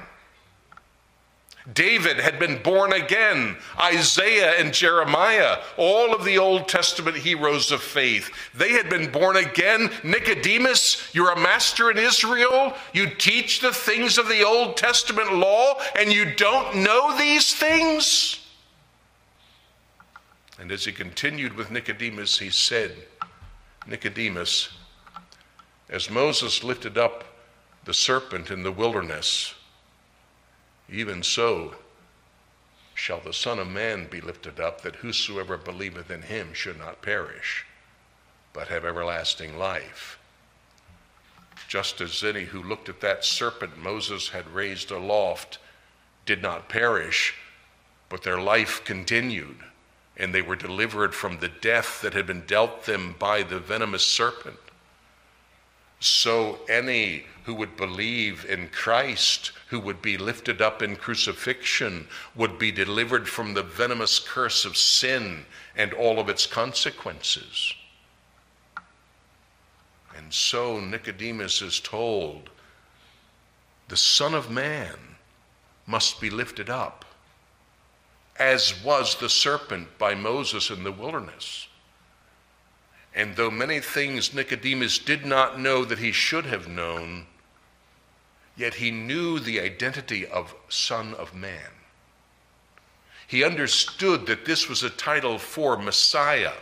David 1.74 2.18
had 2.18 2.40
been 2.40 2.62
born 2.62 2.94
again. 2.94 3.58
Isaiah 3.80 4.60
and 4.60 4.74
Jeremiah, 4.74 5.60
all 5.78 6.14
of 6.14 6.26
the 6.26 6.38
Old 6.38 6.68
Testament 6.68 7.18
heroes 7.18 7.72
of 7.72 7.82
faith, 7.82 8.30
they 8.54 8.72
had 8.72 8.90
been 8.90 9.12
born 9.12 9.38
again. 9.38 9.92
Nicodemus, 10.04 11.14
you're 11.14 11.32
a 11.32 11.40
master 11.40 11.92
in 11.92 11.98
Israel. 11.98 12.74
You 12.94 13.10
teach 13.10 13.60
the 13.60 13.74
things 13.74 14.18
of 14.18 14.28
the 14.28 14.44
Old 14.44 14.78
Testament 14.78 15.34
law, 15.34 15.76
and 15.96 16.12
you 16.12 16.34
don't 16.36 16.78
know 16.78 17.18
these 17.18 17.54
things? 17.54 18.40
And 20.60 20.72
as 20.72 20.86
he 20.86 20.92
continued 20.92 21.56
with 21.56 21.72
Nicodemus, 21.72 22.40
he 22.40 22.50
said, 22.50 22.96
Nicodemus, 23.88 24.70
as 25.90 26.10
Moses 26.10 26.64
lifted 26.64 26.98
up 26.98 27.24
the 27.86 27.94
serpent 27.94 28.52
in 28.52 28.62
the 28.62 28.72
wilderness, 28.72 29.56
even 30.92 31.24
so 31.24 31.76
shall 32.94 33.20
the 33.22 33.34
Son 33.34 33.58
of 33.58 33.68
Man 33.68 34.06
be 34.06 34.22
lifted 34.22 34.60
up, 34.60 34.82
that 34.82 34.98
whosoever 34.98 35.58
believeth 35.58 36.12
in 36.12 36.22
him 36.22 36.54
should 36.54 36.78
not 36.78 37.02
perish, 37.02 37.66
but 38.54 38.68
have 38.68 38.86
everlasting 38.86 39.58
life. 39.58 40.20
Just 41.68 42.02
as 42.02 42.24
any 42.24 42.44
who 42.44 42.62
looked 42.62 42.90
at 42.90 43.02
that 43.02 43.24
serpent 43.24 43.78
Moses 43.78 44.30
had 44.30 44.54
raised 44.54 44.92
aloft 44.92 45.58
did 46.26 46.42
not 46.42 46.70
perish, 46.70 47.34
but 48.10 48.24
their 48.24 48.40
life 48.40 48.84
continued, 48.84 49.58
and 50.18 50.36
they 50.36 50.42
were 50.42 50.56
delivered 50.56 51.16
from 51.16 51.40
the 51.40 51.48
death 51.48 52.02
that 52.02 52.14
had 52.14 52.28
been 52.28 52.46
dealt 52.46 52.86
them 52.86 53.16
by 53.18 53.42
the 53.42 53.60
venomous 53.60 54.06
serpent. 54.06 54.60
So 56.02 56.60
any 56.68 57.26
who 57.44 57.54
would 57.54 57.78
believe 57.78 58.44
in 58.46 58.70
Christ, 58.70 59.52
who 59.68 59.80
would 59.80 60.02
be 60.02 60.18
lifted 60.18 60.60
up 60.60 60.82
in 60.82 60.96
crucifixion, 60.96 62.08
would 62.36 62.58
be 62.58 62.72
delivered 62.72 63.30
from 63.30 63.54
the 63.54 63.62
venomous 63.62 64.18
curse 64.18 64.66
of 64.66 64.76
sin 64.76 65.46
and 65.76 65.94
all 65.94 66.20
of 66.20 66.28
its 66.28 66.48
consequences. 66.48 67.76
And 70.16 70.34
so 70.34 70.80
Nicodemus 70.80 71.62
is 71.62 71.80
told 71.80 72.50
the 73.88 73.98
Son 73.98 74.34
of 74.34 74.50
Man 74.50 74.98
must 75.86 76.20
be 76.20 76.32
lifted 76.32 76.70
up, 76.70 77.06
as 78.38 78.84
was 78.84 79.16
the 79.16 79.30
serpent 79.30 80.00
by 80.00 80.16
Moses 80.16 80.72
in 80.72 80.84
the 80.84 80.92
wilderness. 80.92 81.68
And 83.14 83.36
though 83.36 83.52
many 83.52 83.80
things 83.80 84.34
Nicodemus 84.34 84.98
did 84.98 85.26
not 85.26 85.60
know 85.60 85.84
that 85.86 86.00
he 86.00 86.12
should 86.12 86.46
have 86.46 86.68
known, 86.68 87.28
yet 88.56 88.76
he 88.76 88.92
knew 88.92 89.40
the 89.40 89.60
identity 89.60 90.26
of 90.26 90.56
Son 90.70 91.14
of 91.16 91.34
Man. 91.34 91.72
He 93.28 93.44
understood 93.44 94.26
that 94.26 94.46
this 94.46 94.68
was 94.68 94.84
a 94.84 94.90
title 94.90 95.38
for 95.38 95.78
Messiah, 95.78 96.54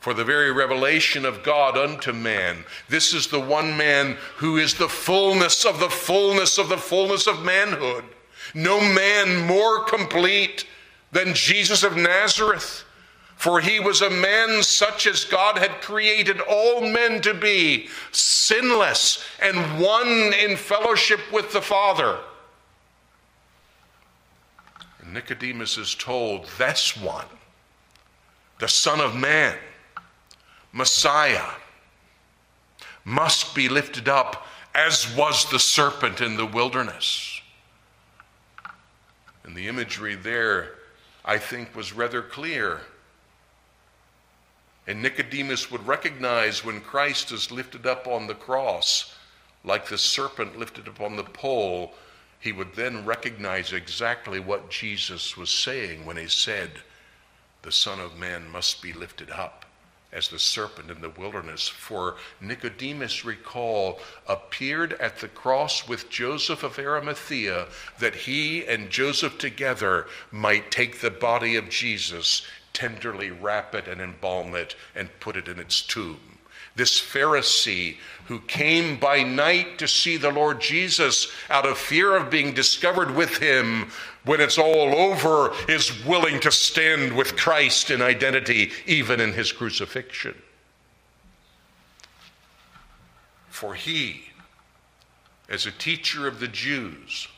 for 0.00 0.14
the 0.14 0.24
very 0.24 0.50
revelation 0.50 1.26
of 1.26 1.42
God 1.42 1.76
unto 1.76 2.12
man. 2.12 2.64
This 2.88 3.12
is 3.12 3.26
the 3.26 3.40
one 3.40 3.76
man 3.76 4.16
who 4.36 4.56
is 4.56 4.72
the 4.72 4.88
fullness 4.88 5.66
of 5.66 5.78
the 5.78 5.90
fullness 5.90 6.56
of 6.56 6.70
the 6.70 6.78
fullness 6.78 7.26
of 7.26 7.42
manhood. 7.42 8.04
No 8.54 8.80
man 8.80 9.46
more 9.46 9.84
complete 9.84 10.64
than 11.12 11.34
Jesus 11.34 11.82
of 11.82 11.98
Nazareth. 11.98 12.84
For 13.40 13.58
he 13.58 13.80
was 13.80 14.02
a 14.02 14.10
man 14.10 14.62
such 14.62 15.06
as 15.06 15.24
God 15.24 15.56
had 15.56 15.80
created 15.80 16.42
all 16.42 16.82
men 16.82 17.22
to 17.22 17.32
be, 17.32 17.88
sinless 18.12 19.24
and 19.40 19.80
one 19.80 20.34
in 20.34 20.58
fellowship 20.58 21.20
with 21.32 21.50
the 21.50 21.62
Father. 21.62 22.18
And 25.00 25.14
Nicodemus 25.14 25.78
is 25.78 25.94
told 25.94 26.50
that's 26.58 26.94
one, 26.94 27.24
the 28.58 28.68
Son 28.68 29.00
of 29.00 29.16
Man, 29.16 29.56
Messiah, 30.74 31.52
must 33.06 33.54
be 33.54 33.70
lifted 33.70 34.06
up 34.06 34.46
as 34.74 35.16
was 35.16 35.50
the 35.50 35.58
serpent 35.58 36.20
in 36.20 36.36
the 36.36 36.44
wilderness. 36.44 37.40
And 39.44 39.56
the 39.56 39.66
imagery 39.66 40.14
there, 40.14 40.74
I 41.24 41.38
think, 41.38 41.74
was 41.74 41.94
rather 41.94 42.20
clear. 42.20 42.82
And 44.90 45.02
Nicodemus 45.02 45.70
would 45.70 45.86
recognize 45.86 46.64
when 46.64 46.80
Christ 46.80 47.30
is 47.30 47.52
lifted 47.52 47.86
up 47.86 48.08
on 48.08 48.26
the 48.26 48.34
cross, 48.34 49.14
like 49.62 49.86
the 49.86 49.96
serpent 49.96 50.58
lifted 50.58 50.88
up 50.88 51.00
on 51.00 51.14
the 51.14 51.22
pole, 51.22 51.94
he 52.40 52.50
would 52.50 52.74
then 52.74 53.06
recognize 53.06 53.72
exactly 53.72 54.40
what 54.40 54.68
Jesus 54.68 55.36
was 55.36 55.48
saying 55.48 56.04
when 56.04 56.16
he 56.16 56.26
said, 56.26 56.72
The 57.62 57.70
Son 57.70 58.00
of 58.00 58.16
Man 58.16 58.50
must 58.50 58.82
be 58.82 58.92
lifted 58.92 59.30
up 59.30 59.64
as 60.12 60.26
the 60.26 60.40
serpent 60.40 60.90
in 60.90 61.00
the 61.00 61.10
wilderness. 61.10 61.68
For 61.68 62.16
Nicodemus, 62.40 63.24
recall, 63.24 64.00
appeared 64.26 64.94
at 64.94 65.18
the 65.18 65.28
cross 65.28 65.86
with 65.86 66.10
Joseph 66.10 66.64
of 66.64 66.80
Arimathea 66.80 67.68
that 68.00 68.16
he 68.16 68.66
and 68.66 68.90
Joseph 68.90 69.38
together 69.38 70.08
might 70.32 70.72
take 70.72 71.00
the 71.00 71.12
body 71.12 71.54
of 71.54 71.68
Jesus 71.68 72.42
tenderly 72.72 73.30
wrap 73.30 73.74
it 73.74 73.88
and 73.88 74.00
embalm 74.00 74.54
it 74.54 74.74
and 74.94 75.08
put 75.20 75.36
it 75.36 75.48
in 75.48 75.58
its 75.58 75.82
tomb. 75.82 76.20
This 76.76 77.00
Pharisee 77.00 77.96
who 78.26 78.40
came 78.40 78.98
by 78.98 79.22
night 79.22 79.78
to 79.78 79.88
see 79.88 80.16
the 80.16 80.30
Lord 80.30 80.60
Jesus 80.60 81.30
out 81.50 81.66
of 81.66 81.76
fear 81.76 82.16
of 82.16 82.30
being 82.30 82.54
discovered 82.54 83.14
with 83.14 83.38
him 83.38 83.90
when 84.24 84.40
it's 84.40 84.58
all 84.58 84.94
over 84.94 85.52
is 85.68 86.04
willing 86.04 86.38
to 86.40 86.52
stand 86.52 87.12
with 87.16 87.36
Christ 87.36 87.90
in 87.90 88.00
identity, 88.00 88.70
even 88.86 89.20
in 89.20 89.32
his 89.32 89.50
crucifixion. 89.52 90.40
For 93.48 93.74
he, 93.74 94.22
as 95.48 95.66
a 95.66 95.72
teacher 95.72 96.26
of 96.28 96.38
the 96.38 96.48
Jews, 96.48 97.28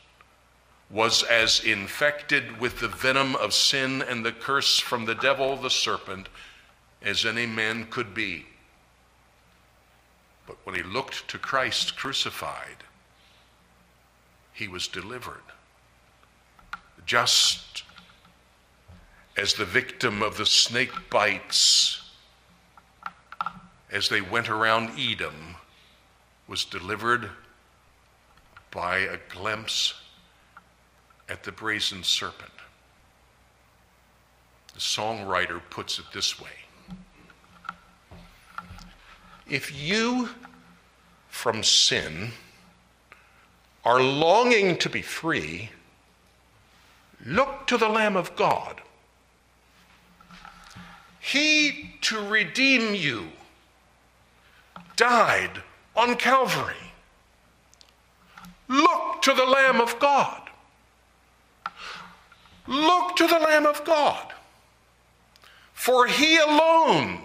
was 0.92 1.22
as 1.22 1.60
infected 1.64 2.60
with 2.60 2.78
the 2.80 2.88
venom 2.88 3.34
of 3.36 3.54
sin 3.54 4.02
and 4.02 4.24
the 4.24 4.32
curse 4.32 4.78
from 4.78 5.06
the 5.06 5.14
devil, 5.14 5.56
the 5.56 5.70
serpent, 5.70 6.28
as 7.00 7.24
any 7.24 7.46
man 7.46 7.86
could 7.86 8.12
be. 8.12 8.44
But 10.46 10.58
when 10.64 10.74
he 10.74 10.82
looked 10.82 11.26
to 11.28 11.38
Christ 11.38 11.96
crucified, 11.96 12.84
he 14.52 14.68
was 14.68 14.86
delivered. 14.86 15.42
Just 17.06 17.84
as 19.36 19.54
the 19.54 19.64
victim 19.64 20.22
of 20.22 20.36
the 20.36 20.44
snake 20.44 21.08
bites, 21.08 22.02
as 23.90 24.10
they 24.10 24.20
went 24.20 24.50
around 24.50 24.90
Edom, 24.98 25.56
was 26.46 26.66
delivered 26.66 27.30
by 28.70 28.98
a 28.98 29.18
glimpse 29.30 29.94
at 31.28 31.42
the 31.42 31.52
brazen 31.52 32.02
serpent. 32.02 32.50
The 34.74 34.80
songwriter 34.80 35.60
puts 35.70 35.98
it 35.98 36.06
this 36.12 36.40
way 36.40 36.50
if 39.52 39.70
you 39.70 40.30
from 41.28 41.62
sin 41.62 42.30
are 43.84 44.00
longing 44.00 44.78
to 44.78 44.88
be 44.88 45.02
free, 45.02 45.70
look 47.26 47.66
to 47.66 47.76
the 47.76 47.88
Lamb 47.88 48.16
of 48.16 48.34
God. 48.36 48.80
He 51.20 51.96
to 52.02 52.20
redeem 52.26 52.94
you 52.94 53.28
died 54.96 55.62
on 55.96 56.16
Calvary. 56.16 56.74
Look 58.68 59.22
to 59.22 59.34
the 59.34 59.44
Lamb 59.44 59.80
of 59.80 59.98
God. 59.98 60.41
Look 62.66 63.16
to 63.16 63.26
the 63.26 63.38
Lamb 63.38 63.66
of 63.66 63.84
God. 63.84 64.32
For 65.72 66.06
he 66.06 66.38
alone 66.38 67.18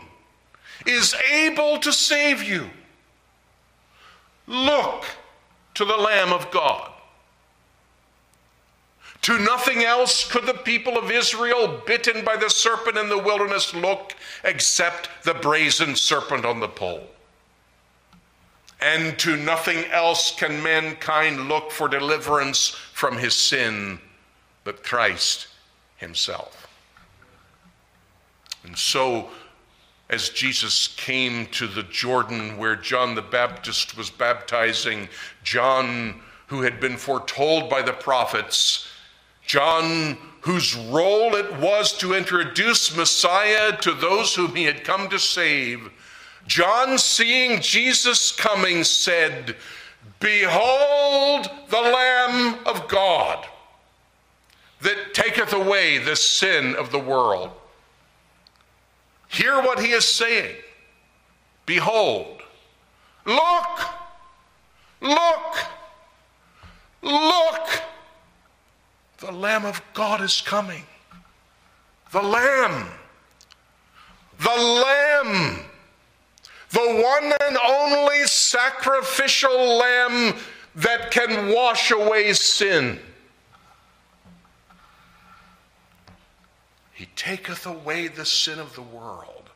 is 0.85 1.15
able 1.31 1.77
to 1.79 1.91
save 1.91 2.41
you. 2.41 2.69
Look 4.47 5.05
to 5.75 5.85
the 5.85 5.97
Lamb 5.97 6.33
of 6.33 6.49
God. 6.49 6.91
To 9.23 9.37
nothing 9.39 9.83
else 9.83 10.29
could 10.31 10.45
the 10.45 10.53
people 10.53 10.97
of 10.97 11.11
Israel, 11.11 11.81
bitten 11.85 12.23
by 12.23 12.37
the 12.37 12.49
serpent 12.49 12.97
in 12.97 13.09
the 13.09 13.17
wilderness, 13.17 13.73
look 13.73 14.15
except 14.43 15.09
the 15.23 15.33
brazen 15.33 15.95
serpent 15.95 16.45
on 16.45 16.59
the 16.59 16.67
pole. 16.67 17.05
And 18.79 19.19
to 19.19 19.35
nothing 19.35 19.85
else 19.91 20.33
can 20.33 20.63
mankind 20.63 21.49
look 21.49 21.71
for 21.71 21.87
deliverance 21.87 22.69
from 22.69 23.17
his 23.17 23.35
sin 23.35 23.99
but 24.67 24.83
Christ 24.83 25.47
himself. 25.95 26.67
And 28.65 28.77
so, 28.77 29.29
as 30.09 30.27
Jesus 30.27 30.89
came 30.97 31.45
to 31.51 31.67
the 31.67 31.83
Jordan 31.83 32.57
where 32.57 32.75
John 32.75 33.15
the 33.15 33.21
Baptist 33.21 33.95
was 33.95 34.09
baptizing, 34.09 35.07
John, 35.41 36.19
who 36.47 36.63
had 36.63 36.81
been 36.81 36.97
foretold 36.97 37.69
by 37.69 37.81
the 37.81 37.93
prophets, 37.93 38.89
John, 39.45 40.17
whose 40.41 40.75
role 40.75 41.35
it 41.35 41.55
was 41.59 41.97
to 41.99 42.13
introduce 42.13 42.93
Messiah 42.93 43.71
to 43.77 43.93
those 43.93 44.35
whom 44.35 44.53
he 44.53 44.65
had 44.65 44.83
come 44.83 45.07
to 45.07 45.17
save, 45.17 45.89
John, 46.45 46.97
seeing 46.97 47.61
Jesus 47.61 48.33
coming, 48.33 48.83
said, 48.83 49.55
Behold 50.19 51.49
the 51.69 51.79
Lamb 51.79 52.59
of 52.65 52.89
God 52.89 53.47
that 54.81 55.13
taketh 55.13 55.53
away 55.53 55.97
the 55.97 56.15
sin 56.15 56.75
of 56.75 56.91
the 56.91 56.99
world. 56.99 57.51
Hear 59.27 59.61
what 59.61 59.79
he 59.79 59.91
is 59.91 60.05
saying. 60.07 60.55
Behold, 61.65 62.41
look, 63.25 63.79
look, 65.01 65.57
look. 67.01 67.81
The 69.17 69.31
Lamb 69.31 69.65
of 69.65 69.81
God 69.93 70.21
is 70.21 70.41
coming. 70.41 70.83
The 72.11 72.21
Lamb. 72.21 72.87
The 74.39 74.49
Lamb. 74.49 75.59
The 76.69 77.03
one 77.03 77.33
and 77.47 77.57
only 77.57 78.25
sacrificial 78.25 79.77
Lamb 79.77 80.35
that 80.75 81.11
can 81.11 81.53
wash 81.53 81.91
away 81.91 82.33
sin. 82.33 82.99
He 86.97 87.05
taketh 87.15 87.67
away 87.67 88.07
the 88.07 88.25
sin 88.25 88.57
of 88.57 88.73
the 88.73 88.81
world. 88.81 89.51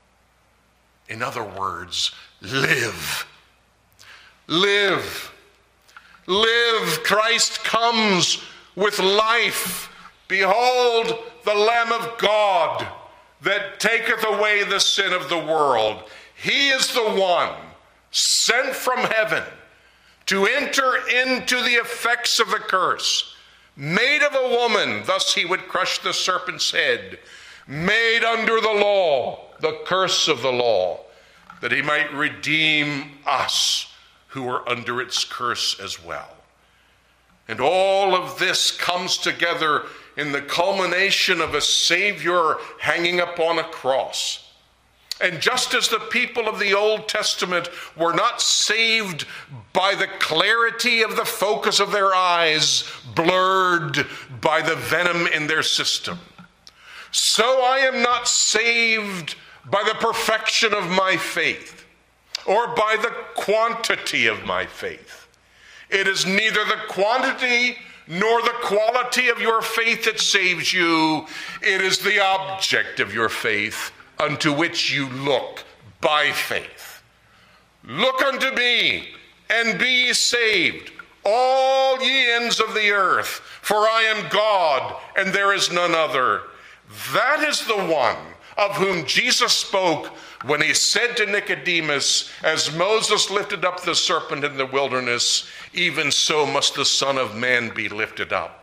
In 1.10 1.24
other 1.24 1.44
words, 1.44 2.12
live. 2.40 3.26
Live. 4.46 5.34
Live. 6.28 7.04
Christ 7.04 7.64
comes 7.64 8.44
with 8.76 9.00
life. 9.00 9.92
Behold, 10.28 11.18
the 11.44 11.56
Lamb 11.56 11.92
of 11.92 12.16
God 12.20 12.88
that 13.42 13.80
taketh 13.80 14.24
away 14.24 14.64
the 14.64 14.80
sin 14.80 15.12
of 15.12 15.28
the 15.28 15.40
world. 15.40 16.04
He 16.36 16.70
is 16.70 16.94
the 16.94 17.10
one 17.10 17.56
sent 18.12 18.76
from 18.76 19.00
heaven 19.00 19.42
to 20.28 20.46
enter 20.46 20.96
into 21.08 21.56
the 21.64 21.74
effects 21.74 22.40
of 22.40 22.52
the 22.52 22.60
curse 22.60 23.36
made 23.82 24.22
of 24.22 24.36
a 24.36 24.56
woman, 24.56 25.02
thus 25.08 25.34
he 25.34 25.44
would 25.44 25.68
crush 25.68 25.98
the 25.98 26.14
serpent's 26.14 26.70
head, 26.70 27.18
made 27.68 28.24
under 28.24 28.62
the 28.62 28.72
law, 28.72 29.40
the 29.60 29.82
curse 29.86 30.28
of 30.28 30.44
the 30.44 30.52
law, 30.52 31.00
that 31.62 31.72
he 31.72 31.82
might 31.82 32.14
redeem 32.14 33.18
us 33.26 33.92
who 34.28 34.44
were 34.44 34.68
under 34.70 35.02
its 35.02 35.24
curse 35.24 35.80
as 35.80 36.04
well. 36.04 36.30
And 37.48 37.60
all 37.60 38.14
of 38.14 38.38
this 38.38 38.70
comes 38.70 39.18
together 39.18 39.86
in 40.16 40.32
the 40.32 40.44
culmination 40.44 41.42
of 41.42 41.56
a 41.56 41.62
Savior 41.62 42.58
hanging 42.80 43.20
upon 43.20 43.58
a 43.58 43.64
cross 43.64 44.51
and 45.22 45.42
just 45.42 45.74
as 45.74 45.88
the 45.88 46.00
people 46.00 46.48
of 46.48 46.60
the 46.60 46.74
Old 46.74 47.08
Testament 47.08 47.70
were 47.96 48.14
not 48.14 48.42
saved 48.42 49.26
by 49.74 49.96
the 49.96 50.08
clarity 50.20 51.02
of 51.02 51.16
the 51.16 51.26
focus 51.26 51.80
of 51.80 51.92
their 51.92 52.14
eyes, 52.14 52.84
blurred 53.16 54.06
by 54.42 54.62
the 54.62 54.76
venom 54.76 55.28
in 55.28 55.48
their 55.48 55.64
system, 55.64 56.20
so 57.12 57.62
I 57.62 57.80
am 57.80 58.02
not 58.02 58.28
saved 58.28 59.36
by 59.66 59.84
the 59.84 59.96
perfection 59.96 60.74
of 60.74 60.90
my 60.90 61.18
faith 61.18 61.86
or 62.46 62.68
by 62.70 62.98
the 63.02 63.14
quantity 63.36 64.28
of 64.28 64.46
my 64.46 64.66
faith. 64.66 65.28
It 65.90 66.08
is 66.08 66.26
neither 66.26 66.64
the 66.66 66.80
quantity 66.88 67.78
nor 68.08 68.42
the 68.42 68.56
quality 68.64 69.30
of 69.30 69.40
your 69.40 69.62
faith 69.62 70.06
that 70.06 70.20
saves 70.20 70.74
you, 70.74 71.28
it 71.62 71.82
is 71.82 72.00
the 72.00 72.20
object 72.20 73.00
of 73.00 73.14
your 73.14 73.30
faith 73.30 73.92
unto 74.22 74.54
which 74.54 74.94
you 74.94 75.10
look 75.10 75.64
by 76.00 76.32
faith. 76.32 77.02
Look 77.84 78.22
unto 78.22 78.54
me 78.56 79.10
and 79.50 79.80
be 79.80 80.06
ye 80.06 80.14
saved, 80.14 80.92
all 81.26 82.02
ye 82.02 82.32
ends 82.32 82.60
of 82.60 82.74
the 82.74 82.92
earth, 82.92 83.42
for 83.62 83.78
I 83.78 84.04
am 84.04 84.30
God 84.30 84.96
and 85.18 85.34
there 85.34 85.54
is 85.54 85.72
none 85.72 85.96
other. 85.96 86.44
That 87.14 87.44
is 87.48 87.66
the 87.66 87.78
one 87.78 88.18
of 88.58 88.76
whom 88.76 89.06
Jesus 89.06 89.54
spoke 89.54 90.08
when 90.46 90.62
he 90.62 90.74
said 90.74 91.18
to 91.18 91.26
Nicodemus, 91.26 92.30
As 92.44 92.76
Moses 92.76 93.32
lifted 93.32 93.66
up 93.66 93.82
the 93.82 93.96
serpent 93.96 94.44
in 94.44 94.58
the 94.58 94.66
wilderness, 94.66 95.48
even 95.74 96.12
so 96.12 96.46
must 96.46 96.76
the 96.76 96.86
Son 96.86 97.18
of 97.18 97.36
Man 97.36 97.74
be 97.74 97.90
lifted 97.90 98.34
up 98.34 98.61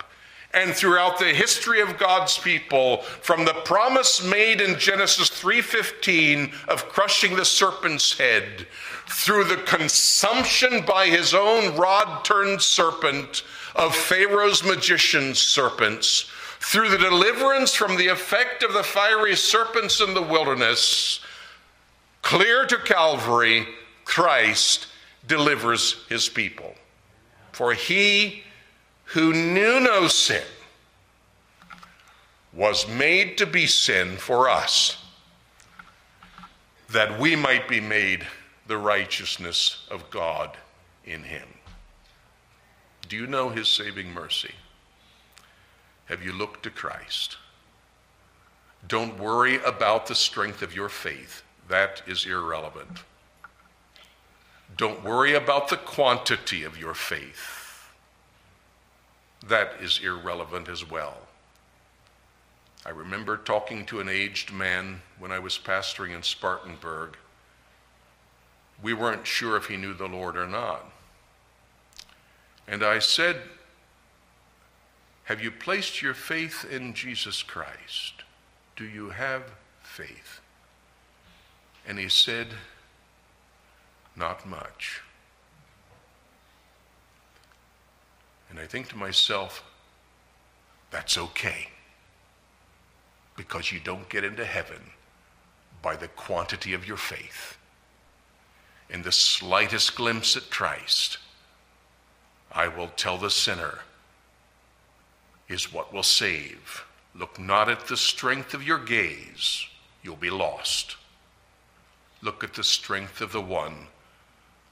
and 0.54 0.74
throughout 0.74 1.18
the 1.18 1.34
history 1.34 1.80
of 1.80 1.98
God's 1.98 2.38
people 2.38 3.02
from 3.02 3.44
the 3.44 3.54
promise 3.64 4.22
made 4.22 4.60
in 4.60 4.78
Genesis 4.78 5.28
3:15 5.28 6.52
of 6.68 6.88
crushing 6.88 7.36
the 7.36 7.44
serpent's 7.44 8.16
head 8.16 8.66
through 9.06 9.44
the 9.44 9.58
consumption 9.58 10.82
by 10.82 11.06
his 11.06 11.34
own 11.34 11.76
rod-turned 11.76 12.62
serpent 12.62 13.42
of 13.74 13.94
Pharaoh's 13.94 14.62
magician 14.64 15.34
serpents 15.34 16.30
through 16.60 16.88
the 16.88 16.98
deliverance 16.98 17.74
from 17.74 17.96
the 17.96 18.08
effect 18.08 18.62
of 18.62 18.72
the 18.72 18.82
fiery 18.82 19.36
serpents 19.36 20.00
in 20.00 20.14
the 20.14 20.22
wilderness 20.22 21.20
clear 22.22 22.66
to 22.66 22.76
Calvary 22.78 23.66
Christ 24.04 24.86
delivers 25.26 26.04
his 26.08 26.28
people. 26.28 26.74
For 27.52 27.74
he 27.74 28.44
who 29.12 29.32
knew 29.32 29.80
no 29.80 30.06
sin 30.06 30.42
was 32.52 32.86
made 32.86 33.38
to 33.38 33.46
be 33.46 33.66
sin 33.66 34.16
for 34.18 34.50
us, 34.50 35.02
that 36.90 37.18
we 37.18 37.34
might 37.34 37.66
be 37.68 37.80
made 37.80 38.26
the 38.66 38.76
righteousness 38.76 39.86
of 39.90 40.10
God 40.10 40.58
in 41.06 41.22
him. 41.22 41.48
Do 43.08 43.16
you 43.16 43.26
know 43.26 43.48
his 43.48 43.68
saving 43.68 44.12
mercy? 44.12 44.54
Have 46.06 46.22
you 46.22 46.32
looked 46.32 46.62
to 46.64 46.70
Christ? 46.70 47.38
Don't 48.86 49.18
worry 49.18 49.58
about 49.64 50.06
the 50.06 50.14
strength 50.14 50.60
of 50.60 50.74
your 50.74 50.90
faith. 50.90 51.42
That 51.68 52.02
is 52.06 52.26
irrelevant. 52.26 53.04
Don't 54.76 55.02
worry 55.02 55.34
about 55.34 55.68
the 55.68 55.78
quantity 55.78 56.62
of 56.62 56.78
your 56.78 56.94
faith 56.94 57.57
that 59.46 59.74
is 59.80 60.00
irrelevant 60.02 60.68
as 60.68 60.88
well. 60.88 61.16
I 62.84 62.90
remember 62.90 63.36
talking 63.36 63.84
to 63.86 64.00
an 64.00 64.08
aged 64.08 64.52
man 64.52 65.02
when 65.18 65.32
I 65.32 65.38
was 65.38 65.58
pastoring 65.58 66.14
in 66.14 66.22
Spartanburg. 66.22 67.16
We 68.82 68.94
weren't 68.94 69.26
sure 69.26 69.56
if 69.56 69.66
he 69.66 69.76
knew 69.76 69.94
the 69.94 70.06
Lord 70.06 70.36
or 70.36 70.46
not. 70.46 70.90
And 72.66 72.82
I 72.82 72.98
said, 72.98 73.42
Have 75.24 75.42
you 75.42 75.50
placed 75.50 76.02
your 76.02 76.14
faith 76.14 76.64
in 76.70 76.94
Jesus 76.94 77.42
Christ? 77.42 78.22
Do 78.76 78.84
you 78.84 79.10
have 79.10 79.42
faith? 79.82 80.40
And 81.86 81.98
he 81.98 82.08
said, 82.08 82.48
Not 84.14 84.46
much. 84.46 85.02
And 88.50 88.58
I 88.58 88.66
think 88.66 88.88
to 88.88 88.96
myself, 88.96 89.62
that's 90.90 91.18
okay. 91.18 91.68
Because 93.36 93.70
you 93.70 93.80
don't 93.80 94.08
get 94.08 94.24
into 94.24 94.44
heaven 94.44 94.90
by 95.82 95.96
the 95.96 96.08
quantity 96.08 96.72
of 96.74 96.86
your 96.86 96.96
faith. 96.96 97.56
In 98.90 99.02
the 99.02 99.12
slightest 99.12 99.96
glimpse 99.96 100.36
at 100.36 100.50
Christ, 100.50 101.18
I 102.50 102.68
will 102.68 102.88
tell 102.88 103.18
the 103.18 103.30
sinner, 103.30 103.80
is 105.48 105.72
what 105.72 105.92
will 105.92 106.02
save. 106.02 106.84
Look 107.14 107.38
not 107.38 107.68
at 107.68 107.86
the 107.86 107.96
strength 107.96 108.54
of 108.54 108.62
your 108.62 108.78
gaze, 108.78 109.66
you'll 110.02 110.16
be 110.16 110.30
lost. 110.30 110.96
Look 112.22 112.42
at 112.42 112.54
the 112.54 112.64
strength 112.64 113.20
of 113.20 113.32
the 113.32 113.40
one 113.40 113.86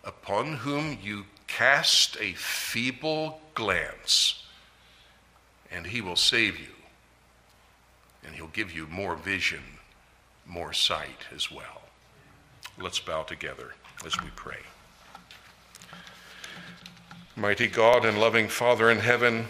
upon 0.04 0.54
whom 0.54 0.98
you 1.02 1.24
cast 1.46 2.16
a 2.20 2.32
feeble 2.32 3.40
glance, 3.54 4.44
and 5.70 5.86
he 5.86 6.00
will 6.00 6.16
save 6.16 6.58
you. 6.58 6.66
And 8.24 8.34
he'll 8.34 8.48
give 8.48 8.72
you 8.72 8.86
more 8.88 9.16
vision, 9.16 9.62
more 10.46 10.72
sight 10.72 11.26
as 11.34 11.50
well. 11.50 11.82
Let's 12.78 12.98
bow 12.98 13.22
together 13.22 13.74
as 14.04 14.20
we 14.20 14.28
pray. 14.34 14.58
Mighty 17.36 17.68
God 17.68 18.04
and 18.04 18.18
loving 18.18 18.48
Father 18.48 18.90
in 18.90 18.98
heaven, 18.98 19.46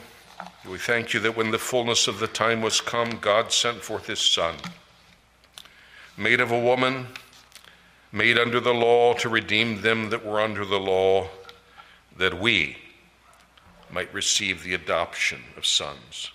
we 0.68 0.78
thank 0.78 1.14
you 1.14 1.20
that 1.20 1.36
when 1.36 1.51
the 1.53 1.59
fullness 1.59 2.09
of 2.09 2.18
the 2.18 2.26
time 2.26 2.61
was 2.61 2.80
come, 2.80 3.18
God 3.20 3.53
sent 3.53 3.78
forth 3.78 4.07
his 4.07 4.20
Son, 4.20 4.57
made 6.16 6.40
of 6.40 6.51
a 6.51 6.61
woman, 6.61 7.07
made 8.12 8.38
under 8.38 8.61
the 8.61 8.74
law 8.74 9.14
to 9.14 9.28
redeem 9.28 9.82
them 9.82 10.11
that 10.11 10.24
were 10.24 10.40
under 10.40 10.64
the 10.64 10.80
law, 10.80 11.28
that 12.19 12.41
we 12.41 12.77
might 13.91 14.12
receive 14.12 14.62
the 14.62 14.75
adoption 14.75 15.43
of 15.57 15.67
sons. 15.67 16.31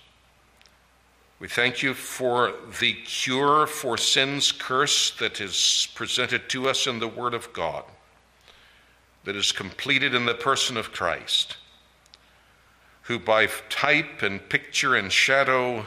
We 1.40 1.48
thank 1.48 1.82
you 1.82 1.94
for 1.94 2.54
the 2.80 2.94
cure 2.94 3.66
for 3.66 3.98
sin's 3.98 4.52
curse 4.52 5.12
that 5.18 5.42
is 5.42 5.88
presented 5.96 6.50
to 6.50 6.70
us 6.70 6.86
in 6.86 7.00
the 7.00 7.08
Word 7.08 7.34
of 7.34 7.52
God, 7.52 7.84
that 9.24 9.36
is 9.36 9.52
completed 9.52 10.14
in 10.14 10.26
the 10.26 10.36
person 10.36 10.78
of 10.78 10.92
Christ 10.92 11.58
who 13.04 13.20
by 13.20 13.46
type 13.70 14.22
and 14.22 14.48
picture 14.48 14.96
and 14.96 15.12
shadow 15.12 15.86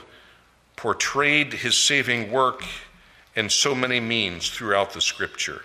portrayed 0.76 1.52
his 1.52 1.76
saving 1.76 2.30
work 2.30 2.62
in 3.36 3.48
so 3.48 3.74
many 3.74 4.00
means 4.00 4.50
throughout 4.50 4.92
the 4.92 5.00
scripture. 5.00 5.62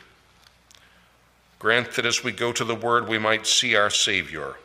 Grant 1.60 1.91
that 1.91 2.05
as 2.05 2.24
we 2.24 2.32
go 2.32 2.53
to 2.53 2.64
the 2.64 2.74
word, 2.74 3.07
we 3.07 3.18
might 3.18 3.45
see 3.45 3.76
our 3.76 3.89
Savior, 3.89 4.55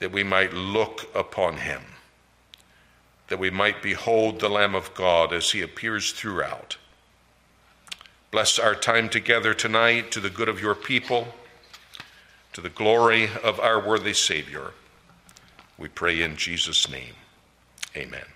that 0.00 0.10
we 0.10 0.24
might 0.24 0.52
look 0.52 1.08
upon 1.14 1.58
him, 1.58 1.82
that 3.28 3.38
we 3.38 3.48
might 3.48 3.80
behold 3.80 4.40
the 4.40 4.48
Lamb 4.48 4.74
of 4.74 4.92
God 4.92 5.32
as 5.32 5.52
he 5.52 5.62
appears 5.62 6.10
throughout. 6.10 6.76
Bless 8.32 8.58
our 8.58 8.74
time 8.74 9.08
together 9.08 9.54
tonight 9.54 10.10
to 10.10 10.18
the 10.18 10.30
good 10.30 10.48
of 10.48 10.60
your 10.60 10.74
people, 10.74 11.28
to 12.54 12.60
the 12.60 12.68
glory 12.68 13.28
of 13.44 13.60
our 13.60 13.78
worthy 13.78 14.14
Savior. 14.14 14.72
We 15.78 15.88
pray 15.88 16.22
in 16.22 16.36
Jesus' 16.36 16.90
name. 16.90 17.14
Amen. 17.96 18.31